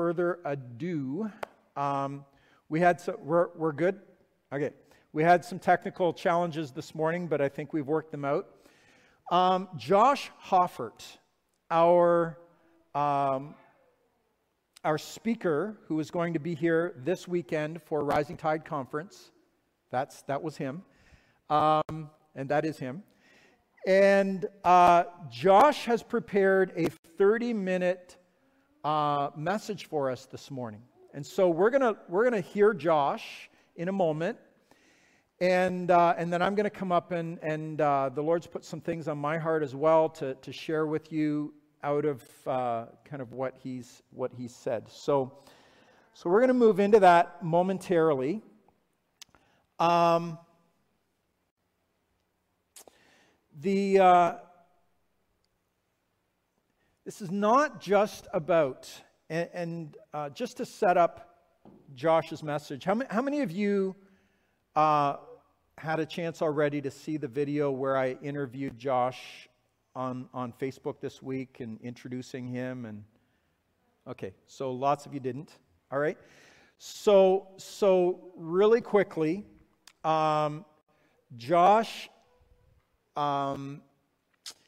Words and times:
further 0.00 0.38
ado, 0.46 1.30
um, 1.76 2.24
we 2.70 2.80
had 2.80 2.98
some, 2.98 3.16
we're, 3.22 3.48
we're 3.54 3.70
good? 3.70 4.00
Okay. 4.50 4.70
We 5.12 5.22
had 5.22 5.44
some 5.44 5.58
technical 5.58 6.14
challenges 6.14 6.70
this 6.70 6.94
morning, 6.94 7.26
but 7.26 7.42
I 7.42 7.50
think 7.50 7.74
we've 7.74 7.86
worked 7.86 8.10
them 8.10 8.24
out. 8.24 8.48
Um, 9.30 9.68
Josh 9.76 10.30
Hoffert, 10.42 11.04
our, 11.70 12.38
um, 12.94 13.54
our 14.82 14.96
speaker, 14.96 15.76
who 15.86 16.00
is 16.00 16.10
going 16.10 16.32
to 16.32 16.40
be 16.40 16.54
here 16.54 16.94
this 17.04 17.28
weekend 17.28 17.82
for 17.82 18.02
Rising 18.02 18.38
Tide 18.38 18.64
Conference, 18.64 19.32
that's, 19.90 20.22
that 20.22 20.42
was 20.42 20.56
him, 20.56 20.80
um, 21.50 22.08
and 22.34 22.48
that 22.48 22.64
is 22.64 22.78
him. 22.78 23.02
And 23.86 24.46
uh, 24.64 25.04
Josh 25.30 25.84
has 25.84 26.02
prepared 26.02 26.72
a 26.74 26.88
30 27.18 27.52
minute 27.52 28.16
uh, 28.84 29.30
message 29.36 29.86
for 29.86 30.10
us 30.10 30.26
this 30.26 30.50
morning. 30.50 30.82
And 31.12 31.24
so 31.24 31.48
we're 31.48 31.70
going 31.70 31.82
to 31.82 31.96
we're 32.08 32.24
gonna 32.24 32.40
hear 32.40 32.72
Josh 32.72 33.50
in 33.76 33.88
a 33.88 33.92
moment. 33.92 34.38
And, 35.40 35.90
uh, 35.90 36.14
and 36.18 36.30
then 36.30 36.42
I'm 36.42 36.54
going 36.54 36.64
to 36.64 36.70
come 36.70 36.92
up 36.92 37.12
and, 37.12 37.38
and 37.42 37.80
uh, 37.80 38.10
the 38.14 38.22
Lord's 38.22 38.46
put 38.46 38.62
some 38.62 38.80
things 38.80 39.08
on 39.08 39.16
my 39.16 39.38
heart 39.38 39.62
as 39.62 39.74
well 39.74 40.10
to, 40.10 40.34
to 40.34 40.52
share 40.52 40.86
with 40.86 41.10
you 41.10 41.54
out 41.82 42.04
of 42.04 42.22
uh, 42.46 42.84
kind 43.06 43.22
of 43.22 43.32
what 43.32 43.54
he's, 43.62 44.02
what 44.10 44.32
he's 44.36 44.54
said. 44.54 44.86
So, 44.90 45.32
so 46.12 46.28
we're 46.28 46.40
going 46.40 46.48
to 46.48 46.54
move 46.54 46.78
into 46.78 47.00
that 47.00 47.42
momentarily. 47.42 48.42
Um, 49.78 50.36
the, 53.60 53.98
uh, 53.98 54.32
this 57.10 57.20
is 57.20 57.32
not 57.32 57.80
just 57.80 58.28
about, 58.32 58.88
and, 59.30 59.48
and 59.52 59.96
uh, 60.14 60.28
just 60.28 60.58
to 60.58 60.64
set 60.64 60.96
up 60.96 61.40
Josh's 61.96 62.40
message, 62.40 62.84
how 62.84 62.94
many, 62.94 63.10
how 63.12 63.20
many 63.20 63.40
of 63.40 63.50
you 63.50 63.96
uh, 64.76 65.16
had 65.76 65.98
a 65.98 66.06
chance 66.06 66.40
already 66.40 66.80
to 66.80 66.88
see 66.88 67.16
the 67.16 67.26
video 67.26 67.72
where 67.72 67.96
I 67.96 68.12
interviewed 68.22 68.78
Josh 68.78 69.48
on, 69.96 70.28
on 70.32 70.52
Facebook 70.52 71.00
this 71.00 71.20
week 71.20 71.56
and 71.58 71.80
introducing 71.82 72.46
him? 72.46 72.84
And 72.84 73.02
okay, 74.06 74.32
so 74.46 74.70
lots 74.70 75.04
of 75.04 75.12
you 75.12 75.18
didn't. 75.18 75.58
All 75.90 75.98
right. 75.98 76.16
So, 76.78 77.48
so 77.56 78.30
really 78.36 78.80
quickly, 78.80 79.44
um, 80.04 80.64
Josh, 81.36 82.08
um, 83.16 83.82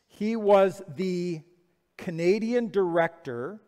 he 0.08 0.34
was 0.34 0.82
the 0.96 1.42
Canadian 2.02 2.68
director 2.68 3.60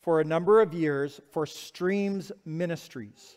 for 0.00 0.20
a 0.20 0.24
number 0.24 0.62
of 0.62 0.72
years 0.72 1.20
for 1.30 1.44
Streams 1.44 2.32
Ministries, 2.46 3.36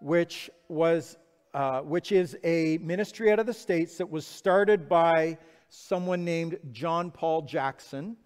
which 0.00 0.50
was 0.68 1.16
uh, 1.54 1.82
which 1.82 2.10
is 2.10 2.36
a 2.42 2.78
ministry 2.78 3.30
out 3.30 3.38
of 3.38 3.46
the 3.46 3.54
States 3.54 3.96
that 3.96 4.10
was 4.10 4.26
started 4.26 4.88
by 4.88 5.38
someone 5.68 6.24
named 6.24 6.58
John 6.72 7.12
Paul 7.12 7.42
Jackson, 7.42 8.16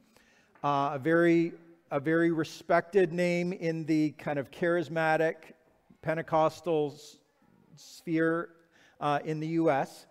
uh, 0.64 0.92
a, 0.94 0.98
very, 0.98 1.53
a 1.91 2.00
very 2.00 2.33
respected 2.33 3.12
name 3.12 3.53
in 3.53 3.84
the 3.84 4.12
kind 4.12 4.39
of 4.39 4.50
charismatic 4.50 5.34
Pentecostal 6.00 6.98
sphere 7.77 8.48
uh, 8.98 9.19
in 9.27 9.41
the 9.41 9.48
U.S. 9.48 10.06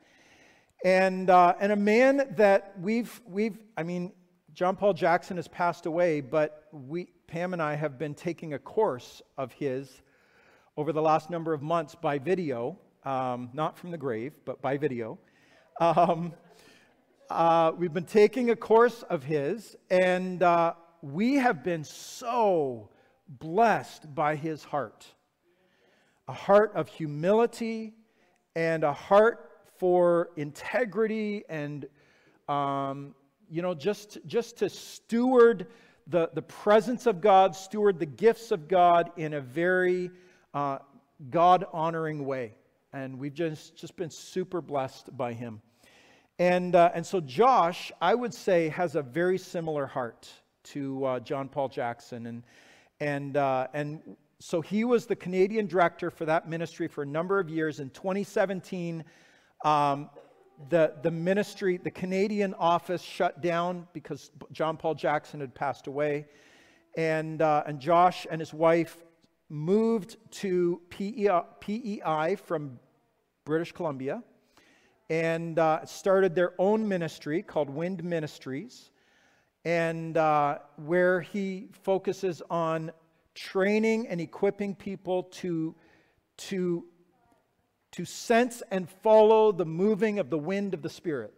And, 0.85 1.29
uh, 1.29 1.55
and 1.59 1.71
a 1.71 1.75
man 1.75 2.35
that 2.37 2.75
we've, 2.79 3.19
we've, 3.27 3.57
I 3.75 3.83
mean, 3.83 4.13
John 4.59 4.75
Paul 4.75 4.91
Jackson 4.91 5.37
has 5.37 5.47
passed 5.47 5.85
away, 5.85 6.19
but 6.19 6.67
we, 6.73 7.07
Pam 7.27 7.53
and 7.53 7.61
I 7.61 7.75
have 7.75 7.97
been 7.97 8.13
taking 8.13 8.55
a 8.55 8.59
course 8.59 9.21
of 9.37 9.53
his 9.53 10.01
over 10.75 10.91
the 10.91 11.01
last 11.01 11.29
number 11.29 11.53
of 11.53 11.61
months 11.61 11.95
by 11.95 12.19
video 12.19 12.77
um, 13.05 13.51
not 13.53 13.77
from 13.77 13.89
the 13.89 13.97
grave, 13.97 14.33
but 14.43 14.61
by 14.61 14.75
video. 14.75 15.17
Um, 15.79 16.33
uh, 17.29 17.71
we've 17.77 17.93
been 17.93 18.03
taking 18.03 18.49
a 18.49 18.55
course 18.57 19.01
of 19.03 19.23
his, 19.23 19.77
and 19.89 20.43
uh, 20.43 20.73
we 21.01 21.35
have 21.35 21.63
been 21.63 21.85
so 21.85 22.89
blessed 23.29 24.13
by 24.13 24.35
his 24.35 24.65
heart 24.65 25.05
a 26.27 26.33
heart 26.33 26.73
of 26.75 26.89
humility 26.89 27.93
and 28.57 28.83
a 28.83 28.91
heart 28.91 29.51
for 29.77 30.31
integrity 30.35 31.45
and 31.47 31.85
um, 32.49 33.15
you 33.49 33.61
know 33.61 33.73
just 33.73 34.17
just 34.25 34.57
to 34.57 34.69
steward 34.69 35.67
the, 36.07 36.29
the 36.33 36.41
presence 36.41 37.05
of 37.05 37.21
god 37.21 37.55
steward 37.55 37.99
the 37.99 38.05
gifts 38.05 38.51
of 38.51 38.67
god 38.67 39.11
in 39.17 39.33
a 39.33 39.41
very 39.41 40.09
uh, 40.53 40.77
god 41.29 41.65
honoring 41.73 42.25
way 42.25 42.53
and 42.93 43.17
we've 43.19 43.33
just, 43.33 43.75
just 43.75 43.95
been 43.95 44.09
super 44.09 44.61
blessed 44.61 45.15
by 45.15 45.33
him. 45.33 45.61
And, 46.39 46.75
uh, 46.75 46.91
and 46.93 47.05
so 47.05 47.19
Josh, 47.19 47.91
I 48.01 48.15
would 48.15 48.33
say, 48.33 48.69
has 48.69 48.95
a 48.95 49.01
very 49.01 49.37
similar 49.37 49.85
heart 49.85 50.29
to 50.65 51.05
uh, 51.05 51.19
John 51.19 51.49
Paul 51.49 51.69
Jackson. 51.69 52.25
And, 52.25 52.43
and, 52.99 53.37
uh, 53.37 53.67
and 53.73 54.01
so 54.39 54.61
he 54.61 54.85
was 54.85 55.05
the 55.05 55.15
Canadian 55.15 55.67
director 55.67 56.09
for 56.09 56.25
that 56.25 56.49
ministry 56.49 56.87
for 56.87 57.03
a 57.03 57.05
number 57.05 57.39
of 57.39 57.49
years. 57.49 57.79
In 57.79 57.89
2017, 57.89 59.03
um, 59.65 60.09
the, 60.67 60.93
the 61.01 61.11
ministry, 61.11 61.77
the 61.77 61.91
Canadian 61.91 62.53
office 62.55 63.01
shut 63.01 63.41
down 63.41 63.87
because 63.93 64.31
John 64.51 64.75
Paul 64.75 64.95
Jackson 64.95 65.39
had 65.39 65.55
passed 65.55 65.87
away. 65.87 66.25
And, 66.97 67.41
uh, 67.41 67.63
and 67.65 67.79
Josh 67.79 68.27
and 68.29 68.41
his 68.41 68.53
wife 68.53 68.97
moved 69.47 70.17
to 70.31 70.81
PEI, 70.89 72.35
from 72.35 72.79
British 73.45 73.71
Columbia 73.71 74.21
and 75.09 75.57
uh, 75.57 75.83
started 75.85 76.35
their 76.35 76.53
own 76.59 76.87
ministry 76.87 77.41
called 77.41 77.69
Wind 77.69 78.03
Ministries, 78.03 78.91
and 79.65 80.17
uh, 80.17 80.59
where 80.77 81.19
he 81.21 81.67
focuses 81.83 82.41
on 82.49 82.91
training 83.33 84.07
and 84.07 84.21
equipping 84.21 84.75
people 84.75 85.23
to, 85.23 85.75
to, 86.37 86.85
to 87.91 88.05
sense 88.05 88.61
and 88.71 88.89
follow 88.89 89.51
the 89.51 89.65
moving 89.65 90.19
of 90.19 90.29
the 90.29 90.37
wind 90.37 90.73
of 90.73 90.81
the 90.81 90.89
Spirit. 90.89 91.33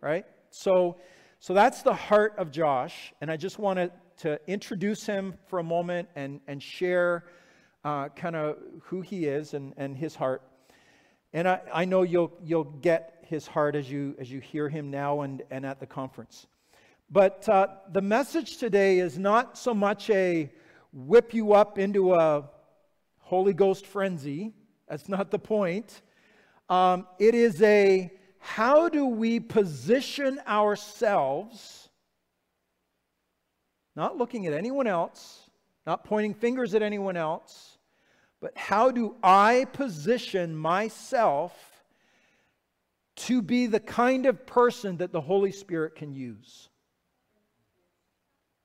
Right? 0.00 0.26
So, 0.50 0.96
so 1.40 1.54
that's 1.54 1.82
the 1.82 1.94
heart 1.94 2.34
of 2.38 2.50
Josh, 2.50 3.12
and 3.20 3.30
I 3.30 3.36
just 3.36 3.58
wanted 3.58 3.92
to 4.18 4.40
introduce 4.46 5.04
him 5.04 5.34
for 5.46 5.58
a 5.58 5.62
moment 5.62 6.08
and, 6.16 6.40
and 6.46 6.62
share 6.62 7.24
uh, 7.84 8.08
kind 8.10 8.34
of 8.34 8.56
who 8.82 9.00
he 9.00 9.26
is 9.26 9.54
and, 9.54 9.74
and 9.76 9.96
his 9.96 10.14
heart. 10.14 10.42
And 11.32 11.46
I, 11.46 11.60
I 11.72 11.84
know 11.84 12.02
you'll, 12.02 12.32
you'll 12.42 12.64
get 12.64 13.24
his 13.28 13.46
heart 13.46 13.76
as 13.76 13.90
you, 13.90 14.14
as 14.18 14.30
you 14.30 14.40
hear 14.40 14.68
him 14.68 14.90
now 14.90 15.20
and, 15.20 15.42
and 15.50 15.66
at 15.66 15.80
the 15.80 15.86
conference. 15.86 16.46
But 17.10 17.48
uh, 17.48 17.68
the 17.92 18.00
message 18.00 18.56
today 18.56 18.98
is 18.98 19.18
not 19.18 19.56
so 19.56 19.74
much 19.74 20.10
a 20.10 20.50
whip 20.92 21.34
you 21.34 21.52
up 21.52 21.78
into 21.78 22.14
a 22.14 22.48
Holy 23.18 23.52
Ghost 23.52 23.86
frenzy. 23.86 24.52
That's 24.88 25.08
not 25.08 25.30
the 25.30 25.38
point. 25.38 26.02
Um, 26.68 27.06
it 27.18 27.34
is 27.34 27.62
a 27.62 28.10
how 28.38 28.88
do 28.88 29.06
we 29.06 29.40
position 29.40 30.40
ourselves, 30.46 31.88
not 33.96 34.16
looking 34.16 34.46
at 34.46 34.52
anyone 34.52 34.86
else, 34.86 35.50
not 35.86 36.04
pointing 36.04 36.34
fingers 36.34 36.74
at 36.74 36.82
anyone 36.82 37.16
else, 37.16 37.78
but 38.40 38.56
how 38.56 38.90
do 38.90 39.16
I 39.22 39.66
position 39.72 40.54
myself 40.54 41.52
to 43.16 43.42
be 43.42 43.66
the 43.66 43.80
kind 43.80 44.26
of 44.26 44.46
person 44.46 44.98
that 44.98 45.10
the 45.10 45.20
Holy 45.20 45.52
Spirit 45.52 45.96
can 45.96 46.12
use? 46.12 46.68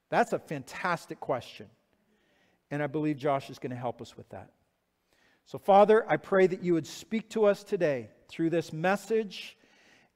That's 0.10 0.34
a 0.34 0.40
fantastic 0.40 1.20
question. 1.20 1.68
And 2.70 2.84
I 2.84 2.88
believe 2.88 3.18
Josh 3.18 3.50
is 3.50 3.60
going 3.60 3.72
to 3.72 3.78
help 3.78 4.02
us 4.02 4.16
with 4.16 4.30
that. 4.30 4.52
So, 5.46 5.58
Father, 5.58 6.06
I 6.08 6.18
pray 6.18 6.48
that 6.48 6.64
you 6.64 6.74
would 6.74 6.88
speak 6.88 7.30
to 7.32 7.46
us 7.46 7.64
today 7.64 8.10
through 8.30 8.50
this 8.52 8.72
message 8.72 9.58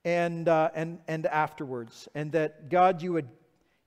and, 0.06 0.48
uh, 0.48 0.70
and, 0.74 1.00
and 1.08 1.26
afterwards. 1.26 2.08
And 2.16 2.32
that, 2.32 2.70
God, 2.70 3.02
you 3.02 3.14
would, 3.14 3.28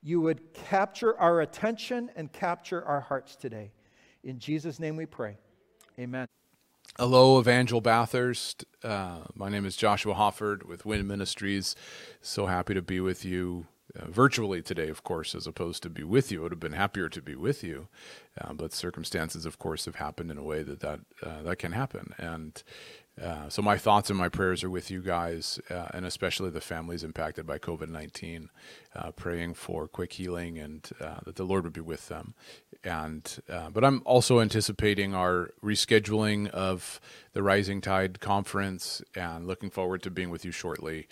you 0.02 0.20
would 0.20 0.52
capture 0.52 1.18
our 1.18 1.40
attention 1.40 2.10
and 2.16 2.30
capture 2.32 2.84
our 2.84 3.00
hearts 3.00 3.36
today. 3.36 3.72
In 4.22 4.38
Jesus' 4.38 4.78
name 4.78 4.96
we 4.96 5.06
pray. 5.06 5.38
Amen. 5.98 6.26
Hello, 6.98 7.38
Evangel 7.38 7.80
Bathurst. 7.80 8.64
Uh, 8.82 9.18
my 9.34 9.48
name 9.48 9.64
is 9.64 9.76
Joshua 9.76 10.14
Hoffert 10.14 10.64
with 10.64 10.84
Wind 10.84 11.06
Ministries. 11.06 11.76
So 12.20 12.46
happy 12.46 12.74
to 12.74 12.82
be 12.82 12.98
with 13.00 13.24
you 13.24 13.66
uh, 13.96 14.06
virtually 14.10 14.62
today, 14.62 14.88
of 14.88 15.02
course, 15.02 15.34
as 15.34 15.46
opposed 15.46 15.82
to 15.82 15.90
be 15.90 16.04
with 16.04 16.32
you. 16.32 16.40
I 16.40 16.42
would 16.42 16.52
have 16.52 16.60
been 16.60 16.72
happier 16.72 17.08
to 17.08 17.22
be 17.22 17.34
with 17.34 17.62
you, 17.62 17.88
uh, 18.40 18.52
but 18.52 18.72
circumstances, 18.72 19.46
of 19.46 19.58
course, 19.58 19.84
have 19.84 19.96
happened 19.96 20.30
in 20.30 20.38
a 20.38 20.42
way 20.42 20.62
that 20.62 20.80
that, 20.80 21.00
uh, 21.22 21.42
that 21.42 21.58
can 21.58 21.72
happen. 21.72 22.14
And 22.18 22.62
Uh, 23.18 23.48
so 23.48 23.60
my 23.62 23.76
thoughts 23.76 24.10
and 24.10 24.18
my 24.18 24.28
prayers 24.28 24.62
are 24.62 24.70
with 24.70 24.92
you 24.92 25.02
guys, 25.02 25.60
uh, 25.70 25.88
and 25.92 26.06
especially 26.06 26.50
the 26.50 26.60
families 26.60 27.02
impacted 27.02 27.44
by 27.44 27.58
COVID 27.58 27.88
nineteen. 27.88 28.50
Praying 29.16 29.54
for 29.54 29.88
quick 29.88 30.12
healing 30.12 30.58
and 30.58 30.90
that 31.24 31.36
the 31.36 31.44
Lord 31.44 31.64
would 31.64 31.72
be 31.72 31.80
with 31.80 32.08
them. 32.08 32.34
And 32.84 33.22
but 33.72 33.84
I'm 33.84 34.02
also 34.04 34.40
anticipating 34.40 35.14
our 35.14 35.50
rescheduling 35.62 36.48
of 36.50 37.00
the 37.32 37.42
Rising 37.42 37.80
Tide 37.80 38.20
conference, 38.20 39.02
and 39.14 39.46
looking 39.46 39.70
forward 39.70 40.02
to 40.02 40.10
being 40.10 40.30
with 40.30 40.44
you 40.44 40.52
shortly 40.52 41.06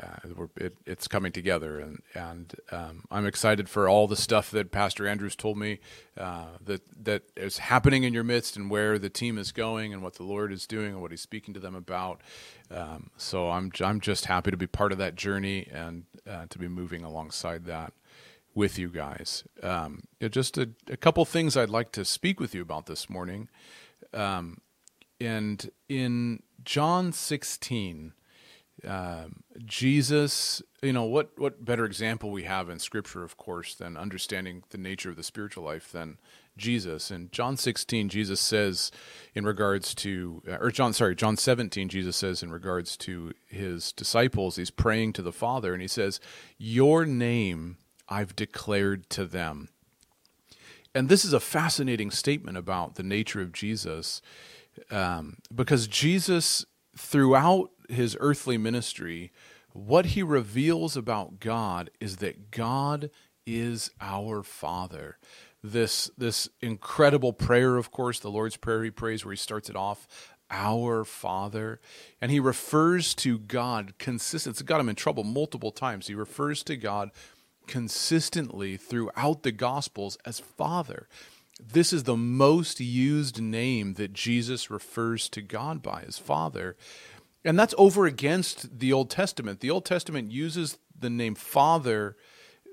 uh, 0.00 0.44
it, 0.56 0.76
it's 0.86 1.06
coming 1.06 1.32
together, 1.32 1.78
and 1.78 2.02
and 2.14 2.54
um, 2.70 3.04
I'm 3.10 3.26
excited 3.26 3.68
for 3.68 3.88
all 3.88 4.08
the 4.08 4.16
stuff 4.16 4.50
that 4.52 4.70
Pastor 4.70 5.06
Andrews 5.06 5.36
told 5.36 5.58
me 5.58 5.80
uh, 6.16 6.46
that 6.64 6.82
that 7.04 7.24
is 7.36 7.58
happening 7.58 8.04
in 8.04 8.14
your 8.14 8.24
midst, 8.24 8.56
and 8.56 8.70
where 8.70 8.98
the 8.98 9.10
team 9.10 9.36
is 9.36 9.52
going, 9.52 9.92
and 9.92 10.02
what 10.02 10.14
the 10.14 10.22
Lord 10.22 10.50
is 10.50 10.66
doing, 10.66 10.92
and 10.92 11.02
what 11.02 11.10
He's 11.10 11.20
speaking 11.20 11.52
to 11.54 11.60
them 11.60 11.74
about. 11.74 12.22
Um, 12.70 13.10
so 13.18 13.50
I'm 13.50 13.70
I'm 13.84 14.00
just 14.00 14.26
happy 14.26 14.50
to 14.50 14.56
be 14.56 14.66
part 14.66 14.92
of 14.92 14.98
that 14.98 15.14
journey 15.14 15.68
and 15.70 16.04
uh, 16.26 16.46
to 16.48 16.58
be 16.58 16.68
moving 16.68 17.04
alongside 17.04 17.66
that 17.66 17.92
with 18.54 18.78
you 18.78 18.88
guys. 18.88 19.44
Um, 19.62 20.04
just 20.30 20.56
a, 20.56 20.70
a, 20.88 20.96
couple 20.96 21.24
things 21.24 21.56
I'd 21.56 21.70
like 21.70 21.92
to 21.92 22.04
speak 22.04 22.40
with 22.40 22.54
you 22.54 22.62
about 22.62 22.86
this 22.86 23.10
morning, 23.10 23.48
um, 24.14 24.62
and 25.20 25.70
in 25.88 26.42
John 26.64 27.12
16 27.12 28.14
um, 28.86 29.42
Jesus, 29.64 30.62
you 30.82 30.92
know, 30.92 31.04
what, 31.04 31.30
what 31.36 31.64
better 31.64 31.84
example 31.84 32.30
we 32.30 32.42
have 32.42 32.68
in 32.68 32.78
Scripture, 32.78 33.22
of 33.22 33.36
course, 33.36 33.74
than 33.74 33.96
understanding 33.96 34.64
the 34.70 34.78
nature 34.78 35.10
of 35.10 35.16
the 35.16 35.22
spiritual 35.22 35.64
life 35.64 35.92
than 35.92 36.18
Jesus. 36.56 37.10
In 37.10 37.30
John 37.30 37.56
16, 37.56 38.08
Jesus 38.08 38.40
says, 38.40 38.90
in 39.34 39.44
regards 39.44 39.94
to, 39.96 40.42
or 40.60 40.70
John, 40.70 40.92
sorry, 40.92 41.14
John 41.14 41.36
17, 41.36 41.88
Jesus 41.88 42.16
says, 42.16 42.42
in 42.42 42.50
regards 42.50 42.96
to 42.98 43.32
his 43.46 43.92
disciples, 43.92 44.56
he's 44.56 44.70
praying 44.70 45.14
to 45.14 45.22
the 45.22 45.32
Father, 45.32 45.72
and 45.72 45.80
he 45.80 45.88
says, 45.88 46.20
Your 46.58 47.06
name 47.06 47.78
I've 48.08 48.36
declared 48.36 49.08
to 49.10 49.24
them. 49.24 49.68
And 50.94 51.08
this 51.08 51.24
is 51.24 51.32
a 51.32 51.40
fascinating 51.40 52.10
statement 52.10 52.58
about 52.58 52.96
the 52.96 53.02
nature 53.02 53.40
of 53.40 53.52
Jesus, 53.52 54.20
um, 54.90 55.38
because 55.54 55.86
Jesus, 55.86 56.66
throughout 56.96 57.70
his 57.88 58.16
earthly 58.20 58.58
ministry, 58.58 59.32
what 59.72 60.06
he 60.06 60.22
reveals 60.22 60.96
about 60.96 61.40
God 61.40 61.90
is 62.00 62.16
that 62.16 62.50
God 62.50 63.10
is 63.46 63.90
our 64.00 64.42
Father. 64.42 65.18
This 65.62 66.10
this 66.18 66.48
incredible 66.60 67.32
prayer, 67.32 67.76
of 67.76 67.90
course, 67.90 68.18
the 68.18 68.30
Lord's 68.30 68.56
Prayer 68.56 68.82
he 68.84 68.90
prays 68.90 69.24
where 69.24 69.32
he 69.32 69.36
starts 69.36 69.70
it 69.70 69.76
off, 69.76 70.06
our 70.50 71.04
Father. 71.04 71.80
And 72.20 72.30
he 72.30 72.40
refers 72.40 73.14
to 73.16 73.38
God 73.38 73.94
consistent. 73.98 74.54
It's 74.54 74.62
got 74.62 74.80
him 74.80 74.88
in 74.88 74.96
trouble 74.96 75.24
multiple 75.24 75.72
times. 75.72 76.08
He 76.08 76.14
refers 76.14 76.62
to 76.64 76.76
God 76.76 77.10
consistently 77.66 78.76
throughout 78.76 79.42
the 79.42 79.52
Gospels 79.52 80.18
as 80.26 80.40
Father. 80.40 81.08
This 81.60 81.92
is 81.92 82.04
the 82.04 82.16
most 82.16 82.80
used 82.80 83.40
name 83.40 83.94
that 83.94 84.12
Jesus 84.12 84.70
refers 84.70 85.28
to 85.30 85.40
God 85.40 85.82
by 85.82 86.04
as 86.06 86.18
Father. 86.18 86.76
And 87.44 87.58
that's 87.58 87.74
over 87.76 88.06
against 88.06 88.78
the 88.78 88.92
Old 88.92 89.10
Testament. 89.10 89.60
The 89.60 89.70
Old 89.70 89.84
Testament 89.84 90.30
uses 90.30 90.78
the 90.98 91.10
name 91.10 91.34
Father 91.34 92.16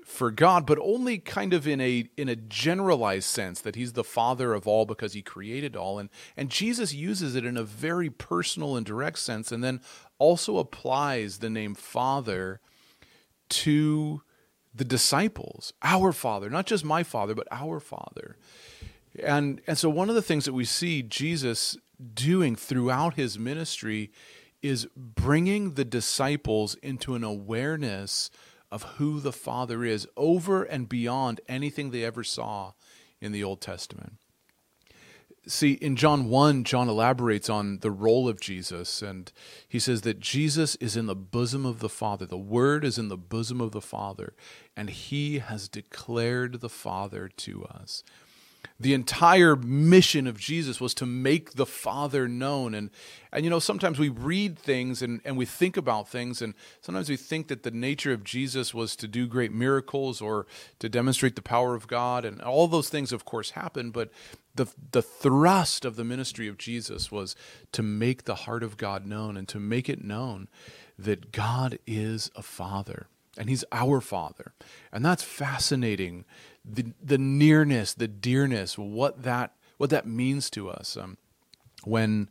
for 0.04 0.30
God, 0.30 0.66
but 0.66 0.78
only 0.80 1.18
kind 1.18 1.52
of 1.52 1.66
in 1.66 1.80
a 1.80 2.08
in 2.16 2.28
a 2.28 2.36
generalized 2.36 3.28
sense 3.28 3.60
that 3.60 3.76
he's 3.76 3.92
the 3.92 4.04
father 4.04 4.54
of 4.54 4.66
all 4.66 4.84
because 4.84 5.12
he 5.12 5.22
created 5.22 5.76
all. 5.76 5.98
And 5.98 6.08
and 6.36 6.50
Jesus 6.50 6.92
uses 6.92 7.34
it 7.34 7.44
in 7.44 7.56
a 7.56 7.62
very 7.62 8.10
personal 8.10 8.76
and 8.76 8.84
direct 8.84 9.18
sense, 9.18 9.52
and 9.52 9.62
then 9.62 9.80
also 10.18 10.58
applies 10.58 11.38
the 11.38 11.50
name 11.50 11.74
Father 11.74 12.60
to 13.50 14.22
the 14.74 14.84
disciples, 14.84 15.72
our 15.82 16.12
Father, 16.12 16.50
not 16.50 16.66
just 16.66 16.84
my 16.84 17.02
Father, 17.02 17.34
but 17.34 17.48
our 17.50 17.80
Father. 17.80 18.36
And 19.22 19.60
and 19.66 19.78
so 19.78 19.88
one 19.88 20.08
of 20.08 20.14
the 20.14 20.22
things 20.22 20.44
that 20.44 20.52
we 20.52 20.64
see 20.64 21.02
Jesus 21.02 21.76
doing 22.14 22.56
throughout 22.56 23.14
his 23.14 23.38
ministry 23.38 24.10
is 24.62 24.86
bringing 24.96 25.74
the 25.74 25.84
disciples 25.84 26.74
into 26.76 27.14
an 27.14 27.24
awareness 27.24 28.30
of 28.70 28.82
who 28.82 29.20
the 29.20 29.32
Father 29.32 29.84
is 29.84 30.06
over 30.16 30.62
and 30.62 30.88
beyond 30.88 31.40
anything 31.48 31.90
they 31.90 32.04
ever 32.04 32.22
saw 32.22 32.72
in 33.20 33.32
the 33.32 33.42
Old 33.42 33.60
Testament. 33.60 34.14
See, 35.46 35.72
in 35.72 35.96
John 35.96 36.28
1, 36.28 36.64
John 36.64 36.88
elaborates 36.88 37.48
on 37.48 37.78
the 37.78 37.90
role 37.90 38.28
of 38.28 38.40
Jesus, 38.40 39.00
and 39.00 39.32
he 39.66 39.78
says 39.78 40.02
that 40.02 40.20
Jesus 40.20 40.76
is 40.76 40.96
in 40.96 41.06
the 41.06 41.16
bosom 41.16 41.64
of 41.64 41.80
the 41.80 41.88
Father. 41.88 42.26
The 42.26 42.36
Word 42.36 42.84
is 42.84 42.98
in 42.98 43.08
the 43.08 43.16
bosom 43.16 43.60
of 43.60 43.72
the 43.72 43.80
Father, 43.80 44.34
and 44.76 44.90
he 44.90 45.38
has 45.38 45.66
declared 45.66 46.60
the 46.60 46.68
Father 46.68 47.28
to 47.28 47.64
us 47.64 48.04
the 48.80 48.94
entire 48.94 49.54
mission 49.56 50.26
of 50.26 50.38
Jesus 50.38 50.80
was 50.80 50.94
to 50.94 51.04
make 51.04 51.52
the 51.52 51.66
Father 51.66 52.26
known. 52.26 52.74
And, 52.74 52.88
and 53.30 53.44
you 53.44 53.50
know, 53.50 53.58
sometimes 53.58 53.98
we 53.98 54.08
read 54.08 54.58
things 54.58 55.02
and, 55.02 55.20
and 55.22 55.36
we 55.36 55.44
think 55.44 55.76
about 55.76 56.08
things, 56.08 56.40
and 56.40 56.54
sometimes 56.80 57.10
we 57.10 57.16
think 57.16 57.48
that 57.48 57.62
the 57.62 57.70
nature 57.70 58.12
of 58.12 58.24
Jesus 58.24 58.72
was 58.72 58.96
to 58.96 59.06
do 59.06 59.26
great 59.26 59.52
miracles 59.52 60.22
or 60.22 60.46
to 60.78 60.88
demonstrate 60.88 61.36
the 61.36 61.42
power 61.42 61.74
of 61.74 61.88
God. 61.88 62.24
And 62.24 62.40
all 62.40 62.66
those 62.68 62.88
things, 62.88 63.12
of 63.12 63.26
course, 63.26 63.50
happen. 63.50 63.90
But 63.90 64.10
the, 64.54 64.66
the 64.92 65.02
thrust 65.02 65.84
of 65.84 65.96
the 65.96 66.04
ministry 66.04 66.48
of 66.48 66.56
Jesus 66.56 67.12
was 67.12 67.36
to 67.72 67.82
make 67.82 68.24
the 68.24 68.34
heart 68.34 68.62
of 68.62 68.78
God 68.78 69.06
known 69.06 69.36
and 69.36 69.46
to 69.48 69.60
make 69.60 69.90
it 69.90 70.02
known 70.02 70.48
that 70.98 71.32
God 71.32 71.78
is 71.86 72.30
a 72.34 72.42
Father 72.42 73.08
and 73.36 73.48
He's 73.48 73.64
our 73.72 74.00
Father. 74.00 74.52
And 74.92 75.04
that's 75.04 75.22
fascinating 75.22 76.24
the 76.64 76.92
the 77.02 77.18
nearness, 77.18 77.94
the 77.94 78.08
dearness, 78.08 78.76
what 78.76 79.22
that 79.22 79.54
what 79.78 79.90
that 79.90 80.06
means 80.06 80.50
to 80.50 80.68
us. 80.70 80.96
Um, 80.96 81.16
when 81.84 82.28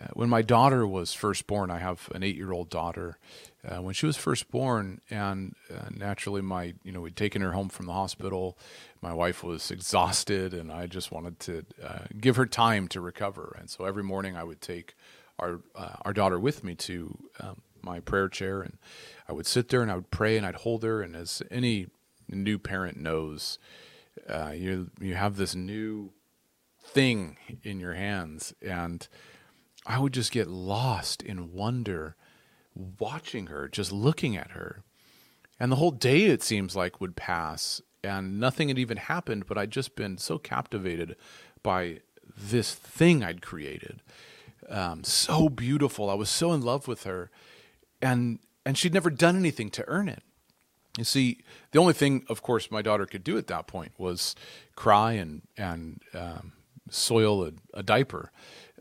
uh, 0.00 0.08
when 0.14 0.28
my 0.28 0.42
daughter 0.42 0.86
was 0.86 1.12
first 1.12 1.46
born, 1.46 1.70
I 1.70 1.78
have 1.78 2.08
an 2.14 2.22
eight 2.22 2.36
year 2.36 2.52
old 2.52 2.70
daughter. 2.70 3.18
Uh, 3.62 3.82
when 3.82 3.92
she 3.92 4.06
was 4.06 4.16
first 4.16 4.50
born, 4.50 5.02
and 5.10 5.54
uh, 5.70 5.90
naturally, 5.90 6.40
my 6.40 6.74
you 6.82 6.92
know 6.92 7.02
we'd 7.02 7.16
taken 7.16 7.42
her 7.42 7.52
home 7.52 7.68
from 7.68 7.86
the 7.86 7.92
hospital. 7.92 8.56
My 9.02 9.12
wife 9.12 9.44
was 9.44 9.70
exhausted, 9.70 10.54
and 10.54 10.72
I 10.72 10.86
just 10.86 11.12
wanted 11.12 11.38
to 11.40 11.66
uh, 11.84 11.98
give 12.18 12.36
her 12.36 12.46
time 12.46 12.88
to 12.88 13.00
recover. 13.00 13.56
And 13.58 13.68
so 13.68 13.84
every 13.84 14.02
morning, 14.02 14.36
I 14.36 14.44
would 14.44 14.60
take 14.60 14.94
our 15.38 15.60
uh, 15.74 15.96
our 16.02 16.12
daughter 16.12 16.38
with 16.38 16.64
me 16.64 16.74
to 16.76 17.18
um, 17.40 17.60
my 17.82 18.00
prayer 18.00 18.28
chair, 18.28 18.62
and 18.62 18.78
I 19.28 19.32
would 19.32 19.46
sit 19.46 19.68
there 19.68 19.82
and 19.82 19.90
I 19.90 19.96
would 19.96 20.10
pray 20.10 20.36
and 20.36 20.46
I'd 20.46 20.56
hold 20.56 20.82
her. 20.82 21.02
And 21.02 21.14
as 21.14 21.42
any 21.50 21.88
new 22.30 22.58
parent 22.58 22.96
knows 22.96 23.58
uh, 24.28 24.52
you 24.54 24.90
you 25.00 25.14
have 25.14 25.36
this 25.36 25.54
new 25.54 26.12
thing 26.82 27.36
in 27.62 27.80
your 27.80 27.94
hands, 27.94 28.54
and 28.62 29.06
I 29.86 29.98
would 29.98 30.12
just 30.12 30.32
get 30.32 30.48
lost 30.48 31.22
in 31.22 31.52
wonder, 31.52 32.16
watching 32.74 33.46
her, 33.46 33.68
just 33.68 33.92
looking 33.92 34.36
at 34.36 34.52
her, 34.52 34.82
and 35.58 35.70
the 35.70 35.76
whole 35.76 35.90
day 35.90 36.24
it 36.24 36.42
seems 36.42 36.76
like 36.76 37.00
would 37.00 37.16
pass, 37.16 37.80
and 38.02 38.40
nothing 38.40 38.68
had 38.68 38.78
even 38.78 38.96
happened, 38.96 39.46
but 39.46 39.58
I'd 39.58 39.70
just 39.70 39.96
been 39.96 40.18
so 40.18 40.38
captivated 40.38 41.16
by 41.62 42.00
this 42.36 42.74
thing 42.74 43.22
I'd 43.22 43.42
created, 43.42 44.02
um, 44.68 45.04
so 45.04 45.48
beautiful. 45.48 46.08
I 46.10 46.14
was 46.14 46.30
so 46.30 46.52
in 46.52 46.62
love 46.62 46.88
with 46.88 47.04
her, 47.04 47.30
and 48.02 48.38
and 48.64 48.76
she'd 48.76 48.94
never 48.94 49.10
done 49.10 49.36
anything 49.36 49.70
to 49.70 49.88
earn 49.88 50.08
it. 50.08 50.22
You 50.98 51.04
see, 51.04 51.38
the 51.70 51.78
only 51.78 51.92
thing, 51.92 52.24
of 52.28 52.42
course, 52.42 52.70
my 52.70 52.82
daughter 52.82 53.06
could 53.06 53.22
do 53.22 53.38
at 53.38 53.46
that 53.46 53.66
point 53.66 53.92
was 53.96 54.34
cry 54.74 55.12
and 55.12 55.42
and 55.56 56.00
um, 56.14 56.52
soil 56.90 57.44
a, 57.44 57.52
a 57.74 57.82
diaper, 57.82 58.32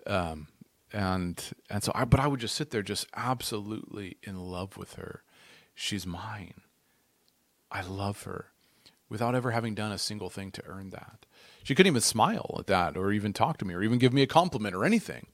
um, 0.07 0.47
and 0.91 1.41
and 1.69 1.83
so 1.83 1.91
I. 1.93 2.05
But 2.05 2.19
I 2.19 2.27
would 2.27 2.39
just 2.39 2.55
sit 2.55 2.71
there, 2.71 2.81
just 2.81 3.05
absolutely 3.15 4.17
in 4.23 4.39
love 4.39 4.75
with 4.75 4.93
her. 4.95 5.23
She's 5.75 6.07
mine. 6.07 6.61
I 7.71 7.83
love 7.83 8.23
her, 8.23 8.47
without 9.07 9.35
ever 9.35 9.51
having 9.51 9.75
done 9.75 9.91
a 9.91 9.99
single 9.99 10.31
thing 10.31 10.49
to 10.51 10.63
earn 10.65 10.89
that. 10.89 11.27
She 11.63 11.75
couldn't 11.75 11.91
even 11.91 12.01
smile 12.01 12.55
at 12.57 12.67
that, 12.67 12.97
or 12.97 13.11
even 13.11 13.33
talk 13.33 13.59
to 13.59 13.65
me, 13.65 13.75
or 13.75 13.83
even 13.83 13.99
give 13.99 14.13
me 14.13 14.23
a 14.23 14.27
compliment 14.27 14.75
or 14.75 14.83
anything. 14.83 15.27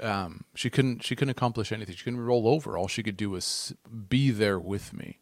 Um, 0.00 0.44
she 0.54 0.70
couldn't. 0.70 1.04
She 1.04 1.14
couldn't 1.14 1.32
accomplish 1.32 1.70
anything. 1.70 1.94
She 1.96 2.04
couldn't 2.04 2.20
roll 2.20 2.48
over. 2.48 2.78
All 2.78 2.88
she 2.88 3.02
could 3.02 3.18
do 3.18 3.28
was 3.28 3.74
be 4.08 4.30
there 4.30 4.58
with 4.58 4.94
me 4.94 5.18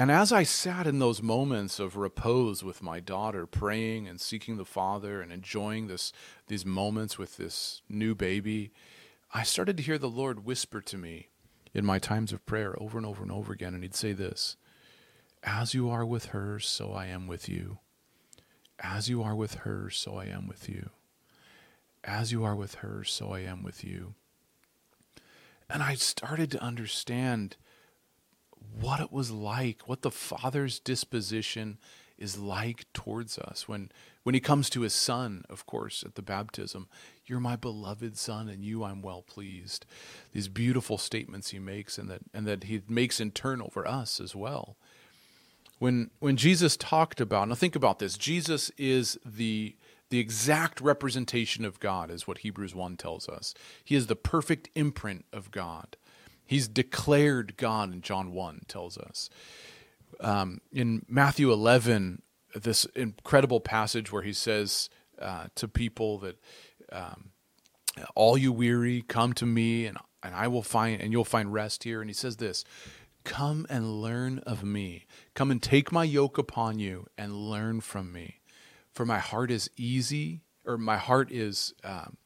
and 0.00 0.10
as 0.10 0.32
I 0.32 0.44
sat 0.44 0.86
in 0.86 0.98
those 0.98 1.20
moments 1.20 1.78
of 1.78 1.94
repose 1.94 2.64
with 2.64 2.82
my 2.82 3.00
daughter, 3.00 3.44
praying 3.44 4.08
and 4.08 4.18
seeking 4.18 4.56
the 4.56 4.64
Father 4.64 5.20
and 5.20 5.30
enjoying 5.30 5.88
this, 5.88 6.10
these 6.46 6.64
moments 6.64 7.18
with 7.18 7.36
this 7.36 7.82
new 7.86 8.14
baby, 8.14 8.72
I 9.34 9.42
started 9.42 9.76
to 9.76 9.82
hear 9.82 9.98
the 9.98 10.08
Lord 10.08 10.46
whisper 10.46 10.80
to 10.80 10.96
me 10.96 11.28
in 11.74 11.84
my 11.84 11.98
times 11.98 12.32
of 12.32 12.46
prayer 12.46 12.74
over 12.80 12.96
and 12.96 13.06
over 13.06 13.22
and 13.22 13.30
over 13.30 13.52
again. 13.52 13.74
And 13.74 13.82
He'd 13.82 13.94
say 13.94 14.14
this 14.14 14.56
As 15.42 15.74
you 15.74 15.90
are 15.90 16.06
with 16.06 16.26
her, 16.28 16.58
so 16.58 16.94
I 16.94 17.04
am 17.04 17.26
with 17.26 17.46
you. 17.46 17.80
As 18.78 19.10
you 19.10 19.22
are 19.22 19.36
with 19.36 19.56
her, 19.56 19.90
so 19.90 20.16
I 20.16 20.24
am 20.24 20.48
with 20.48 20.66
you. 20.66 20.88
As 22.04 22.32
you 22.32 22.42
are 22.42 22.56
with 22.56 22.76
her, 22.76 23.04
so 23.04 23.34
I 23.34 23.40
am 23.40 23.62
with 23.62 23.84
you. 23.84 24.14
And 25.68 25.82
I 25.82 25.92
started 25.92 26.50
to 26.52 26.62
understand 26.62 27.58
what 28.80 29.00
it 29.00 29.12
was 29.12 29.30
like, 29.30 29.88
what 29.88 30.02
the 30.02 30.10
Father's 30.10 30.78
disposition 30.78 31.78
is 32.20 32.38
like 32.38 32.84
towards 32.92 33.38
us 33.38 33.66
when 33.66 33.90
when 34.22 34.34
he 34.34 34.40
comes 34.40 34.68
to 34.68 34.82
his 34.82 34.92
son, 34.92 35.44
of 35.48 35.64
course, 35.64 36.04
at 36.04 36.14
the 36.14 36.22
baptism, 36.22 36.86
you're 37.24 37.40
my 37.40 37.56
beloved 37.56 38.18
son 38.18 38.50
and 38.50 38.62
you 38.62 38.84
I'm 38.84 39.00
well 39.00 39.22
pleased. 39.22 39.86
These 40.32 40.48
beautiful 40.48 40.98
statements 40.98 41.50
he 41.50 41.58
makes 41.58 41.96
and 41.96 42.10
that 42.10 42.20
and 42.34 42.46
that 42.46 42.64
he 42.64 42.82
makes 42.86 43.20
in 43.20 43.30
turn 43.30 43.62
over 43.62 43.88
us 43.88 44.20
as 44.20 44.36
well. 44.36 44.76
When 45.78 46.10
when 46.18 46.36
Jesus 46.36 46.76
talked 46.76 47.20
about, 47.20 47.48
now 47.48 47.54
think 47.54 47.74
about 47.74 47.98
this, 47.98 48.18
Jesus 48.18 48.70
is 48.76 49.18
the 49.24 49.74
the 50.10 50.18
exact 50.18 50.80
representation 50.80 51.64
of 51.64 51.80
God 51.80 52.10
is 52.10 52.26
what 52.26 52.38
Hebrews 52.38 52.74
1 52.74 52.96
tells 52.96 53.28
us. 53.28 53.54
He 53.84 53.94
is 53.94 54.08
the 54.08 54.16
perfect 54.16 54.68
imprint 54.74 55.24
of 55.32 55.52
God. 55.52 55.96
He's 56.50 56.66
declared 56.66 57.56
God 57.56 57.92
in 57.92 58.00
John 58.00 58.32
1 58.32 58.62
tells 58.66 58.98
us. 58.98 59.30
Um, 60.18 60.60
in 60.72 61.06
Matthew 61.06 61.52
11, 61.52 62.22
this 62.56 62.86
incredible 62.96 63.60
passage 63.60 64.10
where 64.10 64.24
he 64.24 64.32
says 64.32 64.90
uh, 65.22 65.44
to 65.54 65.68
people 65.68 66.18
that 66.18 66.40
um, 66.90 67.30
all 68.16 68.36
you 68.36 68.50
weary 68.50 69.04
come 69.06 69.32
to 69.34 69.46
me 69.46 69.86
and, 69.86 69.96
and 70.24 70.34
I 70.34 70.48
will 70.48 70.64
find 70.64 71.00
and 71.00 71.12
you'll 71.12 71.24
find 71.24 71.52
rest 71.52 71.84
here. 71.84 72.00
And 72.00 72.10
he 72.10 72.14
says 72.14 72.38
this 72.38 72.64
come 73.22 73.64
and 73.70 74.02
learn 74.02 74.40
of 74.40 74.64
me. 74.64 75.06
Come 75.34 75.52
and 75.52 75.62
take 75.62 75.92
my 75.92 76.02
yoke 76.02 76.36
upon 76.36 76.80
you 76.80 77.06
and 77.16 77.32
learn 77.32 77.80
from 77.80 78.12
me. 78.12 78.40
For 78.92 79.06
my 79.06 79.20
heart 79.20 79.52
is 79.52 79.70
easy 79.76 80.40
or 80.66 80.76
my 80.76 80.96
heart 80.96 81.30
is 81.30 81.74
um, 81.84 82.16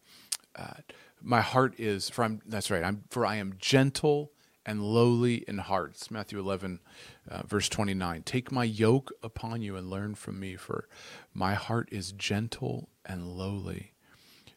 uh, 0.57 0.81
my 1.25 1.41
heart 1.41 1.75
is 1.79 2.11
for 2.11 2.23
I'm, 2.23 2.43
that's 2.47 2.71
right 2.71 2.85
I'm 2.85 3.05
for 3.11 3.25
I 3.25 3.37
am 3.37 3.55
gentle 3.59 4.31
and 4.67 4.83
lowly 4.83 5.45
in 5.49 5.59
heart. 5.59 5.93
It's 5.93 6.11
Matthew 6.11 6.39
11, 6.39 6.81
uh, 7.29 7.43
verse 7.47 7.69
29. 7.69 8.23
Take 8.23 8.51
my 8.51 8.65
yoke 8.65 9.13
upon 9.23 9.63
you 9.63 9.77
and 9.77 9.91
learn 9.91 10.15
from 10.15 10.41
me, 10.41 10.57
for 10.57 10.89
my 11.35 11.55
heart 11.55 11.89
is 11.93 12.13
gentle 12.13 12.89
and 13.05 13.37
lowly, 13.37 13.93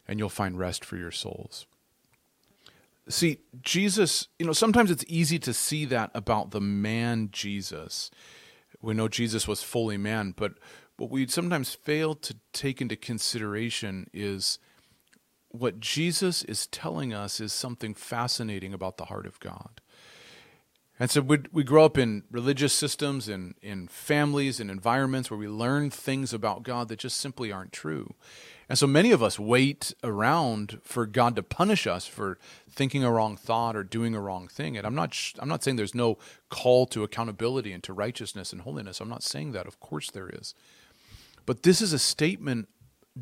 and 0.06 0.18
you'll 0.18 0.30
find 0.30 0.58
rest 0.58 0.84
for 0.84 0.96
your 0.96 1.10
souls. 1.10 1.66
See, 3.08 3.40
Jesus, 3.62 4.28
you 4.38 4.46
know, 4.46 4.52
sometimes 4.52 4.90
it's 4.90 5.04
easy 5.08 5.38
to 5.40 5.54
see 5.54 5.84
that 5.86 6.10
about 6.14 6.50
the 6.50 6.60
man 6.60 7.28
Jesus. 7.32 8.10
We 8.80 8.94
know 8.94 9.08
Jesus 9.08 9.48
was 9.48 9.62
fully 9.62 9.96
man, 9.96 10.34
but 10.36 10.54
what 10.96 11.10
we 11.10 11.26
sometimes 11.26 11.74
fail 11.74 12.14
to 12.16 12.36
take 12.52 12.80
into 12.80 12.96
consideration 12.96 14.08
is 14.12 14.58
what 15.50 15.80
Jesus 15.80 16.42
is 16.44 16.66
telling 16.66 17.12
us 17.12 17.40
is 17.40 17.52
something 17.52 17.94
fascinating 17.94 18.74
about 18.74 18.96
the 18.96 19.06
heart 19.06 19.26
of 19.26 19.40
God. 19.40 19.80
And 21.00 21.10
so 21.10 21.20
we, 21.20 21.38
we 21.52 21.62
grow 21.62 21.84
up 21.84 21.96
in 21.96 22.24
religious 22.30 22.72
systems 22.72 23.28
and 23.28 23.54
in 23.62 23.86
families 23.86 24.58
and 24.58 24.68
environments 24.68 25.30
where 25.30 25.38
we 25.38 25.46
learn 25.46 25.90
things 25.90 26.32
about 26.32 26.64
God 26.64 26.88
that 26.88 26.98
just 26.98 27.18
simply 27.18 27.52
aren't 27.52 27.72
true. 27.72 28.14
And 28.68 28.76
so 28.76 28.86
many 28.86 29.12
of 29.12 29.22
us 29.22 29.38
wait 29.38 29.94
around 30.02 30.80
for 30.82 31.06
God 31.06 31.36
to 31.36 31.42
punish 31.42 31.86
us 31.86 32.06
for 32.06 32.38
thinking 32.68 33.04
a 33.04 33.12
wrong 33.12 33.36
thought 33.36 33.76
or 33.76 33.84
doing 33.84 34.14
a 34.14 34.20
wrong 34.20 34.48
thing. 34.48 34.76
And 34.76 34.86
I'm 34.86 34.94
not 34.94 35.16
I'm 35.38 35.48
not 35.48 35.62
saying 35.62 35.76
there's 35.76 35.94
no 35.94 36.18
call 36.50 36.84
to 36.86 37.04
accountability 37.04 37.72
and 37.72 37.82
to 37.84 37.92
righteousness 37.92 38.52
and 38.52 38.62
holiness. 38.62 39.00
I'm 39.00 39.08
not 39.08 39.22
saying 39.22 39.52
that. 39.52 39.66
Of 39.66 39.80
course 39.80 40.10
there 40.10 40.28
is. 40.28 40.52
But 41.46 41.62
this 41.62 41.80
is 41.80 41.92
a 41.92 41.98
statement 41.98 42.68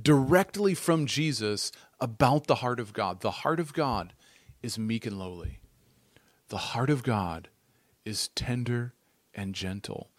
directly 0.00 0.75
from 0.75 1.06
Jesus 1.06 1.73
about 2.00 2.47
the 2.47 2.57
heart 2.57 2.81
of 2.81 2.93
God. 2.93 3.21
The 3.21 3.31
heart 3.31 3.61
of 3.61 3.73
God 3.73 4.12
is 4.62 4.79
meek 4.79 5.07
and 5.07 5.19
lowly. 5.19 5.61
The 6.49 6.59
heart 6.59 6.91
of 6.91 7.03
God 7.03 7.49
is 8.05 8.29
tender 8.29 8.95
and 9.35 9.55
gentle. 9.55 10.11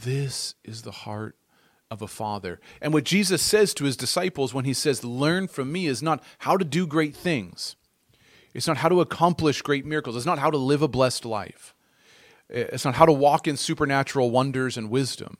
This 0.00 0.54
is 0.64 0.82
the 0.82 0.90
heart 0.90 1.36
of 1.90 2.02
a 2.02 2.08
father. 2.08 2.60
And 2.80 2.92
what 2.92 3.04
Jesus 3.04 3.42
says 3.42 3.74
to 3.74 3.84
his 3.84 3.96
disciples 3.96 4.54
when 4.54 4.64
he 4.64 4.72
says, 4.74 5.04
Learn 5.04 5.46
from 5.48 5.70
me, 5.70 5.86
is 5.86 6.02
not 6.02 6.22
how 6.38 6.56
to 6.56 6.64
do 6.64 6.86
great 6.86 7.14
things. 7.14 7.76
It's 8.54 8.66
not 8.66 8.78
how 8.78 8.88
to 8.88 9.00
accomplish 9.00 9.62
great 9.62 9.84
miracles. 9.84 10.16
It's 10.16 10.26
not 10.26 10.38
how 10.38 10.50
to 10.50 10.58
live 10.58 10.82
a 10.82 10.88
blessed 10.88 11.24
life. 11.24 11.74
It's 12.48 12.84
not 12.84 12.94
how 12.94 13.06
to 13.06 13.12
walk 13.12 13.48
in 13.48 13.56
supernatural 13.56 14.30
wonders 14.30 14.76
and 14.76 14.90
wisdom. 14.90 15.38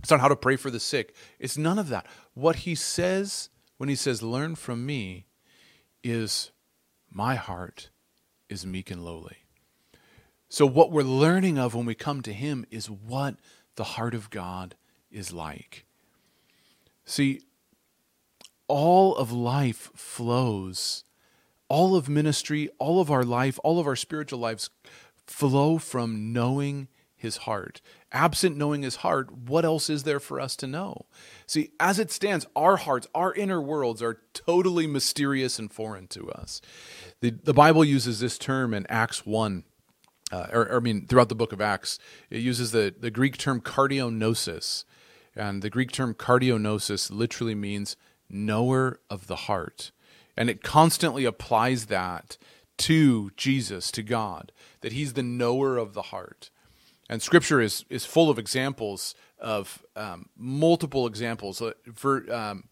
It's 0.00 0.10
not 0.10 0.20
how 0.20 0.28
to 0.28 0.36
pray 0.36 0.56
for 0.56 0.70
the 0.70 0.78
sick. 0.78 1.14
It's 1.38 1.56
none 1.56 1.78
of 1.78 1.88
that. 1.88 2.06
What 2.34 2.56
he 2.56 2.74
says 2.74 3.48
when 3.76 3.88
he 3.88 3.94
says, 3.94 4.22
Learn 4.22 4.54
from 4.54 4.86
me, 4.86 5.26
is 6.02 6.52
my 7.10 7.34
heart 7.34 7.90
is 8.48 8.64
meek 8.64 8.90
and 8.90 9.04
lowly. 9.04 9.38
So, 10.48 10.66
what 10.66 10.92
we're 10.92 11.02
learning 11.02 11.58
of 11.58 11.74
when 11.74 11.86
we 11.86 11.94
come 11.94 12.22
to 12.22 12.32
Him 12.32 12.64
is 12.70 12.88
what 12.88 13.36
the 13.74 13.84
heart 13.84 14.14
of 14.14 14.30
God 14.30 14.76
is 15.10 15.32
like. 15.32 15.84
See, 17.04 17.40
all 18.68 19.16
of 19.16 19.32
life 19.32 19.90
flows, 19.94 21.04
all 21.68 21.96
of 21.96 22.08
ministry, 22.08 22.68
all 22.78 23.00
of 23.00 23.10
our 23.10 23.24
life, 23.24 23.58
all 23.64 23.80
of 23.80 23.86
our 23.86 23.96
spiritual 23.96 24.38
lives 24.38 24.70
flow 25.26 25.78
from 25.78 26.32
knowing 26.32 26.88
His 27.16 27.38
heart. 27.38 27.80
Absent 28.12 28.56
knowing 28.56 28.82
His 28.82 28.96
heart, 28.96 29.32
what 29.32 29.64
else 29.64 29.88
is 29.88 30.02
there 30.04 30.20
for 30.20 30.40
us 30.40 30.54
to 30.56 30.66
know? 30.66 31.06
See, 31.46 31.70
as 31.80 31.98
it 31.98 32.10
stands, 32.10 32.46
our 32.54 32.76
hearts, 32.76 33.06
our 33.14 33.32
inner 33.34 33.60
worlds 33.60 34.02
are 34.02 34.20
totally 34.34 34.86
mysterious 34.86 35.58
and 35.58 35.72
foreign 35.72 36.06
to 36.08 36.30
us. 36.30 36.60
The, 37.20 37.30
the 37.30 37.54
Bible 37.54 37.84
uses 37.84 38.20
this 38.20 38.38
term 38.38 38.74
in 38.74 38.86
Acts 38.88 39.24
1 39.24 39.64
uh, 40.32 40.46
or, 40.52 40.62
or, 40.62 40.76
I 40.76 40.80
mean, 40.80 41.06
throughout 41.06 41.28
the 41.28 41.36
book 41.36 41.52
of 41.52 41.60
Acts, 41.60 41.98
it 42.30 42.40
uses 42.40 42.72
the, 42.72 42.92
the 42.98 43.10
Greek 43.10 43.36
term 43.36 43.60
kardionosis. 43.60 44.84
And 45.36 45.62
the 45.62 45.70
Greek 45.70 45.92
term 45.92 46.14
kardionosis 46.14 47.10
literally 47.10 47.54
means 47.54 47.96
knower 48.28 49.00
of 49.08 49.26
the 49.28 49.36
heart. 49.36 49.92
And 50.36 50.50
it 50.50 50.62
constantly 50.62 51.24
applies 51.24 51.86
that 51.86 52.38
to 52.78 53.30
Jesus, 53.36 53.90
to 53.92 54.02
God, 54.02 54.52
that 54.80 54.92
he's 54.92 55.14
the 55.14 55.22
knower 55.22 55.76
of 55.76 55.94
the 55.94 56.02
heart. 56.02 56.50
And 57.08 57.22
scripture 57.22 57.60
is, 57.60 57.84
is 57.88 58.04
full 58.04 58.30
of 58.30 58.38
examples 58.38 59.14
of 59.38 59.82
um, 59.94 60.28
multiple 60.36 61.06
examples. 61.06 61.62
Uh, 61.62 61.72
for 61.94 62.32
um, 62.32 62.64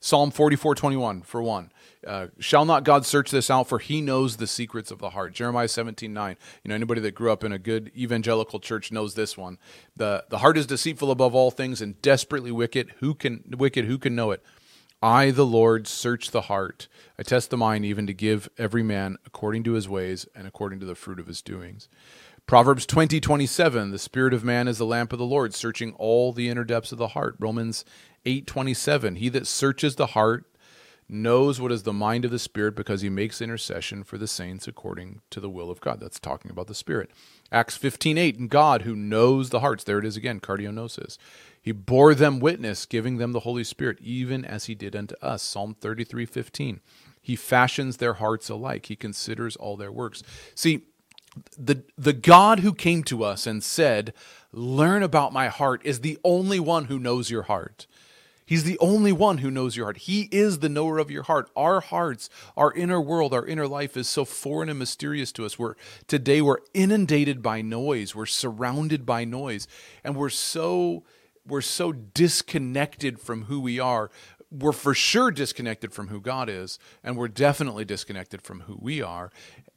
Psalm 0.00 0.30
44 0.30 0.74
21, 0.74 1.22
for 1.22 1.42
one. 1.42 1.72
Uh, 2.06 2.28
shall 2.38 2.64
not 2.64 2.84
God 2.84 3.04
search 3.04 3.30
this 3.30 3.50
out? 3.50 3.68
For 3.68 3.78
he 3.78 4.00
knows 4.00 4.36
the 4.36 4.46
secrets 4.46 4.90
of 4.90 4.98
the 4.98 5.10
heart. 5.10 5.34
Jeremiah 5.34 5.68
17 5.68 6.12
9. 6.12 6.36
You 6.64 6.68
know, 6.68 6.74
anybody 6.74 7.00
that 7.02 7.14
grew 7.14 7.30
up 7.30 7.44
in 7.44 7.52
a 7.52 7.58
good 7.58 7.92
evangelical 7.96 8.60
church 8.60 8.90
knows 8.90 9.14
this 9.14 9.36
one. 9.36 9.58
The, 9.96 10.24
the 10.30 10.38
heart 10.38 10.56
is 10.56 10.66
deceitful 10.66 11.10
above 11.10 11.34
all 11.34 11.50
things 11.50 11.82
and 11.82 12.00
desperately 12.00 12.50
wicked. 12.50 12.94
Who 13.00 13.14
can, 13.14 13.44
wicked, 13.50 13.84
who 13.84 13.98
can 13.98 14.14
know 14.14 14.30
it? 14.30 14.42
I, 15.02 15.30
the 15.30 15.46
Lord, 15.46 15.86
search 15.86 16.30
the 16.30 16.42
heart. 16.42 16.86
I 17.18 17.22
test 17.22 17.50
the 17.50 17.56
mind 17.56 17.86
even 17.86 18.06
to 18.06 18.12
give 18.12 18.50
every 18.58 18.82
man 18.82 19.16
according 19.24 19.64
to 19.64 19.72
his 19.72 19.88
ways 19.88 20.26
and 20.34 20.46
according 20.46 20.80
to 20.80 20.86
the 20.86 20.94
fruit 20.94 21.18
of 21.18 21.26
his 21.26 21.40
doings. 21.40 21.88
Proverbs 22.50 22.84
20, 22.84 23.20
27, 23.20 23.92
the 23.92 23.96
spirit 23.96 24.34
of 24.34 24.42
man 24.42 24.66
is 24.66 24.78
the 24.78 24.84
lamp 24.84 25.12
of 25.12 25.20
the 25.20 25.24
Lord, 25.24 25.54
searching 25.54 25.92
all 25.98 26.32
the 26.32 26.48
inner 26.48 26.64
depths 26.64 26.90
of 26.90 26.98
the 26.98 27.06
heart. 27.06 27.36
Romans 27.38 27.84
8, 28.26 28.44
27, 28.44 29.14
he 29.14 29.28
that 29.28 29.46
searches 29.46 29.94
the 29.94 30.06
heart 30.06 30.46
knows 31.08 31.60
what 31.60 31.70
is 31.70 31.84
the 31.84 31.92
mind 31.92 32.24
of 32.24 32.32
the 32.32 32.40
Spirit 32.40 32.74
because 32.74 33.02
he 33.02 33.08
makes 33.08 33.40
intercession 33.40 34.02
for 34.02 34.18
the 34.18 34.26
saints 34.26 34.66
according 34.66 35.20
to 35.30 35.38
the 35.38 35.48
will 35.48 35.70
of 35.70 35.80
God. 35.80 36.00
That's 36.00 36.18
talking 36.18 36.50
about 36.50 36.66
the 36.66 36.74
Spirit. 36.74 37.12
Acts 37.52 37.76
15 37.76 38.18
8, 38.18 38.38
and 38.40 38.50
God 38.50 38.82
who 38.82 38.96
knows 38.96 39.50
the 39.50 39.60
hearts, 39.60 39.84
there 39.84 40.00
it 40.00 40.04
is 40.04 40.16
again, 40.16 40.40
kardionosis. 40.40 41.18
He 41.62 41.70
bore 41.70 42.16
them 42.16 42.40
witness, 42.40 42.84
giving 42.84 43.18
them 43.18 43.30
the 43.30 43.40
Holy 43.40 43.62
Spirit, 43.62 43.98
even 44.00 44.44
as 44.44 44.64
he 44.64 44.74
did 44.74 44.96
unto 44.96 45.14
us. 45.22 45.44
Psalm 45.44 45.76
33 45.80 46.26
15. 46.26 46.80
He 47.22 47.36
fashions 47.36 47.98
their 47.98 48.14
hearts 48.14 48.48
alike, 48.48 48.86
he 48.86 48.96
considers 48.96 49.54
all 49.54 49.76
their 49.76 49.92
works. 49.92 50.24
See, 50.56 50.86
the, 51.56 51.84
the 51.96 52.12
God 52.12 52.60
who 52.60 52.74
came 52.74 53.02
to 53.04 53.24
us 53.24 53.46
and 53.46 53.62
said, 53.62 54.12
Learn 54.52 55.02
about 55.02 55.32
my 55.32 55.48
heart, 55.48 55.80
is 55.84 56.00
the 56.00 56.18
only 56.24 56.58
one 56.58 56.86
who 56.86 56.98
knows 56.98 57.30
your 57.30 57.42
heart. 57.42 57.86
He's 58.50 58.64
the 58.64 58.80
only 58.80 59.12
one 59.12 59.38
who 59.38 59.50
knows 59.50 59.76
your 59.76 59.86
heart. 59.86 59.98
He 59.98 60.22
is 60.32 60.58
the 60.58 60.68
knower 60.68 60.98
of 60.98 61.08
your 61.08 61.22
heart. 61.22 61.48
Our 61.54 61.80
hearts, 61.80 62.28
our 62.56 62.72
inner 62.72 63.00
world, 63.00 63.32
our 63.32 63.46
inner 63.46 63.68
life 63.68 63.96
is 63.96 64.08
so 64.08 64.24
foreign 64.24 64.68
and 64.68 64.76
mysterious 64.76 65.30
to 65.32 65.46
us. 65.46 65.56
We're 65.56 65.76
today 66.08 66.42
we're 66.42 66.58
inundated 66.74 67.42
by 67.42 67.62
noise. 67.62 68.12
We're 68.16 68.26
surrounded 68.26 69.06
by 69.06 69.24
noise, 69.24 69.68
and 70.02 70.16
we're 70.16 70.30
so 70.30 71.04
we're 71.46 71.60
so 71.60 71.92
disconnected 71.92 73.20
from 73.20 73.44
who 73.44 73.60
we 73.60 73.78
are. 73.78 74.10
We're 74.50 74.72
for 74.72 74.94
sure 74.94 75.30
disconnected 75.30 75.92
from 75.92 76.08
who 76.08 76.20
God 76.20 76.48
is, 76.48 76.80
and 77.04 77.16
we're 77.16 77.28
definitely 77.28 77.84
disconnected 77.84 78.42
from 78.42 78.62
who 78.62 78.76
we 78.80 79.00
are. 79.00 79.30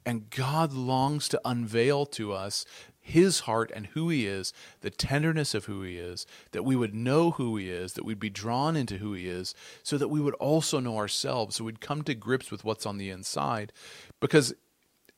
And 0.06 0.30
God 0.30 0.72
longs 0.72 1.28
to 1.28 1.40
unveil 1.44 2.06
to 2.06 2.32
us 2.32 2.66
his 3.00 3.40
heart 3.40 3.70
and 3.74 3.88
who 3.88 4.08
he 4.08 4.26
is, 4.26 4.52
the 4.80 4.90
tenderness 4.90 5.54
of 5.54 5.66
who 5.66 5.82
he 5.82 5.98
is, 5.98 6.26
that 6.52 6.64
we 6.64 6.74
would 6.74 6.94
know 6.94 7.32
who 7.32 7.56
he 7.56 7.68
is, 7.68 7.92
that 7.92 8.04
we'd 8.04 8.18
be 8.18 8.30
drawn 8.30 8.76
into 8.76 8.96
who 8.96 9.12
he 9.12 9.28
is, 9.28 9.54
so 9.82 9.98
that 9.98 10.08
we 10.08 10.20
would 10.20 10.34
also 10.34 10.80
know 10.80 10.96
ourselves, 10.96 11.56
so 11.56 11.64
we'd 11.64 11.80
come 11.80 12.02
to 12.02 12.14
grips 12.14 12.50
with 12.50 12.64
what's 12.64 12.86
on 12.86 12.96
the 12.96 13.10
inside. 13.10 13.72
Because 14.20 14.54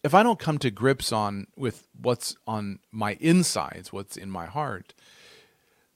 if 0.03 0.15
I 0.15 0.25
don't 0.25 0.39
come 0.39 0.59
to 0.59 0.71
grips 0.71 1.13
on 1.13 1.47
with 1.57 1.87
what's 2.01 2.37
on 2.47 2.81
my 2.91 3.17
insides, 3.21 3.93
what's 3.93 4.17
in 4.17 4.31
my 4.31 4.47
heart, 4.47 4.93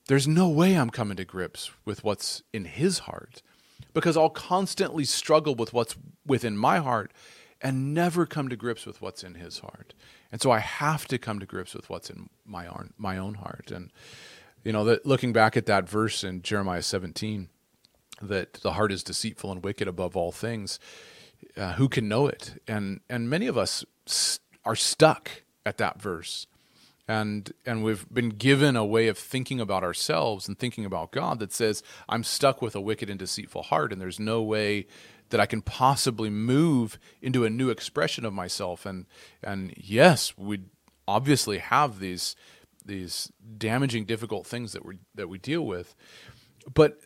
there's 0.06 0.28
no 0.28 0.49
way 0.49 0.75
I'm 0.75 0.90
coming 0.90 1.16
to 1.16 1.25
grips 1.25 1.73
with 1.85 2.04
what's 2.04 2.42
in 2.52 2.66
his 2.66 3.00
heart 3.00 3.42
because 3.94 4.16
I'll 4.16 4.30
constantly 4.30 5.04
struggle 5.04 5.54
with 5.54 5.73
what's 5.73 5.97
within 6.26 6.56
my 6.56 6.78
heart 6.78 7.12
and 7.62 7.95
never 7.95 8.26
come 8.26 8.49
to 8.49 8.57
grips 8.57 8.87
with 8.87 9.00
what's 9.02 9.23
in 9.23 9.35
his 9.35 9.59
heart. 9.59 9.95
And 10.33 10.40
so 10.40 10.50
I 10.50 10.61
have 10.61 11.07
to 11.09 11.19
come 11.19 11.40
to 11.40 11.47
grips 11.47 11.75
with 11.75 11.90
what's 11.90 12.11
in 12.11 12.31
my 12.45 12.67
own 12.67 12.95
my 12.97 13.19
own 13.19 13.35
heart. 13.35 13.71
And 13.71 13.90
you 14.64 14.73
know, 14.73 14.85
that 14.85 15.07
looking 15.07 15.33
back 15.33 15.57
at 15.57 15.67
that 15.67 15.88
verse 15.88 16.23
in 16.25 16.43
Jeremiah 16.43 16.83
17 16.83 17.49
that 18.23 18.55
the 18.55 18.73
heart 18.73 18.93
is 18.93 19.02
deceitful 19.02 19.50
and 19.50 19.64
wicked 19.64 19.88
above 19.88 20.17
all 20.17 20.31
things, 20.31 20.79
uh, 21.57 21.73
who 21.73 21.88
can 21.88 22.09
know 22.09 22.26
it? 22.26 22.61
And 22.69 23.00
and 23.09 23.29
many 23.29 23.47
of 23.47 23.57
us 23.57 23.85
st- 24.07 24.40
are 24.64 24.76
stuck 24.76 25.43
at 25.64 25.79
that 25.79 26.00
verse. 26.00 26.47
And 27.09 27.52
and 27.67 27.83
we've 27.83 28.07
been 28.12 28.31
given 28.31 28.76
a 28.76 28.85
way 28.85 29.09
of 29.09 29.19
thinking 29.19 29.61
about 29.61 29.83
ourselves 29.83 30.47
and 30.47 30.59
thinking 30.59 30.85
about 30.85 31.12
God 31.12 31.40
that 31.40 31.52
says 31.52 31.83
I'm 32.09 32.23
stuck 32.23 32.62
with 32.62 32.76
a 32.76 32.81
wicked 32.81 33.11
and 33.11 33.19
deceitful 33.19 33.64
heart 33.64 33.93
and 33.93 34.00
there's 34.00 34.21
no 34.21 34.43
way 34.43 34.87
that 35.31 35.41
I 35.41 35.47
can 35.47 35.63
possibly 35.63 36.31
move 36.31 36.99
into 37.23 37.45
a 37.45 37.51
new 37.51 37.71
expression 37.71 38.25
of 38.25 38.33
myself. 38.33 38.85
And 38.85 39.07
and 39.43 39.73
yes, 39.77 40.37
we 40.37 40.61
obviously 41.09 41.59
have 41.59 41.99
these 41.99 42.37
these 42.85 43.33
damaging, 43.57 44.05
difficult 44.05 44.47
things 44.47 44.73
that 44.73 44.85
we 44.85 44.99
that 45.15 45.29
we 45.29 45.39
deal 45.39 45.65
with, 45.65 45.95
but 46.73 46.99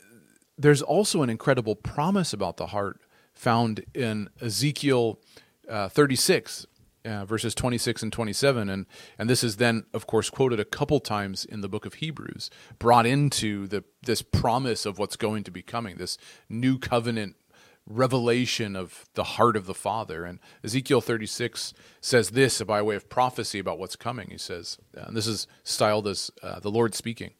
there's 0.56 0.82
also 0.82 1.22
an 1.22 1.30
incredible 1.30 1.76
promise 1.76 2.32
about 2.32 2.56
the 2.56 2.68
heart 2.68 3.00
found 3.34 3.84
in 3.94 4.28
Ezekiel 4.40 5.20
uh, 5.68 5.88
36. 5.88 6.66
Uh, 7.06 7.22
verses 7.26 7.54
26 7.54 8.02
and 8.02 8.14
27 8.14 8.70
and 8.70 8.86
and 9.18 9.28
this 9.28 9.44
is 9.44 9.58
then 9.58 9.84
of 9.92 10.06
course 10.06 10.30
quoted 10.30 10.58
a 10.58 10.64
couple 10.64 10.98
times 11.00 11.44
in 11.44 11.60
the 11.60 11.68
book 11.68 11.84
of 11.84 11.92
Hebrews 11.92 12.48
brought 12.78 13.04
into 13.04 13.66
the 13.66 13.84
this 14.06 14.22
promise 14.22 14.86
of 14.86 14.98
what's 14.98 15.16
going 15.16 15.44
to 15.44 15.50
be 15.50 15.60
coming 15.60 15.98
this 15.98 16.16
new 16.48 16.78
covenant 16.78 17.36
revelation 17.86 18.76
of 18.76 19.06
the 19.14 19.24
heart 19.24 19.56
of 19.56 19.66
the 19.66 19.74
Father. 19.74 20.24
And 20.24 20.38
Ezekiel 20.62 21.00
36 21.00 21.74
says 22.00 22.30
this 22.30 22.62
by 22.62 22.82
way 22.82 22.96
of 22.96 23.08
prophecy 23.08 23.58
about 23.58 23.78
what's 23.78 23.96
coming. 23.96 24.28
He 24.30 24.38
says, 24.38 24.78
and 24.94 25.16
this 25.16 25.26
is 25.26 25.46
styled 25.62 26.06
as 26.06 26.30
uh, 26.42 26.60
the 26.60 26.70
Lord 26.70 26.94
speaking 26.94 27.32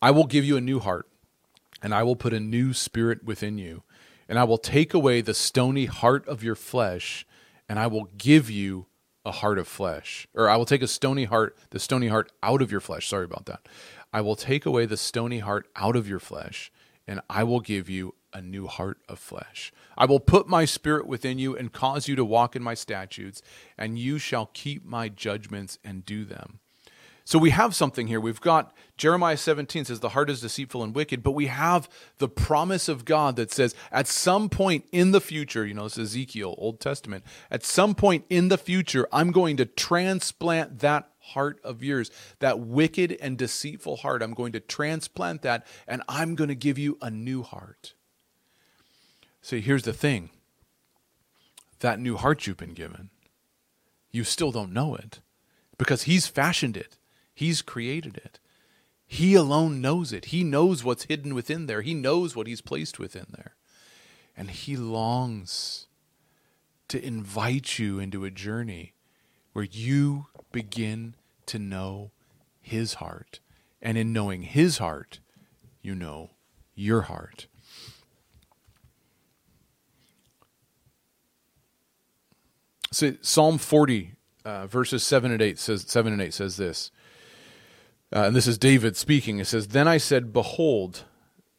I 0.00 0.10
will 0.10 0.26
give 0.26 0.44
you 0.44 0.56
a 0.56 0.60
new 0.60 0.80
heart, 0.80 1.08
and 1.80 1.94
I 1.94 2.02
will 2.02 2.16
put 2.16 2.32
a 2.32 2.40
new 2.40 2.72
spirit 2.72 3.22
within 3.22 3.56
you, 3.56 3.84
and 4.28 4.36
I 4.36 4.42
will 4.42 4.58
take 4.58 4.94
away 4.94 5.20
the 5.20 5.32
stony 5.32 5.86
heart 5.86 6.26
of 6.26 6.42
your 6.42 6.56
flesh, 6.56 7.24
and 7.68 7.78
I 7.78 7.86
will 7.86 8.08
give 8.18 8.50
you 8.50 8.86
a 9.24 9.30
heart 9.30 9.58
of 9.58 9.68
flesh. 9.68 10.26
Or 10.34 10.48
I 10.48 10.56
will 10.56 10.64
take 10.64 10.82
a 10.82 10.88
stony 10.88 11.24
heart, 11.24 11.56
the 11.70 11.78
stony 11.78 12.08
heart 12.08 12.32
out 12.42 12.62
of 12.62 12.72
your 12.72 12.80
flesh. 12.80 13.06
Sorry 13.06 13.24
about 13.24 13.46
that. 13.46 13.68
I 14.12 14.20
will 14.22 14.34
take 14.34 14.66
away 14.66 14.86
the 14.86 14.96
stony 14.96 15.38
heart 15.38 15.68
out 15.76 15.94
of 15.94 16.08
your 16.08 16.18
flesh, 16.18 16.72
and 17.06 17.20
I 17.30 17.44
will 17.44 17.60
give 17.60 17.88
you 17.88 18.14
a 18.32 18.40
new 18.40 18.66
heart 18.66 18.98
of 19.08 19.18
flesh. 19.18 19.72
I 19.96 20.06
will 20.06 20.20
put 20.20 20.48
my 20.48 20.64
spirit 20.64 21.06
within 21.06 21.38
you 21.38 21.56
and 21.56 21.72
cause 21.72 22.08
you 22.08 22.16
to 22.16 22.24
walk 22.24 22.56
in 22.56 22.62
my 22.62 22.74
statutes, 22.74 23.42
and 23.76 23.98
you 23.98 24.18
shall 24.18 24.46
keep 24.52 24.84
my 24.84 25.08
judgments 25.08 25.78
and 25.84 26.04
do 26.04 26.24
them. 26.24 26.60
So 27.24 27.38
we 27.38 27.50
have 27.50 27.74
something 27.74 28.08
here. 28.08 28.20
We've 28.20 28.40
got 28.40 28.76
Jeremiah 28.96 29.36
17 29.36 29.84
says 29.84 30.00
the 30.00 30.10
heart 30.10 30.28
is 30.28 30.40
deceitful 30.40 30.82
and 30.82 30.94
wicked, 30.94 31.22
but 31.22 31.32
we 31.32 31.46
have 31.46 31.88
the 32.18 32.28
promise 32.28 32.88
of 32.88 33.04
God 33.04 33.36
that 33.36 33.52
says 33.52 33.74
at 33.90 34.06
some 34.06 34.48
point 34.48 34.84
in 34.92 35.12
the 35.12 35.20
future, 35.20 35.64
you 35.64 35.74
know, 35.74 35.86
it's 35.86 35.98
Ezekiel, 35.98 36.54
Old 36.58 36.80
Testament, 36.80 37.24
at 37.50 37.64
some 37.64 37.94
point 37.94 38.24
in 38.28 38.48
the 38.48 38.58
future, 38.58 39.06
I'm 39.12 39.30
going 39.30 39.56
to 39.58 39.66
transplant 39.66 40.80
that 40.80 41.08
heart 41.20 41.60
of 41.62 41.82
yours, 41.82 42.10
that 42.40 42.58
wicked 42.58 43.16
and 43.20 43.38
deceitful 43.38 43.98
heart. 43.98 44.22
I'm 44.22 44.34
going 44.34 44.52
to 44.52 44.60
transplant 44.60 45.42
that 45.42 45.66
and 45.86 46.02
I'm 46.08 46.34
going 46.34 46.48
to 46.48 46.56
give 46.56 46.78
you 46.78 46.98
a 47.00 47.10
new 47.10 47.42
heart. 47.42 47.94
See, 49.42 49.60
here's 49.60 49.82
the 49.82 49.92
thing 49.92 50.30
that 51.80 51.98
new 51.98 52.16
heart 52.16 52.46
you've 52.46 52.56
been 52.56 52.74
given, 52.74 53.10
you 54.12 54.22
still 54.22 54.52
don't 54.52 54.72
know 54.72 54.94
it 54.94 55.20
because 55.76 56.04
He's 56.04 56.28
fashioned 56.28 56.76
it, 56.76 56.96
He's 57.34 57.60
created 57.60 58.16
it. 58.16 58.38
He 59.04 59.34
alone 59.34 59.82
knows 59.82 60.10
it. 60.10 60.26
He 60.26 60.42
knows 60.42 60.82
what's 60.82 61.04
hidden 61.04 61.34
within 61.34 61.66
there, 61.66 61.82
He 61.82 61.92
knows 61.92 62.36
what 62.36 62.46
He's 62.46 62.60
placed 62.60 62.98
within 62.98 63.26
there. 63.30 63.56
And 64.36 64.48
He 64.50 64.76
longs 64.76 65.88
to 66.88 67.04
invite 67.04 67.78
you 67.78 67.98
into 67.98 68.24
a 68.24 68.30
journey 68.30 68.94
where 69.52 69.64
you 69.64 70.26
begin 70.52 71.16
to 71.46 71.58
know 71.58 72.12
His 72.60 72.94
heart. 72.94 73.40
And 73.82 73.98
in 73.98 74.12
knowing 74.12 74.42
His 74.42 74.78
heart, 74.78 75.18
you 75.82 75.96
know 75.96 76.30
your 76.74 77.02
heart. 77.02 77.48
So 82.92 83.14
Psalm 83.22 83.58
40, 83.58 84.12
uh, 84.44 84.66
verses 84.66 85.02
7 85.02 85.32
and 85.32 85.40
8 85.40 85.58
says 85.58 85.84
7 85.88 86.12
and 86.12 86.22
8 86.22 86.34
says 86.34 86.56
this. 86.56 86.90
Uh, 88.14 88.24
and 88.24 88.36
this 88.36 88.46
is 88.46 88.58
David 88.58 88.96
speaking. 88.96 89.38
It 89.38 89.46
says, 89.46 89.68
Then 89.68 89.88
I 89.88 89.96
said, 89.96 90.32
Behold, 90.32 91.04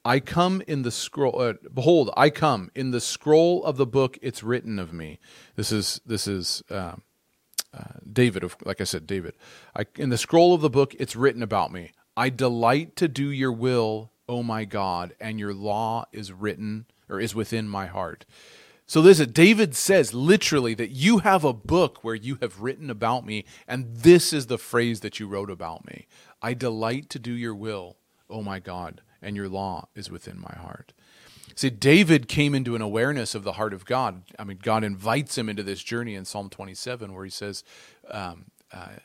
I 0.05 0.19
come 0.19 0.61
in 0.67 0.83
the 0.83 0.91
scroll. 0.91 1.41
Uh, 1.41 1.53
behold, 1.73 2.11
I 2.15 2.29
come 2.29 2.69
in 2.75 2.91
the 2.91 3.01
scroll 3.01 3.63
of 3.63 3.77
the 3.77 3.85
book. 3.85 4.19
It's 4.21 4.43
written 4.43 4.77
of 4.77 4.93
me. 4.93 5.19
This 5.55 5.71
is 5.71 6.01
this 6.05 6.27
is 6.27 6.61
uh, 6.69 6.95
uh, 7.73 7.83
David. 8.11 8.43
Of 8.43 8.57
like 8.65 8.81
I 8.81 8.83
said, 8.83 9.07
David. 9.07 9.33
I, 9.75 9.85
in 9.95 10.09
the 10.09 10.17
scroll 10.17 10.53
of 10.53 10.61
the 10.61 10.69
book, 10.69 10.93
it's 10.99 11.15
written 11.15 11.41
about 11.41 11.71
me. 11.71 11.91
I 12.15 12.29
delight 12.29 12.95
to 12.97 13.07
do 13.07 13.31
your 13.31 13.51
will, 13.51 14.11
O 14.27 14.43
my 14.43 14.65
God, 14.65 15.15
and 15.19 15.39
your 15.39 15.53
law 15.53 16.05
is 16.11 16.31
written 16.31 16.85
or 17.09 17.19
is 17.19 17.33
within 17.33 17.67
my 17.67 17.87
heart. 17.87 18.25
So 18.93 19.01
listen, 19.01 19.32
David 19.32 19.73
says 19.73 20.13
literally 20.13 20.75
that 20.75 20.91
you 20.91 21.17
have 21.17 21.43
a 21.43 21.51
book 21.51 22.03
where 22.03 22.13
you 22.13 22.38
have 22.41 22.62
written 22.62 22.91
about 22.91 23.25
me, 23.25 23.43
and 23.67 23.88
this 23.91 24.32
is 24.32 24.45
the 24.45 24.60
phrase 24.60 24.99
that 24.99 25.19
you 25.19 25.27
wrote 25.27 25.49
about 25.49 25.88
me. 25.88 26.06
I 26.43 26.53
delight 26.53 27.10
to 27.10 27.17
do 27.17 27.34
your 27.34 27.56
will, 27.56 27.97
oh 28.29 28.43
my 28.43 28.60
God, 28.60 29.01
and 29.19 29.36
your 29.36 29.49
law 29.49 29.88
is 29.95 30.12
within 30.12 30.39
my 30.39 30.56
heart. 30.62 30.93
See, 31.56 31.71
David 31.71 32.27
came 32.27 32.53
into 32.53 32.75
an 32.75 32.84
awareness 32.84 33.34
of 33.34 33.43
the 33.43 33.53
heart 33.53 33.73
of 33.73 33.86
God. 33.86 34.25
I 34.38 34.43
mean, 34.43 34.60
God 34.62 34.84
invites 34.84 35.39
him 35.39 35.49
into 35.49 35.63
this 35.63 35.82
journey 35.82 36.13
in 36.13 36.23
Psalm 36.23 36.51
27, 36.51 37.15
where 37.15 37.25
he 37.25 37.32
says, 37.32 37.63
um, 38.12 38.51
uh, 38.71 38.97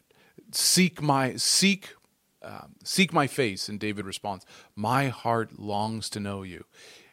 "Seek 0.52 1.00
my 1.00 1.36
seek, 1.36 1.94
um, 2.42 2.74
seek 2.84 3.10
my 3.14 3.26
face." 3.26 3.70
And 3.70 3.80
David 3.80 4.04
responds, 4.04 4.44
"My 4.76 5.08
heart 5.08 5.58
longs 5.58 6.10
to 6.10 6.20
know 6.20 6.42
you." 6.42 6.66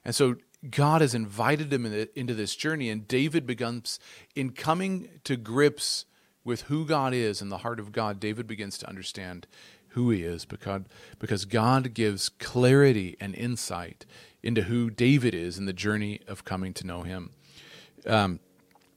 And 0.03 0.13
so 0.13 0.35
God 0.71 1.01
has 1.01 1.15
invited 1.15 1.71
him 1.71 1.85
into 2.15 2.33
this 2.33 2.55
journey, 2.55 2.89
and 2.89 3.07
David 3.07 3.45
begins 3.45 3.99
in 4.35 4.51
coming 4.51 5.19
to 5.23 5.35
grips 5.35 6.05
with 6.43 6.63
who 6.63 6.85
God 6.85 7.13
is 7.13 7.41
and 7.41 7.51
the 7.51 7.59
heart 7.59 7.79
of 7.79 7.91
God. 7.91 8.19
David 8.19 8.47
begins 8.47 8.77
to 8.79 8.87
understand 8.87 9.47
who 9.89 10.11
he 10.11 10.23
is 10.23 10.43
because 10.45 10.83
because 11.19 11.45
God 11.45 11.93
gives 11.93 12.27
clarity 12.27 13.15
and 13.19 13.33
insight 13.33 14.05
into 14.45 14.63
who 14.63 14.89
David 14.91 15.33
is 15.33 15.57
in 15.57 15.65
the 15.65 15.73
journey 15.73 16.21
of 16.27 16.45
coming 16.45 16.73
to 16.75 16.85
know 16.85 17.01
Him. 17.01 17.31
Um, 18.05 18.39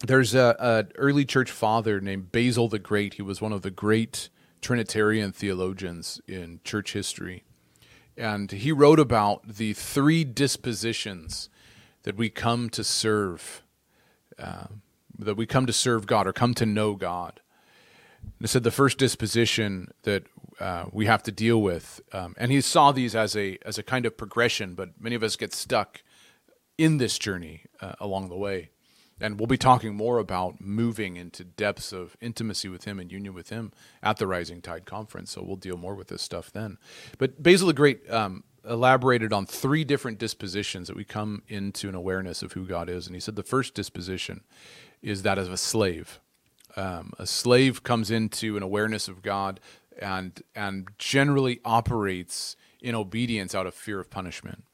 there's 0.07 0.35
a, 0.35 0.55
a 0.59 0.87
early 0.97 1.25
church 1.25 1.51
father 1.51 2.01
named 2.01 2.31
Basil 2.31 2.69
the 2.69 2.79
Great. 2.79 3.15
He 3.15 3.23
was 3.23 3.41
one 3.41 3.53
of 3.53 3.63
the 3.63 3.71
great 3.71 4.29
Trinitarian 4.61 5.33
theologians 5.33 6.21
in 6.29 6.61
church 6.65 6.93
history. 6.93 7.45
And 8.17 8.51
he 8.51 8.73
wrote 8.73 9.01
about 9.01 9.47
the 9.47 9.73
three 9.73 10.25
dispositions 10.25 11.49
that 12.09 12.17
we 12.17 12.31
come 12.31 12.71
to 12.71 12.83
serve, 12.83 13.63
uh, 14.39 14.65
that 15.19 15.37
we 15.37 15.45
come 15.45 15.67
to 15.67 15.75
serve 15.75 16.07
God 16.07 16.27
or 16.27 16.33
come 16.33 16.55
to 16.55 16.65
know 16.65 16.95
God. 16.95 17.43
And 18.39 18.49
said 18.49 18.63
the 18.63 18.71
first 18.71 18.97
disposition 18.97 19.91
that 20.05 20.23
uh, 20.59 20.87
we 20.91 21.05
have 21.05 21.23
to 21.25 21.31
deal 21.31 21.61
with, 21.61 22.01
um, 22.15 22.35
and 22.39 22.51
he 22.51 22.63
saw 22.63 22.93
these 22.93 23.15
as 23.15 23.37
a 23.37 23.59
as 23.67 23.77
a 23.77 23.83
kind 23.83 24.07
of 24.07 24.17
progression, 24.17 24.75
but 24.75 24.99
many 24.99 25.17
of 25.17 25.23
us 25.23 25.37
get 25.37 25.53
stuck 25.53 26.03
in 26.79 26.97
this 26.97 27.19
journey 27.19 27.65
uh, 27.83 27.93
along 28.01 28.31
the 28.31 28.39
way. 28.39 28.71
And 29.21 29.39
we'll 29.39 29.47
be 29.47 29.59
talking 29.59 29.95
more 29.95 30.19
about 30.19 30.63
moving 30.63 31.17
into 31.17 31.45
depths 31.45 31.93
of 31.93 32.17
intimacy 32.23 32.71
with 32.71 32.85
him 32.85 32.99
and 32.99 33.13
union 33.13 33.35
with 33.35 33.51
him 33.51 33.71
at 34.03 34.17
the 34.17 34.27
Rising 34.27 34.63
Tide 34.63 34.87
Conference. 34.87 35.33
So 35.33 35.43
we'll 35.43 35.57
deal 35.57 35.77
more 35.77 35.95
with 35.95 36.09
this 36.09 36.23
stuff 36.23 36.51
then. 36.51 36.79
But 37.19 37.43
Basil 37.43 37.67
the 37.67 37.75
Great 37.75 38.11
um, 38.11 38.45
elaborated 38.69 39.33
on 39.33 39.47
three 39.47 39.85
different 39.85 40.19
dispositions 40.19 40.89
that 40.89 40.97
we 40.97 41.05
come 41.05 41.43
into 41.49 41.89
an 41.89 41.95
awareness 41.95 42.43
of 42.43 42.53
who 42.53 42.67
God 42.67 42.89
is. 42.89 43.07
And 43.07 43.17
he 43.17 43.21
said 43.21 43.37
the 43.37 43.43
first 43.43 43.75
disposition 43.75 44.43
is 45.03 45.23
that 45.23 45.39
of 45.39 45.53
a 45.53 45.57
slave. 45.57 46.21
Um, 46.77 47.13
a 47.19 47.27
slave 47.27 47.83
comes 47.83 48.11
into 48.11 48.57
an 48.57 48.63
awareness 48.63 49.09
of 49.09 49.23
God 49.23 49.61
and 50.01 50.43
and 50.55 50.89
generally 50.99 51.61
operates 51.65 52.57
in 52.81 52.95
obedience 52.95 53.55
out 53.55 53.67
of 53.67 53.75
fear 53.75 53.99
of 53.99 54.11
punishment. 54.11 54.65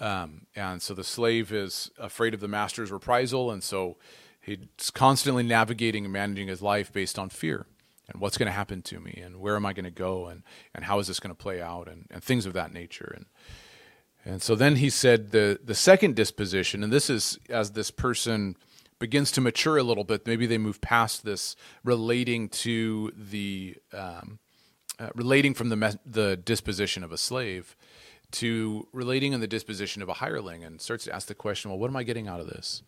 Um, 0.00 0.46
and 0.56 0.82
so 0.82 0.92
the 0.92 1.04
slave 1.04 1.52
is 1.52 1.90
afraid 1.98 2.34
of 2.34 2.40
the 2.40 2.48
master's 2.48 2.90
reprisal, 2.90 3.50
and 3.50 3.62
so 3.62 3.96
he's 4.40 4.90
constantly 4.92 5.44
navigating 5.44 6.04
and 6.04 6.12
managing 6.12 6.48
his 6.48 6.60
life 6.60 6.92
based 6.92 7.18
on 7.18 7.30
fear 7.30 7.64
and 8.08 8.20
what's 8.20 8.36
going 8.36 8.46
to 8.46 8.52
happen 8.52 8.82
to 8.82 9.00
me 9.00 9.20
and 9.24 9.36
where 9.40 9.56
am 9.56 9.66
I 9.66 9.72
going 9.72 9.84
to 9.84 9.90
go 9.90 10.26
and, 10.26 10.42
and 10.74 10.84
how 10.84 10.98
is 10.98 11.06
this 11.06 11.20
going 11.20 11.34
to 11.34 11.42
play 11.42 11.60
out 11.60 11.88
and, 11.88 12.06
and 12.10 12.22
things 12.22 12.46
of 12.46 12.52
that 12.52 12.72
nature. 12.72 13.12
And, 13.16 13.26
and 14.24 14.42
so 14.42 14.54
then 14.54 14.76
he 14.76 14.90
said 14.90 15.30
the, 15.30 15.58
the 15.62 15.74
second 15.74 16.16
disposition, 16.16 16.84
and 16.84 16.92
this 16.92 17.08
is 17.08 17.38
as 17.48 17.72
this 17.72 17.90
person 17.90 18.56
begins 18.98 19.30
to 19.32 19.40
mature 19.40 19.76
a 19.76 19.82
little 19.82 20.04
bit, 20.04 20.26
maybe 20.26 20.46
they 20.46 20.58
move 20.58 20.80
past 20.80 21.24
this 21.24 21.56
relating 21.82 22.48
to 22.48 23.12
the, 23.16 23.76
um, 23.92 24.38
uh, 24.98 25.08
relating 25.14 25.54
from 25.54 25.68
the, 25.68 25.76
me- 25.76 25.98
the 26.06 26.36
disposition 26.36 27.02
of 27.02 27.12
a 27.12 27.18
slave 27.18 27.76
to 28.30 28.88
relating 28.92 29.32
in 29.32 29.40
the 29.40 29.46
disposition 29.46 30.02
of 30.02 30.08
a 30.08 30.14
hireling 30.14 30.64
and 30.64 30.80
starts 30.80 31.04
to 31.04 31.14
ask 31.14 31.28
the 31.28 31.34
question, 31.34 31.70
well, 31.70 31.78
what 31.78 31.88
am 31.88 31.96
I 31.96 32.02
getting 32.02 32.28
out 32.28 32.40
of 32.40 32.48
this? 32.48 32.82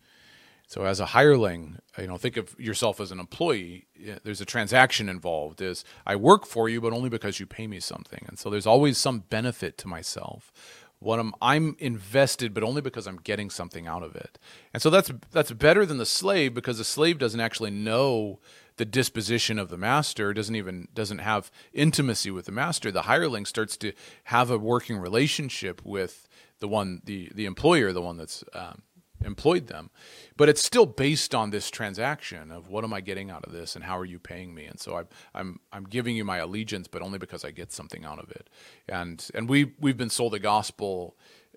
So 0.67 0.83
as 0.83 0.99
a 0.99 1.07
hireling, 1.07 1.79
you 1.97 2.07
know, 2.07 2.17
think 2.17 2.35
of 2.35 2.53
yourself 2.59 2.99
as 2.99 3.13
an 3.13 3.21
employee. 3.21 3.87
There's 4.23 4.41
a 4.41 4.45
transaction 4.45 5.07
involved. 5.07 5.61
Is 5.61 5.85
I 6.05 6.17
work 6.17 6.45
for 6.45 6.67
you, 6.67 6.81
but 6.81 6.91
only 6.91 7.09
because 7.09 7.39
you 7.39 7.45
pay 7.45 7.67
me 7.67 7.79
something, 7.79 8.25
and 8.27 8.37
so 8.37 8.49
there's 8.49 8.67
always 8.67 8.97
some 8.97 9.19
benefit 9.19 9.77
to 9.79 9.87
myself. 9.87 10.51
What 10.99 11.19
I'm, 11.19 11.33
I'm 11.41 11.75
invested, 11.79 12.53
but 12.53 12.63
only 12.63 12.81
because 12.81 13.07
I'm 13.07 13.17
getting 13.17 13.49
something 13.49 13.87
out 13.87 14.03
of 14.03 14.15
it. 14.15 14.39
And 14.73 14.81
so 14.81 14.89
that's 14.89 15.09
that's 15.31 15.51
better 15.53 15.85
than 15.85 15.99
the 15.99 16.05
slave 16.05 16.53
because 16.53 16.79
the 16.79 16.83
slave 16.83 17.17
doesn't 17.17 17.39
actually 17.39 17.71
know 17.71 18.39
the 18.75 18.85
disposition 18.85 19.57
of 19.57 19.69
the 19.69 19.77
master 19.77 20.33
doesn't 20.33 20.55
even 20.55 20.89
doesn't 20.93 21.19
have 21.19 21.49
intimacy 21.73 22.29
with 22.29 22.45
the 22.45 22.51
master 22.51 22.91
the 22.91 23.03
hireling 23.03 23.43
starts 23.43 23.75
to 23.75 23.91
have 24.25 24.51
a 24.51 24.57
working 24.57 24.97
relationship 24.97 25.81
with 25.83 26.27
the 26.59 26.67
one 26.67 27.01
the 27.03 27.31
the 27.33 27.45
employer 27.45 27.91
the 27.91 28.03
one 28.03 28.17
that's 28.17 28.43
um, 28.53 28.83
employed 29.23 29.67
them. 29.67 29.89
But 30.35 30.49
it's 30.49 30.63
still 30.63 30.85
based 30.85 31.33
on 31.33 31.49
this 31.49 31.69
transaction 31.69 32.51
of 32.51 32.69
what 32.69 32.83
am 32.83 32.93
i 32.93 33.01
getting 33.01 33.29
out 33.29 33.43
of 33.45 33.51
this 33.51 33.75
and 33.75 33.85
how 33.85 33.97
are 33.97 34.05
you 34.05 34.19
paying 34.19 34.53
me? 34.53 34.65
And 34.65 34.79
so 34.79 34.97
i'm 34.97 35.07
i'm 35.33 35.59
i'm 35.71 35.83
giving 35.85 36.15
you 36.15 36.23
my 36.25 36.37
allegiance 36.37 36.87
but 36.87 37.01
only 37.01 37.17
because 37.17 37.43
i 37.43 37.51
get 37.51 37.71
something 37.71 38.05
out 38.05 38.19
of 38.19 38.31
it. 38.31 38.49
And 38.87 39.25
and 39.33 39.49
we 39.49 39.73
we've 39.79 39.97
been 39.97 40.09
sold 40.09 40.33
a 40.33 40.39
gospel 40.39 41.15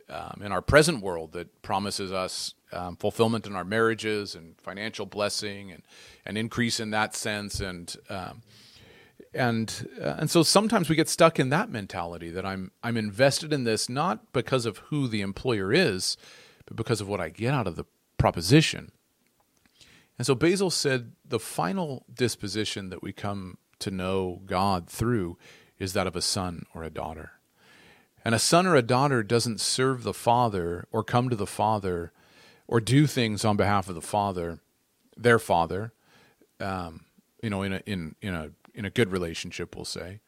um, 0.09 0.42
in 0.44 0.53
our 0.53 0.62
present 0.62 1.03
world 1.03 1.33
that 1.33 1.62
promises 1.62 2.12
us 2.12 2.55
um, 2.73 2.96
fulfillment 2.96 3.46
in 3.46 3.55
our 3.55 3.64
marriages 3.64 4.35
and 4.35 4.61
financial 4.61 5.07
blessing 5.07 5.70
and 5.70 5.83
an 6.27 6.37
increase 6.37 6.81
in 6.81 6.90
that 6.90 7.14
sense. 7.14 7.61
And 7.61 7.94
um, 8.09 8.42
and 9.33 9.88
uh, 10.01 10.16
and 10.18 10.31
so 10.31 10.42
sometimes 10.42 10.88
we 10.88 10.96
get 10.96 11.09
stuck 11.09 11.38
in 11.38 11.51
that 11.51 11.70
mentality 11.70 12.31
that 12.31 12.44
I'm 12.44 12.73
I'm 12.83 12.96
invested 12.96 13.53
in 13.53 13.64
this 13.64 13.88
not 13.88 14.33
because 14.33 14.66
of 14.66 14.79
who 14.79 15.07
the 15.07 15.20
employer 15.20 15.73
is 15.73 16.16
because 16.74 17.00
of 17.00 17.09
what 17.09 17.20
I 17.20 17.28
get 17.28 17.54
out 17.54 17.66
of 17.66 17.76
the 17.76 17.85
proposition. 18.18 18.92
And 20.18 20.26
so 20.26 20.35
Basil 20.35 20.70
said 20.70 21.12
the 21.24 21.40
final 21.40 22.04
disposition 22.12 22.90
that 22.90 23.02
we 23.02 23.12
come 23.12 23.59
to 23.78 23.90
know 23.90 24.42
God 24.44 24.88
through 24.88 25.38
is 25.78 25.94
that 25.94 26.06
of 26.06 26.14
a 26.14 26.22
son 26.22 26.66
or 26.74 26.83
a 26.85 26.90
daughter. 26.90 27.33
And 28.24 28.35
a 28.35 28.38
son 28.38 28.66
or 28.66 28.76
a 28.76 28.83
daughter 28.83 29.22
doesn't 29.22 29.61
serve 29.61 30.02
the 30.02 30.12
father 30.12 30.87
or 30.92 31.02
come 31.02 31.30
to 31.30 31.37
the 31.37 31.46
father 31.46 32.12
or 32.68 32.80
do 32.80 33.06
things 33.06 33.44
on 33.44 33.56
behalf 33.56 33.88
of 33.88 33.94
the 33.94 34.02
father, 34.02 34.61
their 35.16 35.38
father, 35.38 35.92
um, 36.61 37.06
you 37.42 37.50
know, 37.50 37.62
in 37.62 37.72
a 37.72 37.83
in 37.87 38.14
in 38.20 38.35
a 38.35 38.50
in 38.74 38.85
a 38.85 38.90
good 38.90 39.11
relationship, 39.11 39.74
we'll 39.74 39.85
say, 39.85 40.20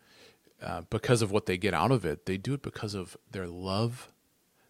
uh, 0.62 0.82
because 0.90 1.22
of 1.22 1.30
what 1.30 1.46
they 1.46 1.56
get 1.56 1.74
out 1.74 1.92
of 1.92 2.04
it. 2.04 2.26
They 2.26 2.36
do 2.36 2.54
it 2.54 2.62
because 2.62 2.94
of 2.94 3.16
their 3.30 3.46
love, 3.46 4.11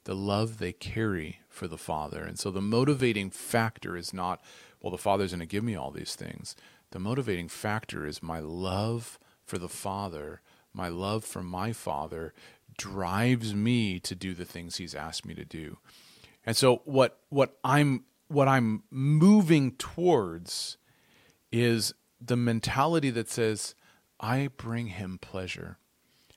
the 0.05 0.15
love 0.15 0.59
they 0.59 0.73
carry 0.73 1.41
for 1.49 1.69
the 1.69 1.79
father. 1.79 2.23
And 2.23 2.39
so 2.39 2.51
the 2.51 2.61
motivating 2.61 3.31
factor 3.31 3.97
is 3.97 4.13
not, 4.13 4.41
well, 4.81 4.91
the 4.91 4.99
father's 4.99 5.33
going 5.33 5.41
to 5.41 5.47
give 5.47 5.65
me 5.65 5.77
all 5.77 5.91
these 5.91 6.15
things. 6.15 6.57
The 6.91 6.99
motivating 6.99 7.49
factor 7.49 8.07
is 8.07 8.23
my 8.23 8.41
love 8.41 9.19
for 9.45 9.59
the 9.59 9.69
father, 9.69 10.41
my 10.73 10.89
love 10.89 11.25
for 11.25 11.43
my 11.43 11.73
father 11.73 12.33
drives 12.77 13.55
me 13.55 14.01
to 14.01 14.15
do 14.15 14.35
the 14.35 14.45
things 14.45 14.77
he's 14.77 14.95
asked 14.95 15.27
me 15.27 15.35
to 15.35 15.45
do. 15.45 15.79
And 16.45 16.57
so 16.57 16.83
what 16.85 17.19
what 17.29 17.57
I'm 17.63 18.05
what 18.29 18.49
I'm 18.49 18.83
moving 18.91 19.73
towards 19.73 20.79
is 21.51 21.93
the 22.21 22.37
mentality 22.37 23.11
that 23.11 23.29
says 23.29 23.75
I 24.19 24.49
bring 24.57 24.89
him 24.89 25.19
pleasure. 25.19 25.79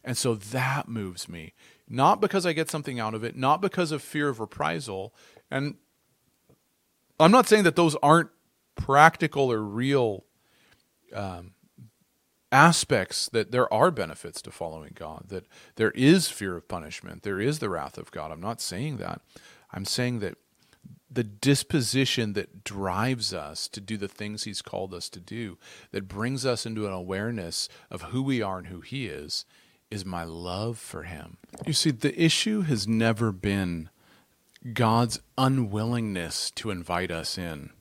And 0.04 0.18
so 0.18 0.36
that 0.36 0.88
moves 0.88 1.28
me, 1.28 1.54
not 1.88 2.22
because 2.22 2.46
I 2.46 2.54
get 2.54 2.70
something 2.70 3.00
out 3.00 3.14
of 3.14 3.24
it, 3.24 3.36
not 3.36 3.62
because 3.62 3.92
of 3.92 4.02
fear 4.02 4.30
of 4.30 4.40
reprisal. 4.40 5.14
And 5.52 5.76
I'm 7.20 7.32
not 7.32 7.48
saying 7.48 7.64
that 7.64 7.76
those 7.76 7.96
aren't 8.02 8.30
practical 8.76 9.52
or 9.52 9.62
real 9.62 10.26
um, 11.14 11.52
aspects 12.52 13.30
that 13.30 13.52
there 13.52 13.72
are 13.74 13.92
benefits 13.92 14.42
to 14.42 14.52
following 14.52 14.94
God, 14.96 15.26
that 15.28 15.46
there 15.76 15.92
is 15.92 16.30
fear 16.30 16.56
of 16.56 16.68
punishment, 16.68 17.24
there 17.24 17.40
is 17.40 17.60
the 17.60 17.70
wrath 17.70 17.98
of 17.98 18.12
God. 18.12 18.32
I'm 18.32 18.42
not 18.42 18.62
saying 18.62 18.98
that. 18.98 19.22
I'm 19.72 19.86
saying 19.86 20.20
that 20.20 20.38
the 21.10 21.24
disposition 21.24 22.34
that 22.34 22.64
drives 22.64 23.34
us 23.34 23.68
to 23.70 23.80
do 23.80 23.98
the 23.98 24.08
things 24.08 24.44
He's 24.44 24.62
called 24.62 24.94
us 24.94 25.10
to 25.10 25.20
do, 25.20 25.58
that 25.92 26.08
brings 26.08 26.46
us 26.46 26.66
into 26.66 26.88
an 26.88 26.94
awareness 26.94 27.70
of 27.90 28.04
who 28.04 28.22
we 28.22 28.42
are 28.42 28.58
and 28.58 28.68
who 28.68 28.82
He 28.82 29.08
is, 29.08 29.46
is 29.96 30.06
my 30.06 30.24
love 30.24 30.78
for 30.78 31.04
Him. 31.04 31.38
You 31.66 31.74
see, 31.74 31.90
the 31.90 32.22
issue 32.22 32.62
has 32.62 32.88
never 32.88 33.32
been 33.32 33.90
God's 34.74 35.20
unwillingness 35.38 36.52
to 36.52 36.70
invite 36.70 37.10
us 37.10 37.38
in. 37.38 37.72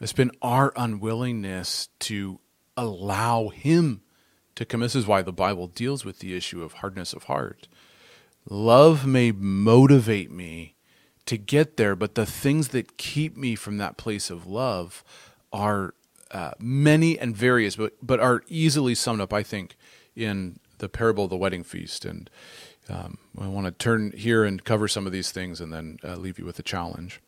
It's 0.00 0.12
been 0.12 0.30
our 0.40 0.72
unwillingness 0.76 1.88
to 2.00 2.40
allow 2.76 3.48
him 3.48 4.02
to 4.54 4.64
come. 4.64 4.80
This 4.80 4.96
is 4.96 5.06
why 5.06 5.22
the 5.22 5.32
Bible 5.32 5.66
deals 5.68 6.04
with 6.04 6.18
the 6.18 6.34
issue 6.36 6.62
of 6.62 6.74
hardness 6.74 7.12
of 7.12 7.24
heart. 7.24 7.68
Love 8.48 9.06
may 9.06 9.32
motivate 9.32 10.30
me 10.30 10.74
to 11.26 11.36
get 11.36 11.76
there, 11.76 11.94
but 11.94 12.14
the 12.14 12.26
things 12.26 12.68
that 12.68 12.96
keep 12.96 13.36
me 13.36 13.54
from 13.54 13.78
that 13.78 13.96
place 13.96 14.28
of 14.30 14.46
love 14.46 15.04
are 15.52 15.94
uh, 16.32 16.52
many 16.58 17.18
and 17.18 17.36
various, 17.36 17.76
but 17.76 17.94
but 18.02 18.18
are 18.18 18.42
easily 18.48 18.94
summed 18.94 19.20
up, 19.20 19.32
I 19.32 19.42
think, 19.42 19.76
in 20.16 20.58
the 20.82 20.88
parable 20.88 21.24
of 21.24 21.30
the 21.30 21.36
wedding 21.36 21.62
feast. 21.62 22.04
And 22.04 22.28
um, 22.90 23.18
I 23.38 23.46
want 23.46 23.66
to 23.66 23.70
turn 23.70 24.12
here 24.16 24.44
and 24.44 24.62
cover 24.62 24.88
some 24.88 25.06
of 25.06 25.12
these 25.12 25.30
things, 25.30 25.60
and 25.60 25.72
then 25.72 25.98
uh, 26.04 26.16
leave 26.16 26.38
you 26.38 26.44
with 26.44 26.58
a 26.58 26.62
challenge. 26.62 27.20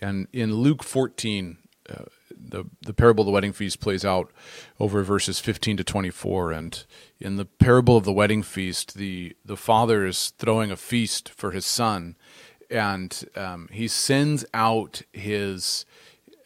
And 0.00 0.26
in 0.32 0.56
Luke 0.56 0.82
14, 0.82 1.58
uh, 1.88 2.04
the 2.30 2.64
the 2.80 2.92
parable 2.92 3.22
of 3.22 3.26
the 3.26 3.32
wedding 3.32 3.52
feast 3.52 3.78
plays 3.80 4.04
out 4.04 4.32
over 4.80 5.02
verses 5.02 5.38
15 5.38 5.76
to 5.76 5.84
24 5.84 6.50
and 6.50 6.84
in 7.20 7.36
the 7.36 7.44
parable 7.44 7.96
of 7.96 8.04
the 8.04 8.12
wedding 8.12 8.42
feast 8.42 8.94
the 8.94 9.36
the 9.44 9.56
father 9.56 10.06
is 10.06 10.30
throwing 10.38 10.70
a 10.70 10.76
feast 10.76 11.28
for 11.28 11.52
his 11.52 11.66
son 11.66 12.16
and 12.70 13.28
um, 13.36 13.68
he 13.70 13.86
sends 13.86 14.44
out 14.54 15.02
his 15.12 15.84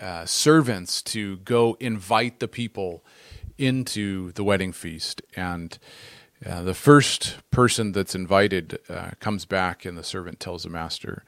uh, 0.00 0.24
servants 0.26 1.00
to 1.00 1.36
go 1.38 1.76
invite 1.80 2.40
the 2.40 2.48
people 2.48 3.04
into 3.58 4.32
the 4.32 4.44
wedding 4.44 4.72
feast 4.72 5.22
and 5.34 5.78
uh, 6.44 6.62
the 6.62 6.74
first 6.74 7.38
person 7.50 7.92
that's 7.92 8.14
invited 8.14 8.78
uh, 8.88 9.10
comes 9.20 9.44
back 9.46 9.84
and 9.84 9.96
the 9.96 10.04
servant 10.04 10.38
tells 10.38 10.64
the 10.64 10.68
master 10.68 11.24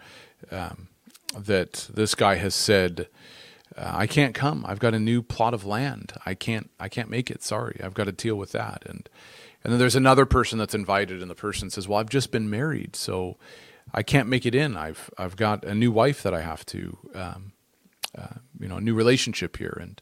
um, 0.50 0.88
that 1.36 1.88
this 1.92 2.14
guy 2.14 2.36
has 2.36 2.54
said 2.54 3.08
uh, 3.76 3.92
I 3.94 4.06
can't 4.06 4.34
come. 4.34 4.64
I've 4.66 4.80
got 4.80 4.94
a 4.94 4.98
new 4.98 5.22
plot 5.22 5.54
of 5.54 5.64
land. 5.64 6.12
I 6.26 6.34
can't. 6.34 6.70
I 6.80 6.88
can't 6.88 7.08
make 7.08 7.30
it. 7.30 7.42
Sorry, 7.42 7.80
I've 7.82 7.94
got 7.94 8.04
to 8.04 8.12
deal 8.12 8.34
with 8.34 8.52
that. 8.52 8.82
And 8.86 9.08
and 9.62 9.72
then 9.72 9.78
there's 9.78 9.94
another 9.94 10.26
person 10.26 10.58
that's 10.58 10.74
invited, 10.74 11.20
and 11.20 11.30
the 11.30 11.36
person 11.36 11.70
says, 11.70 11.86
"Well, 11.86 11.98
I've 11.98 12.08
just 12.08 12.32
been 12.32 12.50
married, 12.50 12.96
so 12.96 13.36
I 13.92 14.02
can't 14.02 14.28
make 14.28 14.46
it 14.46 14.54
in. 14.54 14.76
I've 14.76 15.10
I've 15.16 15.36
got 15.36 15.64
a 15.64 15.74
new 15.74 15.92
wife 15.92 16.22
that 16.22 16.34
I 16.34 16.40
have 16.40 16.66
to, 16.66 16.98
um, 17.14 17.52
uh, 18.16 18.38
you 18.58 18.68
know, 18.68 18.78
a 18.78 18.80
new 18.80 18.94
relationship 18.94 19.58
here." 19.58 19.78
And 19.80 20.00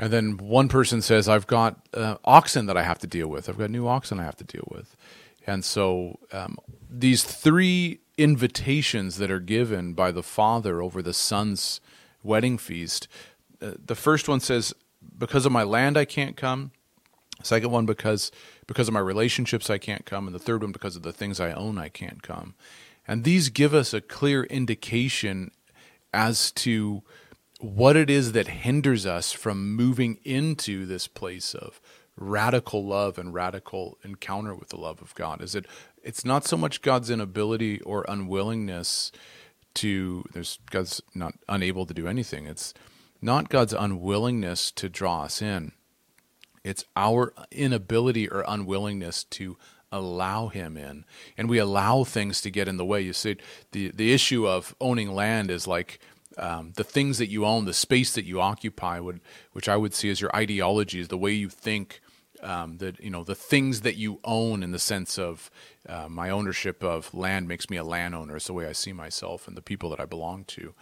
and 0.00 0.10
then 0.10 0.38
one 0.38 0.68
person 0.68 1.02
says, 1.02 1.28
"I've 1.28 1.46
got 1.46 1.86
uh, 1.92 2.16
oxen 2.24 2.64
that 2.66 2.76
I 2.76 2.82
have 2.82 2.98
to 3.00 3.06
deal 3.06 3.28
with. 3.28 3.48
I've 3.50 3.58
got 3.58 3.70
new 3.70 3.86
oxen 3.86 4.18
I 4.18 4.24
have 4.24 4.36
to 4.38 4.44
deal 4.44 4.66
with." 4.70 4.96
And 5.46 5.62
so 5.62 6.18
um, 6.32 6.56
these 6.88 7.22
three 7.22 8.00
invitations 8.16 9.18
that 9.18 9.30
are 9.30 9.40
given 9.40 9.92
by 9.92 10.10
the 10.10 10.22
father 10.22 10.80
over 10.80 11.02
the 11.02 11.12
son's 11.12 11.80
wedding 12.22 12.56
feast. 12.56 13.08
Uh, 13.60 13.72
the 13.84 13.94
first 13.94 14.26
one 14.26 14.40
says, 14.40 14.72
"Because 15.18 15.44
of 15.44 15.52
my 15.52 15.64
land, 15.64 15.98
I 15.98 16.06
can't 16.06 16.36
come." 16.36 16.72
Second 17.42 17.70
one, 17.70 17.84
because 17.84 18.32
because 18.66 18.88
of 18.88 18.94
my 18.94 19.00
relationships, 19.00 19.68
I 19.68 19.76
can't 19.76 20.06
come, 20.06 20.26
and 20.26 20.34
the 20.34 20.38
third 20.38 20.62
one, 20.62 20.72
because 20.72 20.96
of 20.96 21.02
the 21.02 21.12
things 21.12 21.40
I 21.40 21.52
own, 21.52 21.76
I 21.76 21.90
can't 21.90 22.22
come. 22.22 22.54
And 23.06 23.24
these 23.24 23.50
give 23.50 23.74
us 23.74 23.92
a 23.92 24.00
clear 24.00 24.44
indication 24.44 25.50
as 26.14 26.52
to 26.52 27.02
what 27.60 27.96
it 27.96 28.08
is 28.08 28.32
that 28.32 28.48
hinders 28.48 29.04
us 29.06 29.32
from 29.32 29.74
moving 29.74 30.18
into 30.24 30.86
this 30.86 31.06
place 31.06 31.54
of 31.54 31.80
radical 32.16 32.84
love 32.84 33.18
and 33.18 33.34
radical 33.34 33.98
encounter 34.02 34.54
with 34.54 34.70
the 34.70 34.76
love 34.76 35.00
of 35.02 35.14
God. 35.14 35.42
Is 35.42 35.54
it? 35.54 35.66
It's 36.02 36.24
not 36.24 36.44
so 36.44 36.56
much 36.56 36.82
God's 36.82 37.10
inability 37.10 37.80
or 37.82 38.04
unwillingness 38.08 39.12
to 39.74 40.24
there's 40.32 40.58
God's 40.70 41.00
not 41.14 41.34
unable 41.48 41.86
to 41.86 41.94
do 41.94 42.06
anything. 42.06 42.46
It's 42.46 42.74
not 43.22 43.48
God's 43.48 43.74
unwillingness 43.74 44.70
to 44.72 44.88
draw 44.88 45.22
us 45.22 45.42
in. 45.42 45.72
It's 46.64 46.84
our 46.96 47.32
inability 47.50 48.28
or 48.28 48.44
unwillingness 48.46 49.24
to 49.24 49.56
allow 49.92 50.48
him 50.48 50.76
in. 50.76 51.04
And 51.36 51.48
we 51.48 51.58
allow 51.58 52.04
things 52.04 52.40
to 52.42 52.50
get 52.50 52.68
in 52.68 52.76
the 52.76 52.84
way. 52.84 53.00
You 53.00 53.12
see, 53.12 53.36
the, 53.72 53.90
the 53.90 54.12
issue 54.12 54.46
of 54.46 54.74
owning 54.80 55.14
land 55.14 55.50
is 55.50 55.66
like 55.66 56.00
um, 56.38 56.72
the 56.76 56.84
things 56.84 57.18
that 57.18 57.28
you 57.28 57.44
own, 57.44 57.64
the 57.64 57.74
space 57.74 58.14
that 58.14 58.24
you 58.24 58.40
occupy, 58.40 59.00
would, 59.00 59.20
which 59.52 59.68
I 59.68 59.76
would 59.76 59.94
see 59.94 60.10
as 60.10 60.20
your 60.20 60.34
ideology, 60.34 61.00
is 61.00 61.08
the 61.08 61.18
way 61.18 61.32
you 61.32 61.48
think. 61.48 62.00
Um, 62.42 62.78
that 62.78 62.98
you 63.00 63.10
know 63.10 63.22
the 63.22 63.34
things 63.34 63.82
that 63.82 63.96
you 63.96 64.18
own 64.24 64.62
in 64.62 64.72
the 64.72 64.78
sense 64.78 65.18
of 65.18 65.50
uh, 65.86 66.08
my 66.08 66.30
ownership 66.30 66.82
of 66.82 67.12
land 67.12 67.46
makes 67.46 67.68
me 67.68 67.76
a 67.76 67.84
landowner. 67.84 68.36
It's 68.36 68.46
the 68.46 68.54
way 68.54 68.66
I 68.66 68.72
see 68.72 68.94
myself 68.94 69.46
and 69.46 69.54
the 69.54 69.60
people 69.60 69.90
that 69.90 70.00
I 70.00 70.06
belong 70.06 70.44
to, 70.44 70.72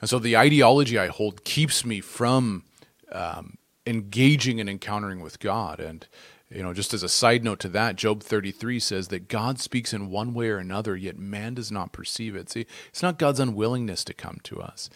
and 0.00 0.08
so 0.08 0.20
the 0.20 0.36
ideology 0.36 1.00
I 1.00 1.08
hold 1.08 1.42
keeps 1.42 1.84
me 1.84 2.00
from 2.00 2.62
um, 3.10 3.58
engaging 3.86 4.60
and 4.60 4.68
encountering 4.68 5.20
with 5.20 5.40
God. 5.40 5.80
And 5.80 6.06
you 6.54 6.62
know, 6.62 6.74
just 6.74 6.92
as 6.94 7.02
a 7.02 7.08
side 7.08 7.44
note 7.44 7.60
to 7.60 7.68
that, 7.70 7.96
Job 7.96 8.22
33 8.22 8.78
says 8.80 9.08
that 9.08 9.28
God 9.28 9.58
speaks 9.58 9.92
in 9.92 10.10
one 10.10 10.34
way 10.34 10.48
or 10.50 10.58
another, 10.58 10.96
yet 10.96 11.18
man 11.18 11.54
does 11.54 11.72
not 11.72 11.92
perceive 11.92 12.36
it. 12.36 12.50
See, 12.50 12.66
it's 12.88 13.02
not 13.02 13.18
God's 13.18 13.40
unwillingness 13.40 14.04
to 14.04 14.14
come 14.14 14.38
to 14.44 14.60
us. 14.60 14.90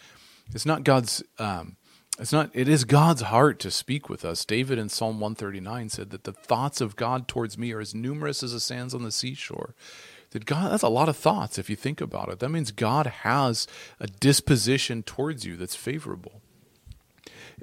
It's 0.55 0.67
not 0.67 0.85
God's. 0.85 1.23
Um, 1.39 1.77
it's 2.19 2.33
not. 2.33 2.51
It 2.55 2.69
is 2.69 2.85
God's 2.85 3.23
heart 3.23 3.59
to 3.61 3.71
speak 3.71 4.09
with 4.09 4.25
us. 4.25 4.45
David 4.45 4.79
in 4.79 4.89
Psalm 4.89 5.21
139 5.21 5.89
said 5.89 6.11
that 6.11 6.25
the 6.25 6.33
thoughts 6.33 6.81
of 6.81 6.97
God 6.97 7.29
towards 7.29 7.59
me 7.59 7.73
are 7.73 7.81
as 7.81 7.95
numerous 7.95 8.43
as 8.43 8.53
the 8.53 8.61
sands 8.61 8.95
on 8.95 9.03
the 9.03 9.13
seashore. 9.13 9.75
That 10.31 10.45
God, 10.45 10.73
that's 10.73 10.83
a 10.83 10.89
lot 10.89 11.09
of 11.09 11.17
thoughts 11.17 11.59
if 11.59 11.71
you 11.71 11.77
think 11.77 12.01
about 12.01 12.29
it. 12.29 12.41
That 12.41 12.49
means 12.49 12.71
God 12.71 13.07
has 13.07 13.67
a 14.01 14.07
disposition 14.07 15.03
towards 15.03 15.45
you 15.45 15.57
that's 15.57 15.77
favorable. 15.77 16.43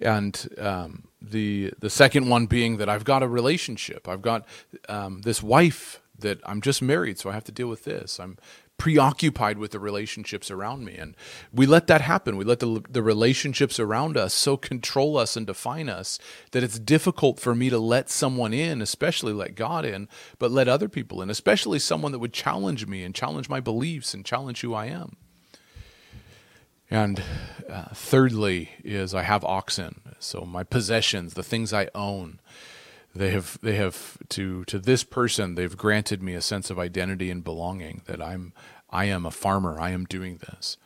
And 0.02 0.48
um, 0.58 1.04
the 1.24 1.74
the 1.80 1.90
second 1.90 2.28
one 2.28 2.46
being 2.46 2.78
that 2.78 2.90
I've 2.90 3.06
got 3.06 3.24
a 3.24 3.28
relationship. 3.28 4.08
I've 4.08 4.22
got 4.22 4.46
um, 4.90 5.22
this 5.22 5.42
wife 5.42 6.02
that 6.20 6.40
I'm 6.46 6.62
just 6.62 6.82
married, 6.82 7.18
so 7.18 7.30
I 7.30 7.34
have 7.34 7.46
to 7.46 7.52
deal 7.52 7.68
with 7.68 7.86
this. 7.86 8.20
I'm 8.20 8.38
preoccupied 8.78 9.58
with 9.58 9.72
the 9.72 9.80
relationships 9.80 10.52
around 10.52 10.84
me, 10.84 10.96
and 10.96 11.16
we 11.54 11.66
let 11.66 11.88
that 11.88 12.02
happen. 12.02 12.36
We 12.36 12.44
let 12.44 12.60
the 12.60 12.84
the 12.90 13.02
relationships 13.02 13.80
around 13.80 14.18
us 14.18 14.34
so 14.34 14.58
control 14.58 15.18
us 15.18 15.38
and 15.38 15.48
define 15.48 15.88
us 15.88 16.20
that 16.52 16.64
it's 16.64 16.80
difficult 16.80 17.40
for 17.40 17.56
me 17.56 17.70
to 17.70 17.80
let 17.80 18.10
someone 18.10 18.54
in, 18.54 18.82
especially 18.82 19.34
let 19.34 19.56
God 19.56 19.86
in, 19.86 20.10
but 20.40 20.52
let 20.52 20.68
other 20.68 20.90
people 20.90 21.22
in, 21.22 21.30
especially 21.30 21.80
someone 21.80 22.12
that 22.12 22.20
would 22.20 22.34
challenge 22.34 22.86
me 22.86 23.04
and 23.04 23.16
challenge 23.16 23.48
my 23.48 23.62
beliefs 23.62 24.14
and 24.14 24.26
challenge 24.26 24.62
who 24.62 24.74
I 24.74 24.88
am. 24.88 25.16
And 26.90 27.24
uh, 27.70 27.86
thirdly, 27.94 28.72
is 28.84 29.16
I 29.16 29.24
have 29.24 29.44
oxen, 29.44 30.02
so 30.20 30.42
my 30.42 30.64
possessions, 30.64 31.34
the 31.34 31.44
things 31.44 31.74
I 31.74 31.90
own, 31.96 32.40
they 33.16 33.32
have 33.32 33.60
they 33.62 33.76
have 33.76 34.18
to 34.30 34.66
to 34.66 34.80
this 34.80 35.04
person 35.04 35.56
they've 35.56 35.78
granted 35.78 36.22
me 36.24 36.34
a 36.34 36.42
sense 36.42 36.70
of 36.70 36.80
identity 36.80 37.30
and 37.30 37.44
belonging 37.44 38.02
that 38.06 38.22
I'm 38.22 38.54
I 38.90 39.06
am 39.06 39.26
a 39.26 39.32
farmer. 39.32 39.80
I 39.80 39.92
am 39.92 40.06
doing 40.06 40.38
this, 40.38 40.78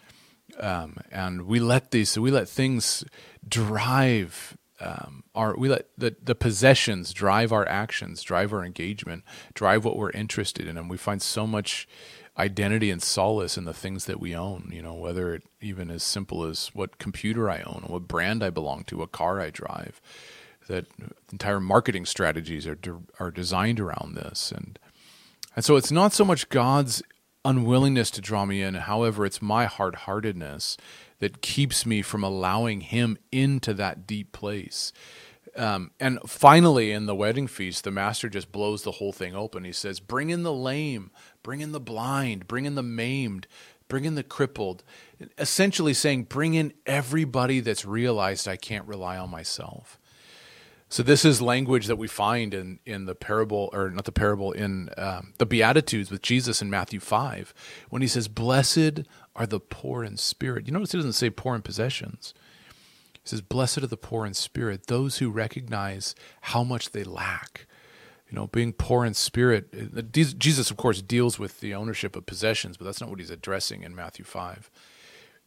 um, 0.60 0.98
and 1.12 1.44
we 1.44 1.60
let 1.60 1.92
these 1.92 2.10
so 2.12 2.22
we 2.22 2.32
let 2.32 2.50
things 2.50 3.04
drive 3.48 4.58
um, 4.80 5.24
our 5.34 5.56
we 5.58 5.70
let 5.70 5.88
the 5.98 6.16
the 6.22 6.36
possessions 6.36 7.14
drive 7.14 7.52
our 7.52 7.68
actions, 7.68 8.24
drive 8.24 8.54
our 8.54 8.64
engagement, 8.64 9.24
drive 9.54 9.86
what 9.86 9.98
we're 9.98 10.12
interested 10.12 10.68
in, 10.68 10.78
and 10.78 10.90
we 10.90 10.98
find 10.98 11.22
so 11.22 11.48
much 11.48 11.88
identity 12.38 12.92
and 12.92 13.02
solace 13.02 13.58
in 13.58 13.66
the 13.66 13.74
things 13.74 14.06
that 14.06 14.20
we 14.20 14.36
own, 14.36 14.70
you 14.72 14.82
know, 14.82 14.94
whether 14.94 15.34
it 15.34 15.44
even 15.60 15.90
as 15.90 16.04
simple 16.04 16.44
as 16.44 16.68
what 16.74 16.98
computer 16.98 17.50
I 17.50 17.62
own, 17.62 17.86
what 17.88 18.08
brand 18.08 18.44
I 18.44 18.50
belong 18.50 18.84
to, 18.86 18.98
what 18.98 19.12
car 19.12 19.42
I 19.42 19.50
drive. 19.50 20.00
That 20.68 20.86
entire 21.32 21.62
marketing 21.62 22.06
strategies 22.06 22.68
are 22.68 22.76
de- 22.76 23.02
are 23.20 23.32
designed 23.32 23.80
around 23.80 24.16
this, 24.16 24.52
and 24.52 24.78
and 25.56 25.64
so 25.64 25.78
it's 25.78 25.92
not 25.92 26.12
so 26.12 26.26
much 26.26 26.50
God's 26.50 27.02
unwillingness 27.46 28.12
to 28.12 28.22
draw 28.22 28.46
me 28.46 28.62
in, 28.62 28.76
however, 28.76 29.26
it's 29.26 29.42
my 29.42 29.66
hard 29.66 29.96
heartedness 29.96 30.76
that 31.20 31.42
keeps 31.42 31.86
me 31.86 32.02
from 32.02 32.22
allowing 32.22 32.82
Him 32.82 33.18
into 33.32 33.74
that 33.76 34.06
deep 34.06 34.34
place. 34.34 34.92
Um, 35.56 35.92
and 36.00 36.20
finally, 36.28 36.92
in 36.92 37.08
the 37.08 37.16
wedding 37.16 37.48
feast, 37.48 37.84
the 37.84 37.92
master 37.92 38.30
just 38.30 38.52
blows 38.52 38.84
the 38.84 38.92
whole 38.92 39.12
thing 39.12 39.36
open. 39.36 39.64
He 39.64 39.72
says, 39.72 40.00
Bring 40.00 40.30
in 40.30 40.44
the 40.44 40.54
lame, 40.54 41.10
bring 41.48 41.62
in 41.62 41.72
the 41.72 41.80
blind, 41.80 42.46
bring 42.46 42.66
in 42.66 42.76
the 42.76 42.84
maimed, 42.84 43.48
bring 43.88 44.04
in 44.04 44.16
the 44.16 44.24
crippled. 44.24 44.84
Essentially 45.38 45.94
saying, 45.94 46.24
Bring 46.24 46.56
in 46.56 46.74
everybody 46.86 47.62
that's 47.62 47.86
realized 47.86 48.50
I 48.50 48.58
can't 48.58 48.86
rely 48.86 49.18
on 49.18 49.30
myself. 49.30 49.98
So 50.90 51.04
this 51.04 51.24
is 51.24 51.42
language 51.42 51.86
that 51.86 51.96
we 51.96 52.10
find 52.10 52.54
in, 52.54 52.80
in 52.86 53.06
the 53.06 53.16
parable, 53.16 53.70
or 53.72 53.90
not 53.90 54.04
the 54.04 54.12
parable, 54.12 54.52
in 54.52 54.90
um, 54.98 55.36
the 55.38 55.46
Beatitudes 55.46 56.12
with 56.12 56.22
Jesus 56.22 56.62
in 56.62 56.70
Matthew 56.70 57.00
5, 57.00 57.54
when 57.90 58.02
he 58.02 58.10
says, 58.10 58.28
Blessed 58.28 59.04
are 59.34 59.48
the 59.48 59.62
poor 59.62 60.04
in 60.04 60.18
spirit. 60.18 60.68
You 60.68 60.74
notice 60.74 60.92
he 60.92 60.98
doesn't 60.98 61.14
say 61.14 61.30
poor 61.30 61.56
in 61.56 61.62
possessions. 61.62 62.34
He 63.14 63.30
says, 63.30 63.40
Blessed 63.40 63.78
are 63.78 63.88
the 63.88 63.96
poor 63.96 64.26
in 64.26 64.34
spirit, 64.34 64.88
those 64.88 65.20
who 65.20 65.30
recognize 65.30 66.14
how 66.42 66.66
much 66.66 66.92
they 66.92 67.06
lack. 67.06 67.68
You 68.30 68.36
know, 68.36 68.48
being 68.48 68.74
poor 68.74 69.06
in 69.06 69.14
spirit. 69.14 70.12
Jesus, 70.14 70.70
of 70.70 70.78
course, 70.78 71.02
deals 71.02 71.40
with 71.40 71.62
the 71.62 71.74
ownership 71.74 72.16
of 72.16 72.26
possessions, 72.26 72.76
but 72.76 72.86
that's 72.86 73.00
not 73.00 73.10
what 73.10 73.20
he's 73.20 73.30
addressing 73.30 73.84
in 73.84 73.96
Matthew 73.96 74.26
5. 74.26 74.70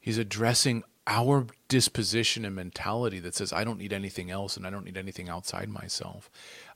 He's 0.01 0.17
addressing 0.17 0.83
our 1.07 1.47
disposition 1.69 2.45
and 2.45 2.55
mentality 2.57 3.19
that 3.21 3.35
says, 3.35 3.53
I 3.53 3.65
don't 3.65 3.79
need 3.79 3.93
anything 3.93 4.31
else 4.31 4.57
and 4.57 4.67
I 4.67 4.71
don't 4.71 4.85
need 4.85 4.97
anything 4.97 5.29
outside 5.29 5.69
myself. 5.69 6.31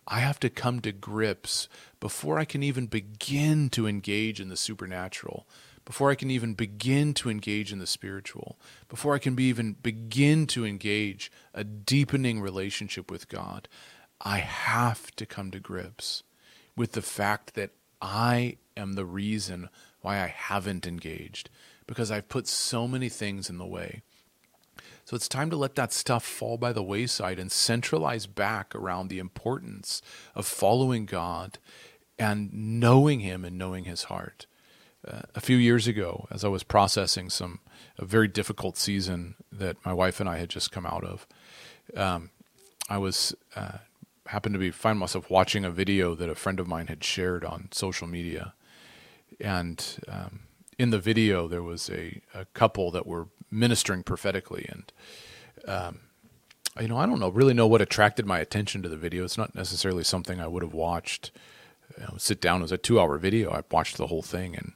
I 0.06 0.20
have 0.20 0.38
to 0.40 0.50
come 0.50 0.80
to 0.80 0.92
grips 0.92 1.68
before 2.00 2.38
I 2.38 2.44
can 2.44 2.62
even 2.62 2.86
begin 2.86 3.70
to 3.70 3.86
engage 3.86 4.40
in 4.40 4.50
the 4.50 4.56
supernatural 4.56 5.46
before 5.84 6.10
I 6.10 6.14
can 6.14 6.30
even 6.30 6.54
begin 6.54 7.14
to 7.14 7.30
engage 7.30 7.72
in 7.72 7.78
the 7.78 7.86
spiritual, 7.86 8.58
before 8.88 9.14
I 9.14 9.18
can 9.18 9.34
be 9.34 9.44
even 9.44 9.74
begin 9.74 10.46
to 10.48 10.64
engage 10.64 11.30
a 11.52 11.62
deepening 11.64 12.40
relationship 12.40 13.10
with 13.10 13.28
God, 13.28 13.68
I 14.20 14.38
have 14.38 15.14
to 15.16 15.26
come 15.26 15.50
to 15.50 15.60
grips 15.60 16.22
with 16.76 16.92
the 16.92 17.02
fact 17.02 17.54
that 17.54 17.70
I 18.00 18.56
am 18.76 18.94
the 18.94 19.04
reason 19.04 19.68
why 20.00 20.22
I 20.22 20.26
haven't 20.26 20.86
engaged 20.86 21.50
because 21.86 22.10
I've 22.10 22.28
put 22.28 22.46
so 22.46 22.88
many 22.88 23.08
things 23.08 23.48
in 23.48 23.58
the 23.58 23.66
way. 23.66 24.02
So 25.04 25.16
it's 25.16 25.28
time 25.28 25.50
to 25.50 25.56
let 25.56 25.74
that 25.74 25.92
stuff 25.92 26.24
fall 26.24 26.56
by 26.56 26.72
the 26.72 26.82
wayside 26.82 27.38
and 27.38 27.52
centralize 27.52 28.26
back 28.26 28.74
around 28.74 29.08
the 29.08 29.18
importance 29.18 30.00
of 30.34 30.46
following 30.46 31.04
God 31.04 31.58
and 32.18 32.52
knowing 32.52 33.20
Him 33.20 33.44
and 33.44 33.58
knowing 33.58 33.84
His 33.84 34.04
heart 34.04 34.46
uh, 35.06 35.22
a 35.34 35.40
few 35.40 35.56
years 35.56 35.86
ago 35.86 36.26
as 36.30 36.44
I 36.44 36.48
was 36.48 36.62
processing 36.62 37.28
some 37.28 37.60
a 37.98 38.04
very 38.04 38.28
difficult 38.28 38.76
season 38.76 39.34
that 39.52 39.76
my 39.84 39.92
wife 39.92 40.20
and 40.20 40.28
I 40.28 40.38
had 40.38 40.48
just 40.48 40.72
come 40.72 40.86
out 40.86 41.04
of. 41.04 41.26
Um, 41.96 42.30
I 42.88 42.98
was 42.98 43.34
uh, 43.54 43.78
happened 44.26 44.54
to 44.54 44.58
be 44.58 44.70
find 44.70 44.98
myself 44.98 45.30
watching 45.30 45.64
a 45.64 45.70
video 45.70 46.14
that 46.14 46.28
a 46.28 46.34
friend 46.34 46.58
of 46.58 46.66
mine 46.66 46.86
had 46.86 47.04
shared 47.04 47.44
on 47.44 47.68
social 47.72 48.06
media, 48.06 48.54
and 49.40 49.98
um, 50.08 50.40
in 50.78 50.90
the 50.90 50.98
video 50.98 51.46
there 51.48 51.62
was 51.62 51.90
a, 51.90 52.20
a 52.34 52.46
couple 52.46 52.90
that 52.90 53.06
were 53.06 53.28
ministering 53.50 54.02
prophetically, 54.02 54.66
and 54.70 54.92
um, 55.66 56.00
you 56.80 56.88
know 56.88 56.96
I 56.96 57.06
don't 57.06 57.20
know 57.20 57.28
really 57.28 57.54
know 57.54 57.66
what 57.66 57.82
attracted 57.82 58.26
my 58.26 58.38
attention 58.38 58.82
to 58.82 58.88
the 58.88 58.96
video. 58.96 59.24
It's 59.24 59.38
not 59.38 59.54
necessarily 59.54 60.04
something 60.04 60.40
I 60.40 60.48
would 60.48 60.62
have 60.62 60.74
watched. 60.74 61.30
You 61.98 62.04
know, 62.04 62.14
sit 62.16 62.40
down. 62.40 62.60
It 62.60 62.64
was 62.64 62.72
a 62.72 62.78
two-hour 62.78 63.18
video. 63.18 63.50
I 63.50 63.62
watched 63.70 63.98
the 63.98 64.06
whole 64.06 64.22
thing, 64.22 64.56
and 64.56 64.72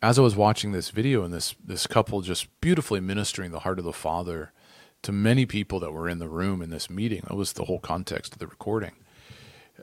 as 0.00 0.18
I 0.18 0.22
was 0.22 0.36
watching 0.36 0.72
this 0.72 0.90
video 0.90 1.22
and 1.22 1.32
this 1.32 1.54
this 1.64 1.86
couple 1.86 2.22
just 2.22 2.48
beautifully 2.60 3.00
ministering 3.00 3.50
the 3.50 3.60
heart 3.60 3.78
of 3.78 3.84
the 3.84 3.92
Father 3.92 4.52
to 5.04 5.12
many 5.12 5.46
people 5.46 5.80
that 5.80 5.92
were 5.92 6.08
in 6.08 6.18
the 6.18 6.28
room 6.28 6.60
in 6.60 6.70
this 6.70 6.90
meeting, 6.90 7.22
that 7.28 7.36
was 7.36 7.52
the 7.52 7.64
whole 7.64 7.78
context 7.78 8.32
of 8.32 8.38
the 8.38 8.46
recording. 8.46 8.92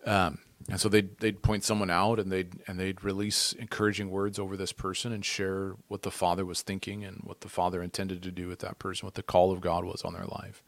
Um, 0.06 0.40
and 0.70 0.80
so 0.80 0.90
they'd 0.90 1.18
they'd 1.20 1.42
point 1.42 1.64
someone 1.64 1.90
out 1.90 2.20
and 2.20 2.32
they'd 2.32 2.60
and 2.68 2.80
they'd 2.80 3.04
release 3.04 3.54
encouraging 3.54 4.10
words 4.10 4.38
over 4.38 4.56
this 4.56 4.72
person 4.72 5.12
and 5.12 5.26
share 5.26 5.76
what 5.88 6.04
the 6.04 6.12
Father 6.12 6.46
was 6.46 6.62
thinking 6.62 7.04
and 7.04 7.22
what 7.24 7.42
the 7.42 7.50
Father 7.50 7.82
intended 7.82 8.22
to 8.24 8.32
do 8.32 8.48
with 8.48 8.60
that 8.60 8.80
person, 8.80 9.06
what 9.06 9.16
the 9.16 9.24
call 9.24 9.52
of 9.52 9.62
God 9.62 9.84
was 9.84 10.04
on 10.04 10.14
their 10.14 10.26
life. 10.26 10.64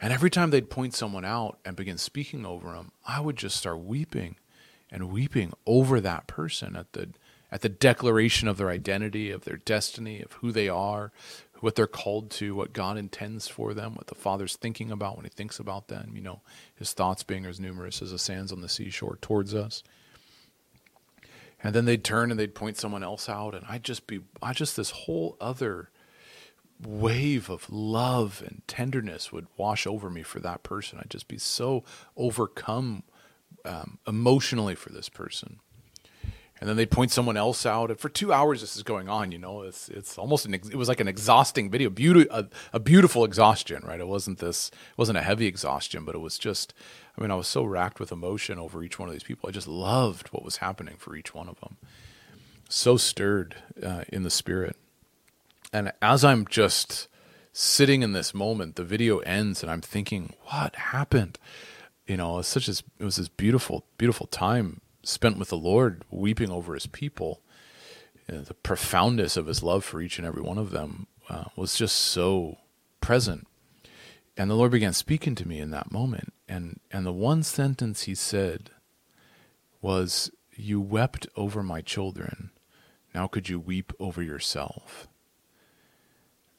And 0.00 0.12
every 0.12 0.30
time 0.30 0.50
they'd 0.50 0.70
point 0.70 0.94
someone 0.94 1.24
out 1.24 1.58
and 1.64 1.76
begin 1.76 1.98
speaking 1.98 2.44
over 2.44 2.72
them, 2.72 2.92
I 3.06 3.20
would 3.20 3.36
just 3.36 3.56
start 3.56 3.80
weeping 3.80 4.36
and 4.90 5.10
weeping 5.10 5.52
over 5.66 6.00
that 6.00 6.26
person 6.26 6.76
at 6.76 6.92
the 6.92 7.08
at 7.50 7.60
the 7.60 7.68
declaration 7.68 8.48
of 8.48 8.56
their 8.56 8.68
identity, 8.70 9.30
of 9.30 9.44
their 9.44 9.58
destiny, 9.58 10.20
of 10.20 10.32
who 10.32 10.50
they 10.50 10.68
are, 10.68 11.12
what 11.64 11.76
they're 11.76 11.86
called 11.86 12.30
to, 12.30 12.54
what 12.54 12.74
God 12.74 12.98
intends 12.98 13.48
for 13.48 13.72
them, 13.72 13.94
what 13.94 14.08
the 14.08 14.14
Father's 14.14 14.54
thinking 14.54 14.90
about 14.90 15.16
when 15.16 15.24
He 15.24 15.30
thinks 15.30 15.58
about 15.58 15.88
them. 15.88 16.12
You 16.14 16.20
know, 16.20 16.42
His 16.74 16.92
thoughts 16.92 17.22
being 17.22 17.46
as 17.46 17.58
numerous 17.58 18.02
as 18.02 18.10
the 18.10 18.18
sands 18.18 18.52
on 18.52 18.60
the 18.60 18.68
seashore 18.68 19.16
towards 19.22 19.54
us. 19.54 19.82
And 21.62 21.74
then 21.74 21.86
they'd 21.86 22.04
turn 22.04 22.30
and 22.30 22.38
they'd 22.38 22.54
point 22.54 22.76
someone 22.76 23.02
else 23.02 23.30
out, 23.30 23.54
and 23.54 23.64
I'd 23.66 23.82
just 23.82 24.06
be, 24.06 24.20
I 24.42 24.52
just 24.52 24.76
this 24.76 24.90
whole 24.90 25.38
other 25.40 25.88
wave 26.86 27.48
of 27.48 27.72
love 27.72 28.42
and 28.46 28.60
tenderness 28.66 29.32
would 29.32 29.46
wash 29.56 29.86
over 29.86 30.10
me 30.10 30.22
for 30.22 30.40
that 30.40 30.62
person. 30.62 30.98
I'd 31.00 31.08
just 31.08 31.28
be 31.28 31.38
so 31.38 31.82
overcome 32.14 33.04
um, 33.64 33.98
emotionally 34.06 34.74
for 34.74 34.90
this 34.90 35.08
person. 35.08 35.60
And 36.64 36.70
then 36.70 36.78
they'd 36.78 36.90
point 36.90 37.10
someone 37.10 37.36
else 37.36 37.66
out. 37.66 37.90
And 37.90 38.00
for 38.00 38.08
two 38.08 38.32
hours, 38.32 38.62
this 38.62 38.74
is 38.74 38.82
going 38.82 39.06
on. 39.06 39.32
You 39.32 39.38
know, 39.38 39.60
it's 39.60 39.90
it's 39.90 40.16
almost 40.16 40.46
an 40.46 40.54
it 40.54 40.76
was 40.76 40.88
like 40.88 40.98
an 40.98 41.08
exhausting 41.08 41.70
video, 41.70 41.90
beauty 41.90 42.26
a, 42.30 42.46
a 42.72 42.80
beautiful 42.80 43.22
exhaustion, 43.22 43.82
right? 43.84 44.00
It 44.00 44.08
wasn't 44.08 44.38
this 44.38 44.68
it 44.68 44.96
wasn't 44.96 45.18
a 45.18 45.20
heavy 45.20 45.44
exhaustion, 45.46 46.06
but 46.06 46.14
it 46.14 46.20
was 46.20 46.38
just. 46.38 46.72
I 47.18 47.20
mean, 47.20 47.30
I 47.30 47.34
was 47.34 47.48
so 47.48 47.64
racked 47.64 48.00
with 48.00 48.10
emotion 48.10 48.58
over 48.58 48.82
each 48.82 48.98
one 48.98 49.10
of 49.10 49.14
these 49.14 49.22
people. 49.22 49.46
I 49.46 49.52
just 49.52 49.68
loved 49.68 50.28
what 50.28 50.42
was 50.42 50.56
happening 50.56 50.96
for 50.96 51.14
each 51.14 51.34
one 51.34 51.50
of 51.50 51.60
them. 51.60 51.76
So 52.70 52.96
stirred 52.96 53.56
uh, 53.82 54.04
in 54.08 54.22
the 54.22 54.30
spirit. 54.30 54.74
And 55.70 55.92
as 56.00 56.24
I'm 56.24 56.46
just 56.46 57.08
sitting 57.52 58.00
in 58.00 58.14
this 58.14 58.32
moment, 58.32 58.76
the 58.76 58.84
video 58.84 59.18
ends, 59.18 59.62
and 59.62 59.70
I'm 59.70 59.82
thinking, 59.82 60.32
what 60.44 60.74
happened? 60.76 61.38
You 62.06 62.16
know, 62.16 62.38
it's 62.38 62.48
such 62.48 62.70
as 62.70 62.82
it 62.98 63.04
was 63.04 63.16
this 63.16 63.28
beautiful, 63.28 63.84
beautiful 63.98 64.28
time 64.28 64.80
spent 65.04 65.38
with 65.38 65.48
the 65.48 65.56
Lord, 65.56 66.04
weeping 66.10 66.50
over 66.50 66.74
His 66.74 66.86
people. 66.86 67.40
You 68.28 68.36
know, 68.36 68.40
the 68.42 68.54
profoundness 68.54 69.36
of 69.36 69.46
His 69.46 69.62
love 69.62 69.84
for 69.84 70.00
each 70.00 70.18
and 70.18 70.26
every 70.26 70.42
one 70.42 70.58
of 70.58 70.70
them 70.70 71.06
uh, 71.28 71.44
was 71.56 71.76
just 71.76 71.96
so 71.96 72.58
present. 73.00 73.46
And 74.36 74.50
the 74.50 74.54
Lord 74.54 74.72
began 74.72 74.92
speaking 74.92 75.34
to 75.36 75.48
me 75.48 75.60
in 75.60 75.70
that 75.70 75.92
moment, 75.92 76.32
and 76.48 76.80
and 76.90 77.06
the 77.06 77.12
one 77.12 77.42
sentence 77.42 78.02
He 78.02 78.14
said 78.14 78.70
was, 79.80 80.30
"You 80.54 80.80
wept 80.80 81.26
over 81.36 81.62
my 81.62 81.80
children. 81.80 82.50
Now 83.14 83.28
could 83.28 83.48
you 83.48 83.60
weep 83.60 83.92
over 84.00 84.22
yourself?" 84.22 85.06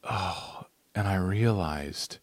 Oh, 0.04 0.68
and 0.94 1.08
I 1.08 1.16
realized 1.16 2.20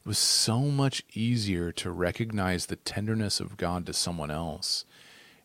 it 0.00 0.06
was 0.06 0.18
so 0.18 0.60
much 0.60 1.04
easier 1.12 1.72
to 1.72 1.90
recognize 1.90 2.66
the 2.66 2.76
tenderness 2.76 3.40
of 3.40 3.56
God 3.56 3.84
to 3.86 3.92
someone 3.92 4.30
else. 4.30 4.84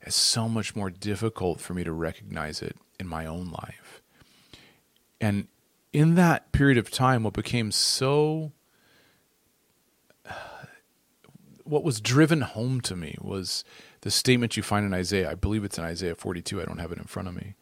It's 0.01 0.15
so 0.15 0.49
much 0.49 0.75
more 0.75 0.89
difficult 0.89 1.59
for 1.59 1.73
me 1.73 1.83
to 1.83 1.91
recognize 1.91 2.61
it 2.61 2.75
in 2.99 3.07
my 3.07 3.25
own 3.25 3.51
life. 3.51 4.01
And 5.19 5.47
in 5.93 6.15
that 6.15 6.51
period 6.51 6.77
of 6.77 6.89
time, 6.89 7.23
what 7.23 7.33
became 7.33 7.71
so, 7.71 8.51
what 11.63 11.83
was 11.83 12.01
driven 12.01 12.41
home 12.41 12.81
to 12.81 12.95
me 12.95 13.15
was 13.21 13.63
the 14.01 14.11
statement 14.11 14.57
you 14.57 14.63
find 14.63 14.85
in 14.85 14.93
Isaiah. 14.93 15.29
I 15.29 15.35
believe 15.35 15.63
it's 15.63 15.77
in 15.77 15.83
Isaiah 15.83 16.15
42. 16.15 16.61
I 16.61 16.65
don't 16.65 16.79
have 16.79 16.91
it 16.91 16.97
in 16.97 17.05
front 17.05 17.27
of 17.27 17.35
me. 17.35 17.55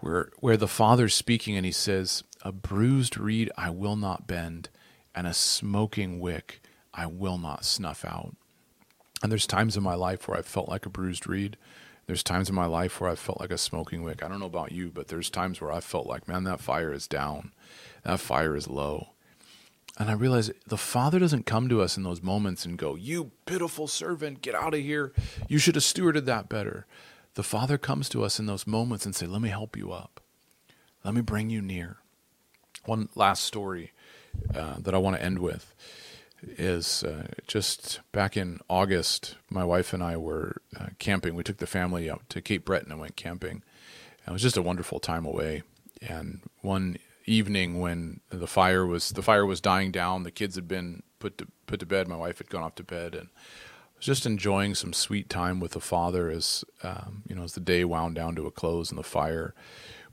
Where, 0.00 0.30
where 0.38 0.56
the 0.56 0.68
Father's 0.68 1.14
speaking 1.14 1.56
and 1.56 1.66
he 1.66 1.72
says, 1.72 2.22
A 2.42 2.52
bruised 2.52 3.18
reed 3.18 3.50
I 3.58 3.70
will 3.70 3.96
not 3.96 4.26
bend, 4.26 4.70
and 5.14 5.26
a 5.26 5.34
smoking 5.34 6.20
wick 6.20 6.62
I 6.94 7.06
will 7.06 7.36
not 7.36 7.64
snuff 7.64 8.04
out. 8.04 8.36
And 9.22 9.32
there's 9.32 9.46
times 9.46 9.76
in 9.76 9.82
my 9.82 9.94
life 9.94 10.28
where 10.28 10.38
I 10.38 10.42
felt 10.42 10.68
like 10.68 10.86
a 10.86 10.90
bruised 10.90 11.26
reed. 11.26 11.56
There's 12.06 12.22
times 12.22 12.48
in 12.48 12.54
my 12.54 12.66
life 12.66 13.00
where 13.00 13.10
I 13.10 13.16
felt 13.16 13.40
like 13.40 13.50
a 13.50 13.58
smoking 13.58 14.02
wick. 14.02 14.22
I 14.22 14.28
don't 14.28 14.40
know 14.40 14.46
about 14.46 14.72
you, 14.72 14.90
but 14.90 15.08
there's 15.08 15.28
times 15.28 15.60
where 15.60 15.72
I 15.72 15.80
felt 15.80 16.06
like, 16.06 16.26
man, 16.26 16.44
that 16.44 16.60
fire 16.60 16.92
is 16.92 17.06
down. 17.06 17.52
That 18.04 18.20
fire 18.20 18.56
is 18.56 18.68
low. 18.68 19.10
And 19.98 20.08
I 20.08 20.14
realized 20.14 20.52
the 20.66 20.78
Father 20.78 21.18
doesn't 21.18 21.44
come 21.44 21.68
to 21.68 21.82
us 21.82 21.96
in 21.96 22.04
those 22.04 22.22
moments 22.22 22.64
and 22.64 22.78
go, 22.78 22.94
You 22.94 23.32
pitiful 23.46 23.88
servant, 23.88 24.40
get 24.42 24.54
out 24.54 24.72
of 24.72 24.80
here. 24.80 25.12
You 25.48 25.58
should 25.58 25.74
have 25.74 25.84
stewarded 25.84 26.24
that 26.26 26.48
better. 26.48 26.86
The 27.34 27.42
Father 27.42 27.76
comes 27.78 28.08
to 28.10 28.24
us 28.24 28.38
in 28.38 28.46
those 28.46 28.66
moments 28.66 29.04
and 29.04 29.14
say, 29.14 29.26
Let 29.26 29.42
me 29.42 29.48
help 29.48 29.76
you 29.76 29.92
up. 29.92 30.20
Let 31.04 31.14
me 31.14 31.20
bring 31.20 31.50
you 31.50 31.60
near. 31.60 31.96
One 32.84 33.08
last 33.16 33.44
story 33.44 33.92
uh, 34.54 34.76
that 34.78 34.94
I 34.94 34.98
want 34.98 35.16
to 35.16 35.22
end 35.22 35.40
with 35.40 35.74
is 36.42 37.02
uh, 37.04 37.28
just 37.46 38.00
back 38.12 38.36
in 38.36 38.60
August, 38.68 39.36
my 39.50 39.64
wife 39.64 39.92
and 39.92 40.02
I 40.02 40.16
were 40.16 40.62
uh, 40.78 40.86
camping. 40.98 41.34
We 41.34 41.42
took 41.42 41.58
the 41.58 41.66
family 41.66 42.10
out 42.10 42.28
to 42.30 42.40
Cape 42.40 42.64
Breton 42.64 42.92
and 42.92 43.00
went 43.00 43.16
camping. 43.16 43.62
It 44.26 44.32
was 44.32 44.42
just 44.42 44.56
a 44.56 44.62
wonderful 44.62 45.00
time 45.00 45.24
away. 45.24 45.62
And 46.02 46.40
one 46.60 46.98
evening 47.26 47.80
when 47.80 48.20
the 48.30 48.46
fire 48.46 48.86
was 48.86 49.10
the 49.10 49.22
fire 49.22 49.46
was 49.46 49.60
dying 49.60 49.90
down, 49.90 50.22
the 50.22 50.30
kids 50.30 50.54
had 50.54 50.68
been 50.68 51.02
put 51.18 51.38
to 51.38 51.46
put 51.66 51.80
to 51.80 51.86
bed. 51.86 52.08
My 52.08 52.16
wife 52.16 52.38
had 52.38 52.50
gone 52.50 52.62
off 52.62 52.74
to 52.76 52.84
bed, 52.84 53.14
and 53.14 53.28
I 53.28 53.96
was 53.96 54.06
just 54.06 54.26
enjoying 54.26 54.74
some 54.74 54.92
sweet 54.92 55.28
time 55.28 55.60
with 55.60 55.72
the 55.72 55.80
father 55.80 56.30
as 56.30 56.64
um, 56.82 57.22
you 57.26 57.34
know 57.34 57.42
as 57.42 57.54
the 57.54 57.60
day 57.60 57.84
wound 57.84 58.14
down 58.14 58.34
to 58.36 58.46
a 58.46 58.50
close 58.50 58.90
and 58.90 58.98
the 58.98 59.02
fire 59.04 59.54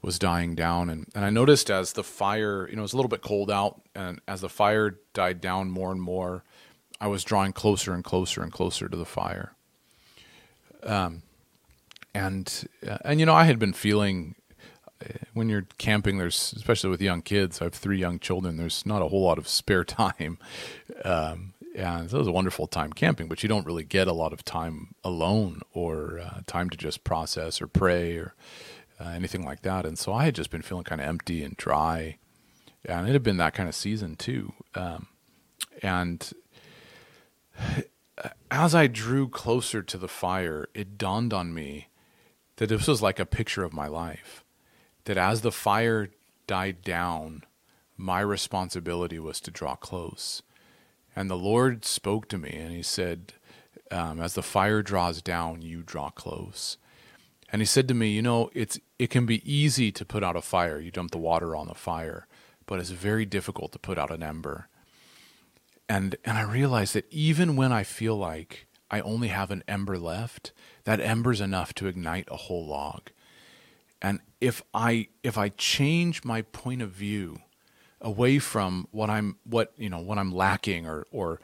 was 0.06 0.20
dying 0.20 0.54
down. 0.54 0.90
And, 0.90 1.08
and 1.16 1.26
I 1.26 1.32
noticed 1.32 1.72
as 1.72 1.94
the 1.94 2.04
fire 2.04 2.68
you 2.70 2.76
know 2.76 2.82
it 2.82 2.84
was 2.84 2.94
a 2.94 2.96
little 2.96 3.10
bit 3.10 3.22
cold 3.22 3.50
out 3.50 3.82
and 3.96 4.22
as 4.28 4.42
the 4.42 4.50
fire 4.50 5.00
died 5.14 5.42
down 5.42 5.72
more 5.72 5.92
and 5.92 6.02
more 6.02 6.44
I 7.02 7.08
was 7.08 7.24
drawing 7.24 7.52
closer 7.54 7.94
and 7.94 8.04
closer 8.04 8.42
and 8.42 8.52
closer 8.52 8.88
to 8.88 8.96
the 8.96 9.06
fire. 9.06 9.54
Um, 10.84 11.24
and 12.14 12.68
uh, 12.88 13.00
and 13.04 13.20
you 13.20 13.26
know 13.26 13.34
I 13.34 13.46
had 13.46 13.58
been 13.58 13.74
feeling 13.74 14.36
uh, 15.04 15.10
when 15.34 15.50
you're 15.50 15.68
camping 15.80 16.18
there's 16.20 16.54
especially 16.56 16.92
with 16.92 17.02
young 17.02 17.24
kids 17.24 17.60
I 17.60 17.66
have 17.66 17.74
three 17.74 17.98
young 17.98 18.20
children 18.20 18.58
there's 18.58 18.86
not 18.86 19.02
a 19.02 19.08
whole 19.08 19.24
lot 19.24 19.40
of 19.40 19.48
spare 19.48 19.84
time. 19.84 20.38
Um, 21.04 21.54
and 21.76 22.10
so 22.10 22.18
it 22.18 22.20
was 22.20 22.28
a 22.28 22.32
wonderful 22.32 22.68
time 22.68 22.94
camping 22.94 23.28
but 23.28 23.42
you 23.42 23.50
don't 23.50 23.66
really 23.66 23.84
get 23.84 24.08
a 24.08 24.14
lot 24.14 24.34
of 24.34 24.46
time 24.46 24.94
alone 25.04 25.62
or 25.74 26.20
uh, 26.20 26.42
time 26.46 26.70
to 26.70 26.78
just 26.78 27.04
process 27.04 27.60
or 27.60 27.68
pray 27.68 28.16
or 28.16 28.36
uh, 29.00 29.10
anything 29.10 29.44
like 29.44 29.62
that. 29.64 29.86
And 29.86 29.98
so 29.98 30.14
I 30.14 30.26
had 30.26 30.36
just 30.36 30.52
been 30.52 30.62
feeling 30.62 30.84
kind 30.84 31.02
of 31.02 31.08
empty 31.08 31.44
and 31.44 31.56
dry, 31.58 32.18
and 32.84 33.08
it 33.08 33.14
had 33.14 33.24
been 33.24 33.38
that 33.38 33.54
kind 33.54 33.68
of 33.68 33.76
season 33.76 34.16
too. 34.16 34.54
Um, 34.74 35.08
and 35.82 36.32
as 38.52 38.76
I 38.76 38.88
drew 38.88 39.28
closer 39.28 39.82
to 39.82 39.98
the 39.98 40.08
fire, 40.08 40.70
it 40.74 40.98
dawned 40.98 41.34
on 41.34 41.54
me 41.54 41.88
that 42.58 42.70
this 42.70 42.88
was 42.88 43.02
like 43.02 43.20
a 43.20 43.26
picture 43.26 43.64
of 43.64 43.74
my 43.74 43.88
life. 43.88 44.44
That 45.06 45.18
as 45.18 45.42
the 45.42 45.52
fire 45.52 46.10
died 46.48 46.82
down, 46.82 47.44
my 47.98 48.22
responsibility 48.22 49.20
was 49.20 49.40
to 49.42 49.52
draw 49.52 49.76
close. 49.76 50.42
And 51.16 51.30
the 51.30 51.38
Lord 51.38 51.86
spoke 51.86 52.28
to 52.30 52.38
me 52.38 52.52
and 52.52 52.72
He 52.72 52.84
said, 52.84 53.34
um, 53.92 54.20
As 54.20 54.34
the 54.34 54.44
fire 54.44 54.82
draws 54.82 55.22
down, 55.22 55.62
you 55.62 55.84
draw 55.84 56.10
close. 56.10 56.78
And 57.52 57.62
he 57.62 57.66
said 57.66 57.88
to 57.88 57.94
me, 57.94 58.10
you 58.10 58.22
know, 58.22 58.50
it's 58.54 58.80
it 58.98 59.10
can 59.10 59.26
be 59.26 59.42
easy 59.52 59.92
to 59.92 60.06
put 60.06 60.24
out 60.24 60.36
a 60.36 60.42
fire. 60.42 60.80
You 60.80 60.92
dump 60.92 61.12
the 61.12 61.18
water 61.18 61.56
on 61.56 61.68
the 61.68 61.74
fire, 61.74 62.28
but 62.66 62.80
it's 62.80 62.92
very 62.92 63.26
difficult 63.26 63.72
to 63.74 63.80
put 63.80 63.98
out 63.98 64.12
an 64.12 64.24
ember. 64.24 64.68
And 65.88 66.16
and 66.26 66.38
I 66.38 66.44
realize 66.44 66.94
that 66.94 67.06
even 67.12 67.56
when 67.56 67.72
I 67.72 67.84
feel 67.84 68.16
like 68.16 68.68
I 68.90 69.02
only 69.02 69.28
have 69.28 69.52
an 69.52 69.64
ember 69.68 69.98
left, 69.98 70.52
that 70.84 71.00
ember's 71.00 71.42
enough 71.42 71.74
to 71.76 71.88
ignite 71.88 72.28
a 72.32 72.38
whole 72.38 72.66
log. 72.66 73.10
And 74.02 74.20
if 74.40 74.62
I 74.74 75.08
if 75.24 75.38
I 75.38 75.50
change 75.50 76.24
my 76.24 76.42
point 76.44 76.82
of 76.82 76.92
view 76.92 77.42
away 78.02 78.40
from 78.40 78.88
what 78.92 79.10
I'm 79.10 79.38
what 79.44 79.74
you 79.78 79.90
know 79.90 80.00
what 80.00 80.18
I'm 80.18 80.34
lacking 80.34 80.88
or 80.88 81.06
or 81.12 81.40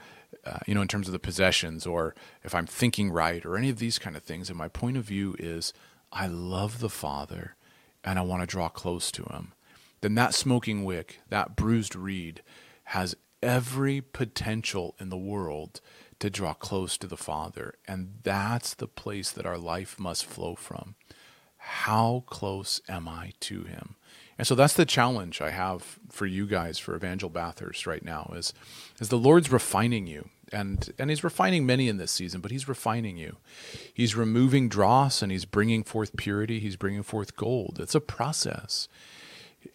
uh, 0.46 0.60
you 0.66 0.74
know 0.74 0.82
in 0.82 0.88
terms 0.88 1.08
of 1.08 1.12
the 1.12 1.20
possessions 1.20 1.86
or 1.86 2.16
if 2.44 2.56
I'm 2.56 2.66
thinking 2.66 3.12
right 3.12 3.46
or 3.46 3.58
any 3.58 3.70
of 3.70 3.80
these 3.80 4.00
kind 4.00 4.16
of 4.16 4.24
things, 4.24 4.50
and 4.50 4.58
my 4.58 4.68
point 4.68 4.98
of 4.98 5.04
view 5.04 5.36
is 5.38 5.74
I 6.12 6.28
love 6.28 6.80
the 6.80 6.90
Father 6.90 7.56
and 8.04 8.18
I 8.20 8.24
want 8.24 8.42
to 8.42 8.48
draw 8.48 8.70
close 8.70 9.12
to 9.12 9.24
him, 9.24 9.54
then 10.02 10.16
that 10.16 10.34
smoking 10.34 10.84
wick, 10.84 11.20
that 11.30 11.56
bruised 11.56 11.96
reed, 11.96 12.42
has 12.86 13.16
every 13.42 14.02
potential 14.02 14.96
in 15.00 15.10
the 15.10 15.18
world 15.18 15.82
to 16.20 16.30
draw 16.30 16.54
close 16.54 16.98
to 16.98 17.08
the 17.08 17.18
Father. 17.18 17.76
And 17.88 18.20
that's 18.24 18.74
the 18.74 18.88
place 18.88 19.32
that 19.32 19.46
our 19.46 19.58
life 19.58 20.00
must 20.00 20.26
flow 20.26 20.56
from. 20.56 20.96
How 21.58 22.24
close 22.28 22.82
am 22.90 23.08
I 23.08 23.34
to 23.42 23.64
him? 23.64 23.96
And 24.38 24.48
so 24.48 24.56
that's 24.56 24.74
the 24.74 24.86
challenge 24.86 25.42
I 25.42 25.52
have 25.52 26.00
for 26.10 26.26
you 26.26 26.48
guys, 26.48 26.80
for 26.80 26.96
Evangel 26.96 27.30
Bathurst 27.30 27.86
right 27.86 28.04
now, 28.04 28.32
is, 28.36 28.54
is 29.00 29.10
the 29.10 29.18
Lord's 29.18 29.52
refining 29.52 30.08
you 30.08 30.30
and 30.52 30.94
and 31.00 31.10
he's 31.10 31.24
refining 31.24 31.66
many 31.66 31.88
in 31.88 31.98
this 31.98 32.12
season 32.12 32.42
but 32.42 32.52
he's 32.52 32.68
refining 32.68 33.18
you. 33.18 33.38
He's 33.94 34.16
removing 34.16 34.70
dross 34.70 35.22
and 35.22 35.32
he's 35.32 35.46
bringing 35.46 35.84
forth 35.84 36.16
purity. 36.18 36.60
He's 36.60 36.76
bringing 36.76 37.04
forth 37.04 37.36
gold. 37.36 37.80
It's 37.80 37.96
a 37.96 38.02
process. 38.02 38.88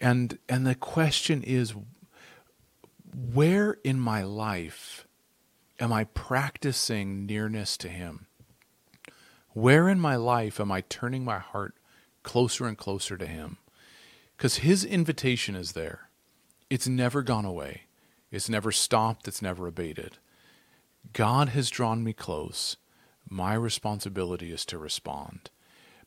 And 0.00 0.38
and 0.48 0.66
the 0.66 0.74
question 0.74 1.42
is 1.42 1.74
where 3.14 3.78
in 3.84 3.98
my 3.98 4.22
life 4.22 5.06
am 5.80 5.92
i 5.92 6.04
practicing 6.04 7.26
nearness 7.26 7.76
to 7.78 7.88
him? 7.88 8.26
Where 9.52 9.88
in 9.88 9.98
my 9.98 10.16
life 10.16 10.60
am 10.60 10.70
i 10.70 10.82
turning 10.82 11.24
my 11.24 11.38
heart 11.38 11.74
closer 12.22 12.66
and 12.66 12.76
closer 12.76 13.16
to 13.16 13.26
him? 13.26 13.58
Because 14.36 14.56
his 14.56 14.84
invitation 14.84 15.54
is 15.56 15.72
there. 15.72 16.10
It's 16.68 16.86
never 16.86 17.22
gone 17.22 17.46
away. 17.46 17.82
It's 18.30 18.50
never 18.50 18.70
stopped. 18.70 19.28
It's 19.28 19.40
never 19.40 19.66
abated 19.66 20.18
God 21.12 21.50
has 21.50 21.70
drawn 21.70 22.04
me 22.04 22.12
close. 22.12 22.76
My 23.28 23.54
responsibility 23.54 24.52
is 24.52 24.64
to 24.66 24.78
respond. 24.78 25.50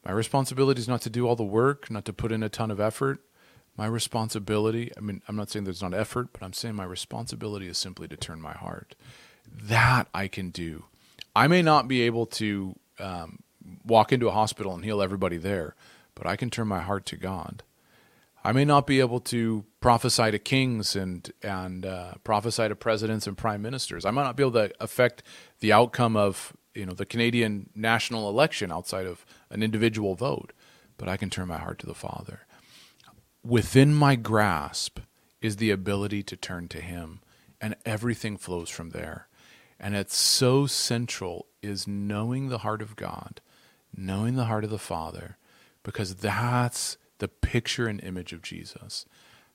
My 0.06 0.12
responsibility 0.12 0.80
is 0.80 0.88
not 0.88 1.02
to 1.02 1.10
do 1.10 1.28
all 1.28 1.36
the 1.36 1.44
work, 1.44 1.92
not 1.92 2.06
to 2.06 2.14
put 2.14 2.32
in 2.32 2.44
a 2.44 2.50
ton 2.50 2.72
of 2.72 2.80
effort. 2.80 3.20
My 3.76 3.86
responsibility, 3.86 4.92
I 4.98 5.02
mean, 5.02 5.22
I'm 5.28 5.36
not 5.36 5.50
saying 5.50 5.66
there's 5.66 5.82
not 5.82 5.94
effort, 5.94 6.30
but 6.34 6.44
I'm 6.44 6.54
saying 6.54 6.76
my 6.76 6.86
responsibility 6.86 7.68
is 7.68 7.78
simply 7.78 8.08
to 8.08 8.18
turn 8.18 8.42
my 8.42 8.54
heart. 8.54 8.96
That 9.50 10.08
I 10.14 10.28
can 10.28 10.50
do. 10.50 10.86
I 11.36 11.48
may 11.48 11.62
not 11.62 11.88
be 11.88 12.02
able 12.02 12.26
to 12.28 12.76
um, 13.00 13.40
walk 13.86 14.12
into 14.12 14.28
a 14.28 14.34
hospital 14.34 14.74
and 14.74 14.84
heal 14.84 15.02
everybody 15.02 15.38
there, 15.38 15.76
but 16.16 16.28
I 16.28 16.36
can 16.36 16.50
turn 16.50 16.68
my 16.68 16.82
heart 16.82 17.06
to 17.08 17.18
God. 17.18 17.64
I 18.44 18.52
may 18.52 18.66
not 18.66 18.88
be 18.88 19.00
able 19.00 19.20
to 19.22 19.66
prophesy 19.82 20.32
to 20.32 20.40
kings 20.40 20.96
and 20.96 21.30
and 21.42 21.86
uh, 21.86 22.14
prophesy 22.24 22.68
to 22.70 22.76
presidents 22.76 23.28
and 23.28 23.38
prime 23.38 23.62
ministers. 23.62 24.06
I 24.06 24.12
might 24.12 24.24
not 24.24 24.38
be 24.38 24.44
able 24.44 24.54
to 24.54 24.72
affect 24.80 25.24
the 25.60 25.74
outcome 25.74 26.16
of 26.16 26.54
you 26.74 26.86
know 26.86 26.94
the 26.94 27.06
Canadian 27.06 27.70
national 27.76 28.30
election 28.30 28.72
outside 28.72 29.06
of 29.06 29.26
an 29.50 29.62
individual 29.62 30.16
vote, 30.16 30.54
but 30.98 31.10
I 31.10 31.18
can 31.18 31.30
turn 31.30 31.48
my 31.48 31.58
heart 31.58 31.80
to 31.80 31.86
the 31.86 31.94
Father. 31.94 32.46
Within 33.44 33.94
my 33.94 34.16
grasp 34.16 35.00
is 35.42 35.58
the 35.58 35.72
ability 35.72 36.24
to 36.24 36.36
turn 36.36 36.68
to 36.70 36.82
Him, 36.82 37.22
and 37.60 37.76
everything 37.86 38.38
flows 38.38 38.70
from 38.70 38.92
there. 38.92 39.28
And 39.80 39.96
it's 39.96 40.16
so 40.18 40.66
central 40.66 41.48
is 41.62 41.88
knowing 41.88 42.50
the 42.50 42.60
heart 42.60 42.82
of 42.82 42.98
God, 42.98 43.40
knowing 43.96 44.36
the 44.36 44.46
heart 44.46 44.66
of 44.66 44.70
the 44.70 44.78
Father, 44.78 45.38
because 45.84 46.16
that's 46.16 46.98
the 47.20 47.28
picture 47.28 47.88
and 47.88 48.04
image 48.04 48.34
of 48.34 48.42
Jesus. 48.42 49.06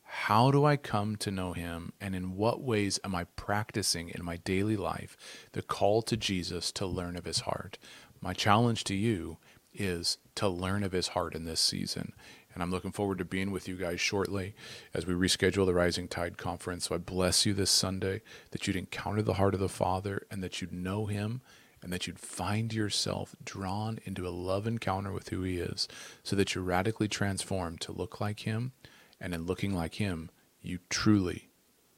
How 0.03 0.51
do 0.51 0.65
I 0.65 0.77
come 0.77 1.17
to 1.17 1.31
know 1.31 1.55
him, 1.55 1.93
and 2.01 2.15
in 2.15 2.37
what 2.37 2.62
ways 2.62 3.01
am 3.03 3.15
I 3.15 3.25
practicing 3.25 4.11
in 4.11 4.25
my 4.25 4.37
daily 4.37 4.77
life 4.77 5.17
the 5.53 5.62
call 5.62 6.03
to 6.03 6.17
Jesus 6.17 6.71
to 6.73 6.87
learn 6.87 7.17
of 7.17 7.25
his 7.25 7.41
heart? 7.41 7.79
My 8.21 8.33
challenge 8.33 8.85
to 8.85 8.95
you 8.95 9.39
is 9.75 10.19
to 10.37 10.49
learn 10.49 10.85
of 10.85 10.93
his 10.93 11.09
heart 11.09 11.35
in 11.35 11.45
this 11.45 11.61
season. 11.61 12.12
And 12.53 12.62
I'm 12.62 12.71
looking 12.71 12.93
forward 12.93 13.19
to 13.19 13.25
being 13.25 13.51
with 13.51 13.67
you 13.67 13.75
guys 13.75 14.01
shortly 14.01 14.55
as 14.93 15.05
we 15.07 15.15
reschedule 15.15 15.67
the 15.67 15.75
Rising 15.75 16.07
Tide 16.07 16.39
Conference. 16.39 16.89
So 16.89 16.95
I 16.95 16.99
bless 16.99 17.45
you 17.45 17.53
this 17.53 17.71
Sunday 17.71 18.23
that 18.53 18.67
you'd 18.67 18.77
encounter 18.77 19.23
the 19.23 19.35
heart 19.35 19.55
of 19.55 19.61
the 19.61 19.69
Father 19.69 20.25
and 20.31 20.43
that 20.45 20.61
you'd 20.62 20.73
know 20.73 21.07
him 21.07 21.43
and 21.85 21.93
that 21.93 22.07
you'd 22.07 22.18
find 22.18 22.72
yourself 22.72 23.37
drawn 23.45 23.99
into 24.05 24.26
a 24.26 24.30
love 24.30 24.66
encounter 24.66 25.12
with 25.12 25.28
who 25.28 25.43
He 25.43 25.59
is, 25.59 25.87
so 26.22 26.35
that 26.35 26.55
you're 26.55 26.64
radically 26.64 27.09
transformed 27.09 27.82
to 27.82 27.93
look 27.93 28.22
like 28.22 28.41
Him, 28.41 28.72
and 29.20 29.35
in 29.35 29.45
looking 29.45 29.74
like 29.74 29.97
Him, 29.97 30.30
you 30.62 30.78
truly 30.89 31.51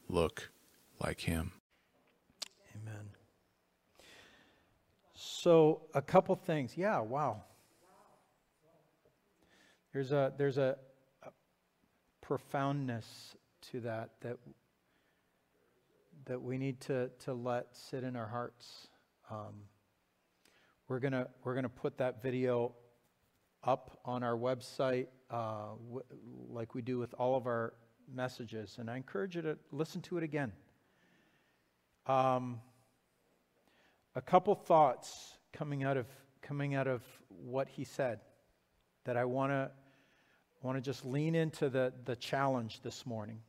look 0.08 0.50
like 0.98 1.20
Him. 1.20 1.52
Amen. 2.74 3.10
So, 5.14 5.82
a 5.94 6.02
couple 6.02 6.34
things. 6.34 6.76
Yeah, 6.76 6.98
wow. 6.98 7.44
There's 9.92 10.10
a 10.10 10.32
there's 10.36 10.58
a, 10.58 10.76
a 11.22 11.30
profoundness 12.20 13.36
to 13.70 13.80
that 13.82 14.10
that 14.20 14.36
that 16.24 16.42
we 16.42 16.58
need 16.58 16.80
to 16.82 17.08
to 17.20 17.32
let 17.32 17.68
sit 17.74 18.02
in 18.02 18.16
our 18.16 18.26
hearts. 18.26 18.88
Um, 19.30 19.54
we're 20.88 21.00
going 21.00 21.12
to 21.12 21.28
we're 21.44 21.54
gonna 21.54 21.68
put 21.68 21.98
that 21.98 22.22
video 22.22 22.74
up 23.64 23.98
on 24.04 24.22
our 24.22 24.36
website 24.36 25.08
uh, 25.30 25.70
like 26.48 26.74
we 26.74 26.82
do 26.82 26.98
with 26.98 27.12
all 27.14 27.36
of 27.36 27.46
our 27.46 27.74
messages. 28.12 28.76
And 28.78 28.88
I 28.88 28.96
encourage 28.96 29.36
you 29.36 29.42
to 29.42 29.58
listen 29.72 30.00
to 30.02 30.18
it 30.18 30.22
again. 30.22 30.52
Um, 32.06 32.60
a 34.14 34.20
couple 34.20 34.54
thoughts 34.54 35.36
coming 35.52 35.82
out 35.82 35.96
of 35.96 36.06
coming 36.40 36.74
out 36.74 36.86
of 36.86 37.02
what 37.28 37.68
he 37.68 37.84
said 37.84 38.20
that 39.04 39.16
I 39.16 39.24
want 39.24 39.50
to 39.50 39.70
want 40.62 40.76
to 40.78 40.80
just 40.80 41.04
lean 41.04 41.34
into 41.34 41.68
the 41.68 41.92
the 42.04 42.14
challenge 42.14 42.80
this 42.82 43.04
morning. 43.04 43.40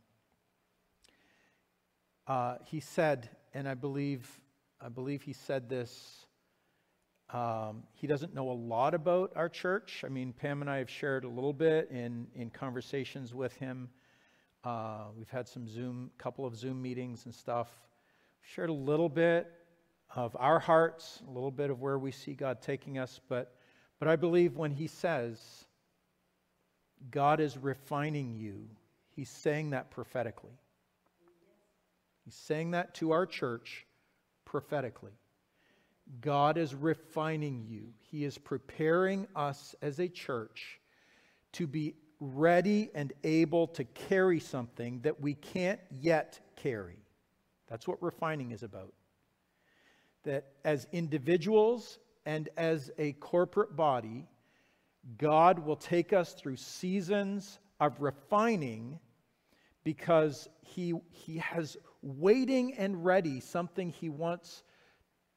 Uh, 2.25 2.55
he 2.65 2.79
said, 2.79 3.29
and 3.53 3.69
I 3.69 3.75
believe 3.75 4.27
I 4.81 4.89
believe 4.89 5.21
he 5.21 5.33
said 5.33 5.69
this 5.69 6.26
um, 7.29 7.83
he 7.93 8.07
doesn't 8.07 8.33
know 8.33 8.49
a 8.49 8.53
lot 8.53 8.93
about 8.93 9.33
our 9.35 9.49
church. 9.49 10.03
I 10.05 10.09
mean, 10.09 10.31
Pam 10.31 10.61
and 10.61 10.69
I 10.69 10.77
have 10.77 10.89
shared 10.89 11.25
a 11.25 11.29
little 11.29 11.53
bit 11.53 11.89
in, 11.91 12.27
in 12.35 12.49
conversations 12.49 13.33
with 13.33 13.53
him. 13.57 13.89
Uh, 14.63 15.05
we've 15.17 15.29
had 15.29 15.47
some 15.47 15.67
Zoom, 15.67 16.09
couple 16.17 16.45
of 16.45 16.55
Zoom 16.55 16.81
meetings 16.81 17.25
and 17.25 17.33
stuff. 17.33 17.69
Shared 18.41 18.69
a 18.69 18.73
little 18.73 19.09
bit 19.09 19.51
of 20.15 20.37
our 20.39 20.57
hearts, 20.57 21.21
a 21.27 21.31
little 21.31 21.51
bit 21.51 21.69
of 21.69 21.81
where 21.81 21.99
we 21.99 22.11
see 22.11 22.33
God 22.33 22.61
taking 22.61 22.97
us. 22.97 23.19
But, 23.27 23.55
but 23.99 24.07
I 24.07 24.15
believe 24.15 24.55
when 24.55 24.71
he 24.71 24.87
says, 24.87 25.65
God 27.11 27.41
is 27.41 27.57
refining 27.57 28.35
you, 28.35 28.69
he's 29.09 29.29
saying 29.29 29.71
that 29.71 29.91
prophetically. 29.91 30.57
He's 32.23 32.35
saying 32.35 32.71
that 32.71 32.95
to 32.95 33.11
our 33.11 33.25
church 33.25 33.85
prophetically. 34.45 35.11
God 36.21 36.57
is 36.57 36.73
refining 36.73 37.65
you. 37.67 37.93
He 37.99 38.23
is 38.23 38.37
preparing 38.37 39.27
us 39.35 39.75
as 39.81 39.99
a 39.99 40.07
church 40.07 40.79
to 41.53 41.67
be 41.67 41.95
ready 42.19 42.89
and 42.95 43.13
able 43.23 43.67
to 43.67 43.83
carry 43.83 44.39
something 44.39 45.01
that 45.01 45.19
we 45.19 45.35
can't 45.35 45.79
yet 45.91 46.39
carry. 46.55 46.99
That's 47.67 47.87
what 47.87 48.01
refining 48.01 48.51
is 48.51 48.63
about. 48.63 48.93
That 50.23 50.45
as 50.65 50.87
individuals 50.91 51.99
and 52.25 52.49
as 52.57 52.91
a 52.97 53.13
corporate 53.13 53.75
body, 53.75 54.27
God 55.17 55.59
will 55.59 55.75
take 55.75 56.11
us 56.13 56.33
through 56.33 56.57
seasons 56.57 57.59
of 57.79 58.01
refining 58.01 58.99
because 59.83 60.49
he, 60.61 60.93
he 61.09 61.37
has 61.37 61.77
waiting 62.01 62.73
and 62.73 63.05
ready 63.05 63.39
something 63.39 63.89
He 63.89 64.09
wants 64.09 64.63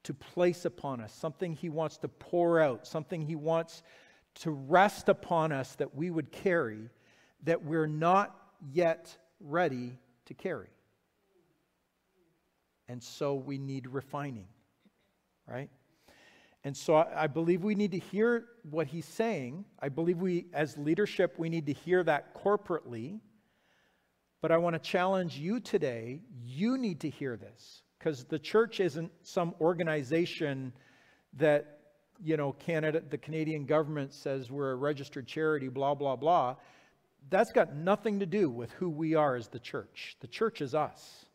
to 0.03 0.13
place 0.13 0.65
upon 0.65 1.01
us, 1.01 1.13
something 1.13 1.53
He 1.53 1.69
wants 1.69 1.97
to 1.99 2.07
pour 2.07 2.59
out, 2.59 2.87
something 2.87 3.21
He 3.21 3.35
wants 3.35 3.83
to 4.35 4.51
rest 4.51 5.09
upon 5.09 5.51
us 5.51 5.75
that 5.75 5.95
we 5.95 6.09
would 6.09 6.31
carry 6.31 6.89
that 7.43 7.63
we're 7.63 7.87
not 7.87 8.35
yet 8.71 9.15
ready 9.39 9.97
to 10.25 10.33
carry. 10.33 10.69
And 12.87 13.01
so 13.01 13.35
we 13.35 13.57
need 13.57 13.87
refining, 13.87 14.47
right? 15.47 15.69
And 16.63 16.77
so 16.77 16.95
I, 16.95 17.25
believe 17.27 17.63
we 17.63 17.73
need 17.73 17.91
to 17.91 17.99
hear 17.99 18.45
what 18.69 18.85
he's 18.85 19.05
saying. 19.05 19.65
I 19.79 19.89
believe 19.89 20.19
we, 20.19 20.45
as 20.53 20.77
leadership, 20.77 21.39
we 21.39 21.49
need 21.49 21.65
to 21.65 21.73
hear 21.73 22.03
that 22.03 22.35
corporately. 22.35 23.19
But 24.41 24.51
I 24.51 24.57
want 24.57 24.75
to 24.75 24.79
challenge 24.79 25.37
you 25.37 25.59
today. 25.59 26.21
You 26.43 26.77
need 26.77 26.99
to 27.01 27.09
hear 27.09 27.35
this 27.35 27.81
because 28.01 28.23
the 28.23 28.39
church 28.39 28.79
isn't 28.79 29.11
some 29.21 29.53
organization 29.61 30.73
that 31.37 31.79
you 32.23 32.35
know 32.35 32.53
Canada, 32.53 33.01
the 33.07 33.17
Canadian 33.17 33.65
government 33.65 34.13
says 34.13 34.49
we're 34.49 34.71
a 34.71 34.75
registered 34.75 35.27
charity, 35.27 35.67
blah 35.67 35.93
blah 35.93 36.15
blah. 36.15 36.55
That's 37.29 37.51
got 37.51 37.75
nothing 37.75 38.19
to 38.19 38.25
do 38.25 38.49
with 38.49 38.71
who 38.71 38.89
we 38.89 39.13
are 39.13 39.35
as 39.35 39.47
the 39.49 39.59
church. 39.59 40.17
The 40.21 40.27
church 40.27 40.61
is 40.61 40.73
us. 40.73 41.25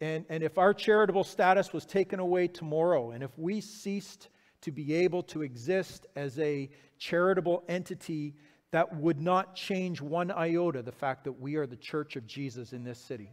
And, 0.00 0.24
and 0.28 0.42
if 0.42 0.56
our 0.56 0.72
charitable 0.72 1.24
status 1.24 1.72
was 1.72 1.84
taken 1.84 2.20
away 2.20 2.48
tomorrow, 2.48 3.10
and 3.10 3.22
if 3.22 3.30
we 3.38 3.60
ceased 3.60 4.28
to 4.62 4.72
be 4.72 4.94
able 4.94 5.22
to 5.24 5.42
exist 5.42 6.06
as 6.16 6.38
a 6.38 6.70
charitable 6.98 7.64
entity, 7.68 8.34
that 8.72 8.96
would 8.96 9.20
not 9.20 9.54
change 9.54 10.00
one 10.00 10.30
iota 10.30 10.82
the 10.82 10.92
fact 10.92 11.24
that 11.24 11.32
we 11.32 11.56
are 11.56 11.66
the 11.66 11.76
church 11.76 12.16
of 12.16 12.26
Jesus 12.26 12.72
in 12.72 12.82
this 12.82 12.98
city. 12.98 13.30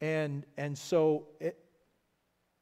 And, 0.00 0.44
and 0.56 0.76
so 0.76 1.28
it, 1.40 1.58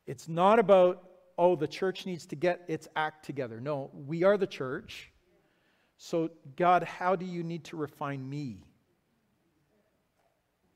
it's 0.07 0.29
not 0.29 0.59
about, 0.59 1.03
oh, 1.37 1.57
the 1.57 1.69
church 1.69 2.07
needs 2.07 2.27
to 2.27 2.37
get 2.37 2.65
its 2.69 2.89
act 2.97 3.25
together. 3.25 3.61
No, 3.61 3.91
we 3.93 4.23
are 4.23 4.37
the 4.37 4.47
church. 4.47 5.11
So, 5.99 6.31
God, 6.57 6.83
how 6.83 7.17
do 7.17 7.25
you 7.25 7.43
need 7.43 7.65
to 7.65 7.77
refine 7.77 8.29
me 8.29 8.65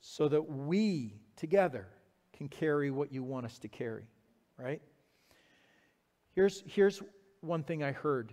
so 0.01 0.29
that 0.29 0.43
we 0.43 1.15
together 1.37 1.87
can 2.37 2.49
carry 2.49 2.91
what 2.91 3.13
you 3.13 3.23
want 3.23 3.47
us 3.47 3.59
to 3.59 3.69
carry, 3.69 4.05
right? 4.57 4.81
Here's, 6.35 6.63
here's 6.67 7.03
one 7.41 7.63
thing 7.63 7.83
I 7.83 7.93
heard 7.93 8.33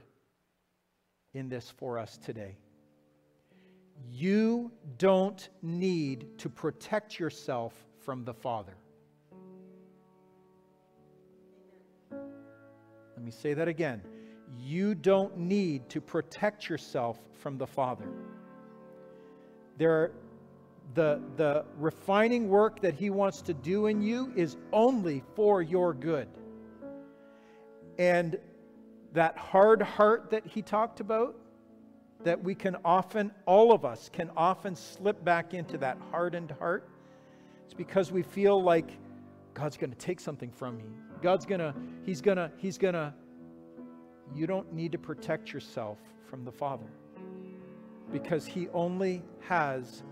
in 1.33 1.49
this 1.49 1.69
for 1.69 1.97
us 1.97 2.17
today. 2.17 2.57
You 4.09 4.71
don't 4.97 5.49
need 5.61 6.37
to 6.39 6.49
protect 6.49 7.19
yourself 7.19 7.86
from 8.07 8.23
the 8.23 8.33
Father. 8.33 8.77
Let 12.09 13.21
me 13.21 13.31
say 13.31 13.53
that 13.53 13.67
again. 13.67 14.01
You 14.57 14.95
don't 14.95 15.37
need 15.37 15.89
to 15.89 15.99
protect 15.99 16.69
yourself 16.69 17.19
from 17.33 17.57
the 17.57 17.67
Father. 17.67 18.07
There 19.77 20.13
the, 20.93 21.19
the 21.35 21.65
refining 21.77 22.47
work 22.47 22.79
that 22.79 22.93
He 22.93 23.09
wants 23.09 23.41
to 23.41 23.53
do 23.53 23.87
in 23.87 24.01
you 24.01 24.31
is 24.37 24.55
only 24.71 25.21
for 25.35 25.61
your 25.61 25.93
good. 25.93 26.29
And 27.99 28.39
that 29.11 29.37
hard 29.37 29.81
heart 29.81 30.31
that 30.31 30.47
He 30.47 30.61
talked 30.61 31.01
about, 31.01 31.35
that 32.23 32.41
we 32.41 32.55
can 32.55 32.77
often, 32.85 33.33
all 33.45 33.73
of 33.73 33.83
us 33.83 34.09
can 34.13 34.31
often 34.37 34.77
slip 34.77 35.25
back 35.25 35.53
into 35.53 35.77
that 35.79 35.97
hardened 36.09 36.51
heart? 36.51 36.89
It's 37.67 37.73
because 37.73 38.13
we 38.13 38.23
feel 38.23 38.63
like 38.63 38.97
God's 39.53 39.75
going 39.75 39.89
to 39.89 39.97
take 39.97 40.21
something 40.21 40.49
from 40.49 40.77
me. 40.77 40.85
God's 41.21 41.45
going 41.45 41.59
to, 41.59 41.75
He's 42.05 42.21
going 42.21 42.37
to, 42.37 42.49
He's 42.55 42.77
going 42.77 42.93
to. 42.93 43.13
You 44.33 44.47
don't 44.47 44.71
need 44.71 44.93
to 44.93 44.97
protect 44.97 45.51
yourself 45.51 45.97
from 46.29 46.45
the 46.45 46.51
Father 46.51 46.87
because 48.09 48.45
He 48.45 48.69
only 48.69 49.21
has 49.41 50.03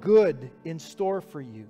good 0.00 0.50
in 0.64 0.78
store 0.78 1.20
for 1.20 1.42
you. 1.42 1.66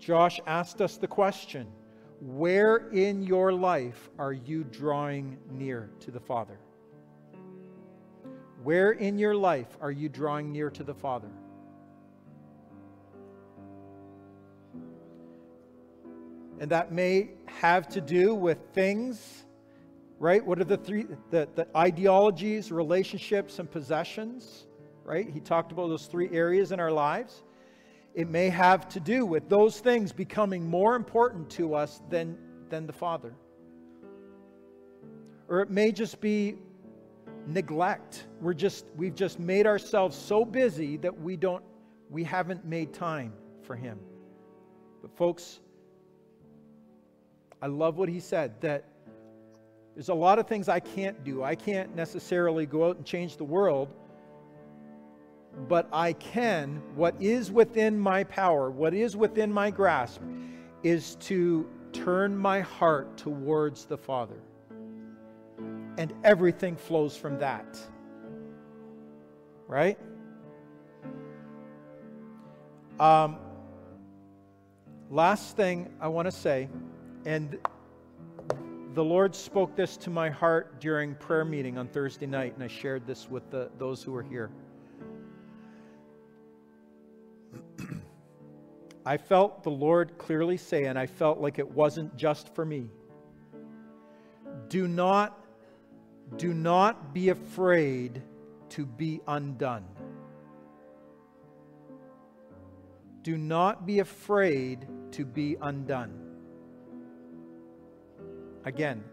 Josh 0.00 0.40
asked 0.44 0.80
us 0.80 0.96
the 0.96 1.06
question 1.06 1.68
Where 2.20 2.88
in 2.90 3.22
your 3.22 3.52
life 3.52 4.10
are 4.18 4.32
you 4.32 4.64
drawing 4.64 5.38
near 5.52 5.88
to 6.00 6.10
the 6.10 6.18
Father? 6.18 6.58
Where 8.66 8.90
in 8.90 9.16
your 9.16 9.36
life 9.36 9.68
are 9.80 9.92
you 9.92 10.08
drawing 10.08 10.50
near 10.50 10.70
to 10.70 10.82
the 10.82 10.92
Father? 10.92 11.30
And 16.58 16.68
that 16.72 16.90
may 16.90 17.30
have 17.44 17.88
to 17.90 18.00
do 18.00 18.34
with 18.34 18.58
things, 18.72 19.44
right? 20.18 20.44
What 20.44 20.58
are 20.58 20.64
the 20.64 20.78
three, 20.78 21.06
the, 21.30 21.48
the 21.54 21.68
ideologies, 21.76 22.72
relationships, 22.72 23.60
and 23.60 23.70
possessions, 23.70 24.66
right? 25.04 25.30
He 25.30 25.38
talked 25.38 25.70
about 25.70 25.86
those 25.86 26.06
three 26.06 26.30
areas 26.32 26.72
in 26.72 26.80
our 26.80 26.90
lives. 26.90 27.44
It 28.14 28.28
may 28.28 28.48
have 28.48 28.88
to 28.88 28.98
do 28.98 29.24
with 29.24 29.48
those 29.48 29.78
things 29.78 30.12
becoming 30.12 30.68
more 30.68 30.96
important 30.96 31.50
to 31.50 31.76
us 31.76 32.02
than, 32.10 32.36
than 32.68 32.88
the 32.88 32.92
Father. 32.92 33.32
Or 35.46 35.60
it 35.60 35.70
may 35.70 35.92
just 35.92 36.20
be 36.20 36.56
neglect. 37.46 38.26
We're 38.40 38.54
just, 38.54 38.86
we've 38.96 39.14
just 39.14 39.38
made 39.38 39.66
ourselves 39.66 40.16
so 40.16 40.44
busy 40.44 40.96
that 40.98 41.20
we 41.20 41.36
don't, 41.36 41.62
we 42.10 42.24
haven't 42.24 42.64
made 42.64 42.92
time 42.92 43.32
for 43.62 43.76
Him. 43.76 43.98
But 45.02 45.16
folks, 45.16 45.60
I 47.62 47.66
love 47.66 47.96
what 47.96 48.08
he 48.08 48.20
said 48.20 48.60
that 48.60 48.84
there's 49.94 50.10
a 50.10 50.14
lot 50.14 50.38
of 50.38 50.46
things 50.46 50.68
I 50.68 50.80
can't 50.80 51.24
do. 51.24 51.42
I 51.42 51.54
can't 51.54 51.96
necessarily 51.96 52.66
go 52.66 52.88
out 52.88 52.96
and 52.96 53.06
change 53.06 53.38
the 53.38 53.44
world 53.44 53.94
but 55.68 55.88
I 55.92 56.12
can, 56.12 56.82
what 56.94 57.14
is 57.20 57.50
within 57.50 57.98
my 57.98 58.24
power, 58.24 58.70
what 58.70 58.94
is 58.94 59.16
within 59.16 59.52
my 59.52 59.70
grasp, 59.70 60.20
is 60.82 61.16
to 61.16 61.68
turn 61.92 62.36
my 62.36 62.60
heart 62.60 63.16
towards 63.16 63.86
the 63.86 63.96
Father. 63.96 64.36
And 65.98 66.12
everything 66.24 66.76
flows 66.76 67.16
from 67.16 67.38
that. 67.38 67.78
Right? 69.66 69.98
Um, 73.00 73.38
last 75.10 75.56
thing 75.56 75.90
I 76.00 76.08
want 76.08 76.26
to 76.26 76.32
say, 76.32 76.68
and 77.24 77.58
the 78.94 79.04
Lord 79.04 79.34
spoke 79.34 79.76
this 79.76 79.98
to 79.98 80.10
my 80.10 80.30
heart 80.30 80.80
during 80.80 81.14
prayer 81.16 81.44
meeting 81.44 81.76
on 81.76 81.88
Thursday 81.88 82.24
night, 82.24 82.54
and 82.54 82.64
I 82.64 82.68
shared 82.68 83.06
this 83.06 83.28
with 83.28 83.50
the, 83.50 83.70
those 83.78 84.02
who 84.02 84.12
were 84.12 84.22
here. 84.22 84.50
I 89.04 89.18
felt 89.18 89.62
the 89.62 89.70
Lord 89.70 90.16
clearly 90.16 90.56
say, 90.56 90.86
and 90.86 90.98
I 90.98 91.04
felt 91.04 91.38
like 91.38 91.58
it 91.58 91.70
wasn't 91.70 92.16
just 92.16 92.54
for 92.54 92.64
me. 92.64 92.88
Do 94.70 94.88
not, 94.88 95.38
do 96.34 96.52
not 96.52 97.14
be 97.14 97.28
afraid 97.28 98.22
to 98.70 98.84
be 98.84 99.20
undone. 99.28 99.84
Do 103.22 103.38
not 103.38 103.86
be 103.86 104.00
afraid 104.00 104.86
to 105.12 105.24
be 105.24 105.56
undone. 105.60 106.22
Again, 108.64 109.04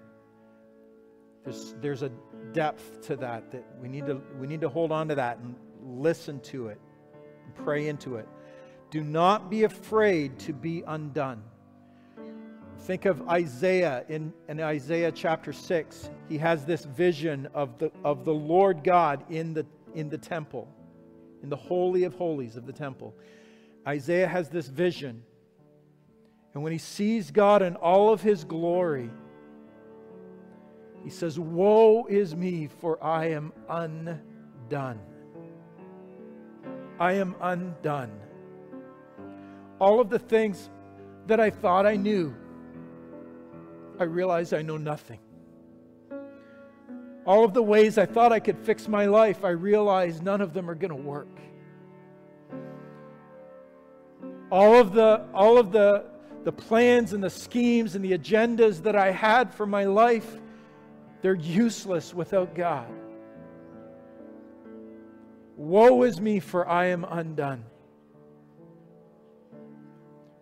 there's, 1.44 1.76
there's 1.82 2.02
a 2.02 2.12
depth 2.52 3.02
to 3.08 3.16
that 3.18 3.52
that 3.52 3.66
we 3.80 3.88
need 3.88 4.08
to, 4.08 4.22
we 4.40 4.48
need 4.48 4.62
to 4.62 4.70
hold 4.70 4.92
on 4.92 5.08
to 5.10 5.16
that 5.16 5.38
and 5.40 5.56
listen 5.84 6.40
to 6.42 6.68
it 6.68 6.80
and 7.46 7.66
pray 7.66 7.88
into 7.88 8.16
it. 8.16 8.28
Do 8.90 9.04
not 9.04 9.50
be 9.50 9.64
afraid 9.64 10.40
to 10.40 10.54
be 10.54 10.84
undone. 10.86 11.44
Think 12.84 13.06
of 13.06 13.28
Isaiah 13.30 14.04
in, 14.10 14.34
in 14.50 14.60
Isaiah 14.60 15.12
chapter 15.12 15.54
6. 15.54 16.10
He 16.28 16.38
has 16.38 16.66
this 16.66 16.84
vision 16.84 17.48
of 17.54 17.78
the, 17.78 17.92
of 18.04 18.26
the 18.26 18.34
Lord 18.34 18.84
God 18.84 19.24
in 19.30 19.54
the, 19.54 19.66
in 19.96 20.10
the 20.10 20.18
temple, 20.18 20.68
in 21.42 21.50
the 21.50 21.56
Holy 21.56 22.04
of 22.04 22.14
Holies 22.16 22.58
of 22.58 22.66
the 22.66 22.74
temple. 22.74 23.16
Isaiah 23.88 24.28
has 24.28 24.50
this 24.50 24.68
vision. 24.68 25.24
And 26.54 26.62
when 26.62 26.72
he 26.72 26.78
sees 26.78 27.32
God 27.32 27.62
in 27.62 27.76
all 27.78 28.12
of 28.12 28.22
his 28.22 28.44
glory, 28.44 29.10
he 31.04 31.10
says, 31.10 31.40
Woe 31.40 32.06
is 32.06 32.36
me, 32.36 32.68
for 32.80 33.02
I 33.04 33.28
am 33.28 33.54
undone. 33.70 35.00
I 37.00 37.14
am 37.14 37.36
undone 37.42 38.12
all 39.84 40.00
of 40.00 40.10
the 40.10 40.20
things 40.20 40.70
that 41.28 41.42
I 41.42 41.50
thought 41.50 41.86
I 41.86 41.98
knew, 41.98 42.34
I 44.04 44.06
realize 44.06 44.52
I 44.52 44.62
know 44.62 44.76
nothing. 44.76 45.20
All 47.26 47.46
of 47.46 47.54
the 47.54 47.64
ways 47.64 47.98
I 47.98 48.06
thought 48.06 48.34
I 48.34 48.42
could 48.42 48.58
fix 48.58 48.90
my 48.90 49.06
life, 49.06 49.46
I 49.46 49.52
realize 49.52 50.22
none 50.22 50.42
of 50.42 50.54
them 50.54 50.70
are 50.70 50.76
going 50.76 50.90
to 50.90 51.02
work. 51.02 51.30
All 54.52 54.76
of 54.76 54.92
the 54.92 55.26
all 55.34 55.58
of 55.58 55.72
the 55.72 56.04
the 56.44 56.52
plans 56.52 57.14
and 57.14 57.24
the 57.24 57.30
schemes 57.30 57.96
and 57.96 58.04
the 58.04 58.12
agendas 58.12 58.84
that 58.84 58.98
I 58.98 59.10
had 59.12 59.54
for 59.54 59.66
my 59.66 59.86
life, 59.86 60.38
they're 61.22 61.34
useless 61.34 62.14
without 62.14 62.54
God. 62.54 62.92
Woe 65.56 66.04
is 66.04 66.20
me, 66.20 66.42
for 66.42 66.68
I 66.68 66.88
am 66.88 67.06
undone. 67.06 67.64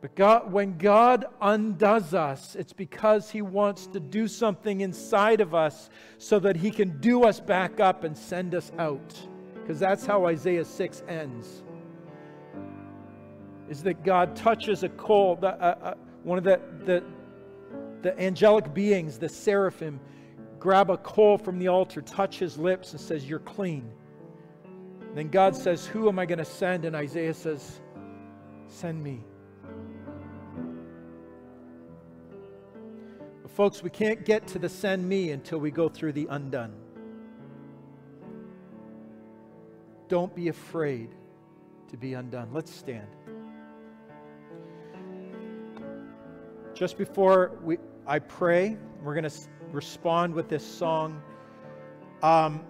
But 0.02 0.16
God, 0.16 0.52
when 0.52 0.80
God 0.80 1.26
undoes 1.42 2.16
us, 2.16 2.56
it's 2.56 2.74
because 2.74 3.30
He 3.30 3.44
wants 3.44 3.86
to 3.88 4.00
do 4.00 4.28
something 4.28 4.82
inside 4.82 5.42
of 5.42 5.54
us 5.54 5.92
so 6.18 6.40
that 6.40 6.56
He 6.56 6.72
can 6.72 7.00
do 7.00 7.24
us 7.24 7.40
back 7.40 7.80
up 7.80 8.04
and 8.04 8.18
send 8.18 8.56
us 8.56 8.72
out. 8.80 9.16
Because 9.54 9.80
that's 9.80 10.06
how 10.06 10.26
Isaiah 10.26 10.66
6 10.66 11.04
ends. 11.08 11.64
Is 13.70 13.84
that 13.84 14.04
God 14.04 14.36
touches 14.36 14.82
a 14.82 14.90
coal, 14.90 15.38
uh, 15.44 15.46
uh, 15.46 15.94
one 16.24 16.40
of 16.40 16.44
the, 16.44 16.60
the, 16.84 17.04
the 18.02 18.20
angelic 18.20 18.74
beings, 18.74 19.20
the 19.20 19.30
seraphim, 19.30 20.00
grab 20.60 20.90
a 20.90 20.98
coal 20.98 21.38
from 21.38 21.60
the 21.60 21.68
altar, 21.68 22.02
touch 22.02 22.40
his 22.40 22.58
lips, 22.58 22.92
and 22.92 23.00
says, 23.00 23.30
You're 23.30 23.40
clean. 23.40 23.92
Then 25.14 25.30
God 25.30 25.56
says, 25.56 25.86
Who 25.86 26.10
am 26.10 26.18
I 26.18 26.26
going 26.26 26.40
to 26.40 26.46
send? 26.46 26.86
And 26.86 26.96
Isaiah 26.96 27.36
says, 27.36 27.82
Send 28.68 29.04
me. 29.04 29.24
Folks, 33.54 33.84
we 33.84 33.90
can't 33.90 34.24
get 34.24 34.48
to 34.48 34.60
the 34.60 34.70
send 34.70 35.08
me 35.08 35.32
until 35.32 35.60
we 35.60 35.72
go 35.72 35.90
through 35.90 36.14
the 36.14 36.26
undone. 36.30 36.74
Don't 40.08 40.34
be 40.34 40.48
afraid 40.48 41.10
to 41.90 41.98
be 41.98 42.14
undone. 42.14 42.50
Let's 42.54 42.74
stand. 42.74 43.08
Just 46.74 46.98
before 46.98 47.60
we, 47.62 47.78
I 48.08 48.20
pray, 48.20 48.78
we're 49.04 49.14
going 49.14 49.30
to 49.30 49.40
respond 49.72 50.34
with 50.34 50.48
this 50.48 50.66
song. 50.66 51.22
Um, 52.24 52.64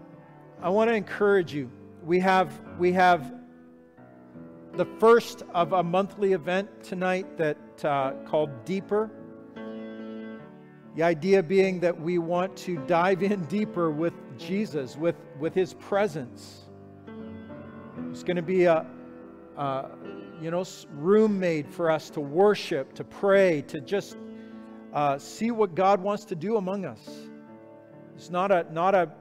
I 0.64 0.70
want 0.70 0.90
to 0.90 0.96
encourage 0.96 1.54
you. 1.54 1.70
We 2.04 2.20
have, 2.22 2.60
we 2.80 2.92
have 2.94 3.36
the 4.74 4.86
first 5.00 5.44
of 5.54 5.74
a 5.74 5.84
monthly 5.84 6.34
event 6.34 6.84
tonight 6.84 7.38
that 7.38 7.86
uh, 7.86 8.14
called 8.26 8.66
Deeper. 8.66 9.12
The 10.96 11.04
idea 11.04 11.42
being 11.42 11.80
that 11.80 12.00
we 12.00 12.18
want 12.18 12.56
to 12.58 12.78
dive 12.86 13.24
in 13.24 13.46
deeper 13.46 13.92
with 13.92 14.14
Jesus, 14.38 14.98
with, 14.98 15.16
with 15.40 15.54
his 15.54 15.74
presence. 15.76 16.66
It's 18.10 18.24
going 18.24 18.36
to 18.36 18.42
be 18.42 18.66
a, 18.66 18.86
a 19.58 19.90
you 20.42 20.52
know, 20.52 20.66
room 20.96 21.40
made 21.40 21.68
for 21.68 21.90
us 21.90 22.10
to 22.10 22.20
worship, 22.20 22.94
to 22.96 23.04
pray, 23.04 23.62
to 23.64 23.80
just 23.80 24.18
uh, 24.94 25.18
see 25.18 25.52
what 25.52 25.76
God 25.76 26.02
wants 26.02 26.26
to 26.26 26.36
do 26.36 26.58
among 26.58 26.84
us. 26.84 27.08
It's 28.16 28.30
not 28.30 28.52
a, 28.52 28.66
not 28.74 28.94
a 28.94 29.12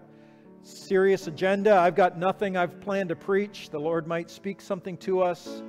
serious 0.62 1.26
agenda. 1.26 1.76
I've 1.76 1.94
got 1.94 2.18
nothing 2.18 2.56
I've 2.56 2.80
planned 2.80 3.10
to 3.10 3.16
preach. 3.16 3.70
The 3.70 3.78
Lord 3.78 4.06
might 4.06 4.28
speak 4.28 4.60
something 4.60 4.96
to 4.98 5.22
us, 5.22 5.62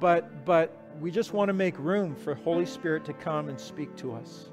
but, 0.00 0.46
but 0.46 0.90
we 1.00 1.10
just 1.10 1.32
want 1.32 1.48
to 1.50 1.52
make 1.52 1.78
room 1.78 2.14
for 2.14 2.34
Holy 2.34 2.66
Spirit 2.66 3.04
to 3.04 3.12
come 3.12 3.48
and 3.48 3.60
speak 3.60 3.94
to 3.96 4.14
us. 4.14 4.50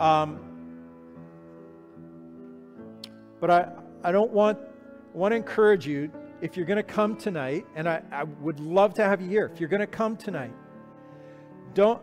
Um, 0.00 0.40
but 3.40 3.50
I, 3.50 3.68
I 4.04 4.12
don't 4.12 4.30
want, 4.30 4.58
I 4.58 5.16
want 5.16 5.32
to 5.32 5.36
encourage 5.36 5.86
you 5.86 6.10
if 6.40 6.56
you're 6.56 6.66
going 6.66 6.76
to 6.76 6.82
come 6.82 7.16
tonight, 7.16 7.66
and 7.74 7.88
I, 7.88 8.02
I 8.12 8.24
would 8.24 8.60
love 8.60 8.94
to 8.94 9.04
have 9.04 9.20
you 9.20 9.28
here. 9.28 9.50
If 9.52 9.60
you're 9.60 9.68
going 9.68 9.80
to 9.80 9.86
come 9.86 10.16
tonight, 10.16 10.52
don't, 11.74 12.02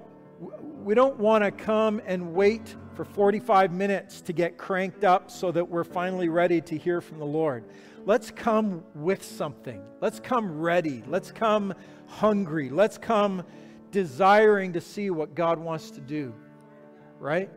we 0.83 0.95
don't 0.95 1.17
want 1.17 1.43
to 1.43 1.51
come 1.51 2.01
and 2.05 2.33
wait 2.33 2.75
for 2.95 3.05
45 3.05 3.71
minutes 3.71 4.21
to 4.21 4.33
get 4.33 4.57
cranked 4.57 5.03
up 5.03 5.29
so 5.31 5.51
that 5.51 5.67
we're 5.67 5.83
finally 5.83 6.29
ready 6.29 6.61
to 6.61 6.77
hear 6.77 7.01
from 7.01 7.19
the 7.19 7.25
Lord. 7.25 7.63
Let's 8.05 8.31
come 8.31 8.83
with 8.95 9.23
something. 9.23 9.81
Let's 10.01 10.19
come 10.19 10.59
ready. 10.59 11.03
Let's 11.07 11.31
come 11.31 11.73
hungry. 12.07 12.69
Let's 12.69 12.97
come 12.97 13.43
desiring 13.91 14.73
to 14.73 14.81
see 14.81 15.09
what 15.09 15.35
God 15.35 15.59
wants 15.59 15.91
to 15.91 16.01
do. 16.01 16.33
Right? 17.19 17.49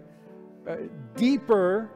Uh, 0.66 0.76
deeper 1.14 1.90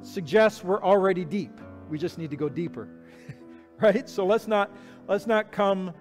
suggests 0.00 0.64
we're 0.64 0.82
already 0.82 1.24
deep. 1.24 1.60
We 1.88 1.96
just 1.96 2.18
need 2.18 2.30
to 2.30 2.36
go 2.36 2.48
deeper. 2.48 2.88
right? 3.80 4.08
So 4.08 4.26
let's 4.26 4.48
not 4.48 4.70
let's 5.06 5.26
not 5.26 5.52
come 5.52 5.92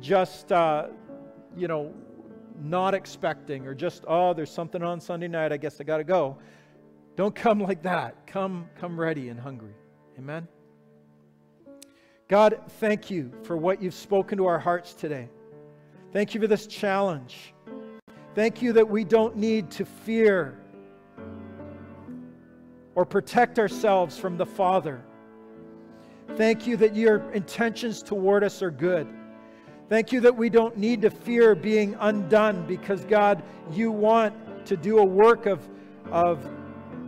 just 0.00 0.52
uh, 0.52 0.88
you 1.56 1.66
know 1.66 1.92
not 2.60 2.94
expecting 2.94 3.66
or 3.66 3.74
just 3.74 4.04
oh 4.06 4.32
there's 4.32 4.50
something 4.50 4.82
on 4.82 5.00
Sunday 5.00 5.26
night 5.26 5.52
I 5.52 5.56
guess 5.56 5.80
I 5.80 5.84
got 5.84 5.98
to 5.98 6.04
go. 6.04 6.38
Don't 7.16 7.34
come 7.34 7.60
like 7.60 7.82
that. 7.82 8.26
Come 8.26 8.68
come 8.78 8.98
ready 8.98 9.28
and 9.28 9.40
hungry. 9.40 9.74
Amen. 10.18 10.46
God, 12.28 12.60
thank 12.78 13.10
you 13.10 13.32
for 13.42 13.56
what 13.56 13.82
you've 13.82 13.94
spoken 13.94 14.38
to 14.38 14.46
our 14.46 14.58
hearts 14.58 14.94
today. 14.94 15.28
Thank 16.12 16.34
you 16.34 16.40
for 16.40 16.46
this 16.46 16.66
challenge. 16.66 17.51
Thank 18.34 18.62
you 18.62 18.72
that 18.72 18.88
we 18.88 19.04
don't 19.04 19.36
need 19.36 19.70
to 19.72 19.84
fear 19.84 20.58
or 22.94 23.04
protect 23.04 23.58
ourselves 23.58 24.18
from 24.18 24.38
the 24.38 24.46
Father. 24.46 25.02
Thank 26.36 26.66
you 26.66 26.78
that 26.78 26.96
your 26.96 27.30
intentions 27.32 28.02
toward 28.02 28.42
us 28.42 28.62
are 28.62 28.70
good. 28.70 29.06
Thank 29.90 30.12
you 30.12 30.20
that 30.20 30.34
we 30.34 30.48
don't 30.48 30.78
need 30.78 31.02
to 31.02 31.10
fear 31.10 31.54
being 31.54 31.94
undone 32.00 32.66
because, 32.66 33.04
God, 33.04 33.42
you 33.70 33.90
want 33.90 34.66
to 34.66 34.78
do 34.78 34.98
a 34.98 35.04
work 35.04 35.44
of, 35.44 35.68
of 36.10 36.42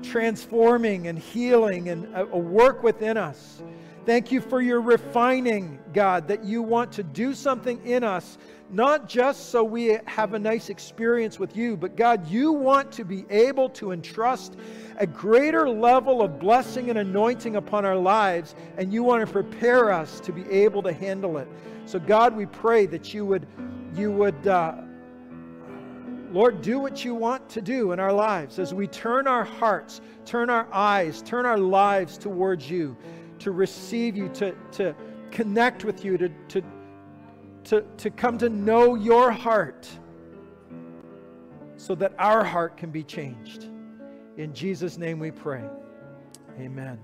transforming 0.02 1.06
and 1.06 1.18
healing 1.18 1.88
and 1.88 2.04
a, 2.14 2.26
a 2.26 2.38
work 2.38 2.82
within 2.82 3.16
us. 3.16 3.62
Thank 4.06 4.30
you 4.30 4.42
for 4.42 4.60
your 4.60 4.82
refining, 4.82 5.78
God, 5.94 6.28
that 6.28 6.44
you 6.44 6.60
want 6.60 6.92
to 6.92 7.02
do 7.02 7.32
something 7.32 7.82
in 7.86 8.04
us, 8.04 8.36
not 8.68 9.08
just 9.08 9.48
so 9.48 9.64
we 9.64 9.98
have 10.04 10.34
a 10.34 10.38
nice 10.38 10.68
experience 10.68 11.38
with 11.38 11.56
you, 11.56 11.74
but 11.74 11.96
God, 11.96 12.28
you 12.28 12.52
want 12.52 12.92
to 12.92 13.04
be 13.06 13.24
able 13.30 13.70
to 13.70 13.92
entrust 13.92 14.56
a 14.98 15.06
greater 15.06 15.66
level 15.70 16.20
of 16.20 16.38
blessing 16.38 16.90
and 16.90 16.98
anointing 16.98 17.56
upon 17.56 17.86
our 17.86 17.96
lives, 17.96 18.54
and 18.76 18.92
you 18.92 19.02
want 19.02 19.26
to 19.26 19.32
prepare 19.32 19.90
us 19.90 20.20
to 20.20 20.32
be 20.32 20.46
able 20.50 20.82
to 20.82 20.92
handle 20.92 21.38
it. 21.38 21.48
So, 21.86 21.98
God, 21.98 22.36
we 22.36 22.44
pray 22.44 22.84
that 22.84 23.14
you 23.14 23.24
would, 23.24 23.46
you 23.94 24.12
would, 24.12 24.46
uh, 24.46 24.74
Lord, 26.30 26.60
do 26.60 26.78
what 26.78 27.06
you 27.06 27.14
want 27.14 27.48
to 27.48 27.62
do 27.62 27.92
in 27.92 28.00
our 28.00 28.12
lives 28.12 28.58
as 28.58 28.74
we 28.74 28.86
turn 28.86 29.26
our 29.26 29.44
hearts, 29.44 30.02
turn 30.26 30.50
our 30.50 30.68
eyes, 30.74 31.22
turn 31.22 31.46
our 31.46 31.58
lives 31.58 32.18
towards 32.18 32.68
you 32.68 32.94
to 33.40 33.50
receive 33.50 34.16
you, 34.16 34.28
to, 34.30 34.54
to 34.72 34.94
connect 35.30 35.84
with 35.84 36.04
you, 36.04 36.16
to, 36.18 36.28
to, 36.48 36.62
to, 37.64 37.84
to 37.96 38.10
come 38.10 38.38
to 38.38 38.48
know 38.48 38.94
your 38.94 39.30
heart 39.30 39.88
so 41.76 41.94
that 41.94 42.14
our 42.18 42.44
heart 42.44 42.76
can 42.76 42.90
be 42.90 43.02
changed. 43.02 43.64
In 44.36 44.52
Jesus' 44.52 44.96
name 44.96 45.18
we 45.18 45.30
pray. 45.30 45.64
Amen. 46.58 46.98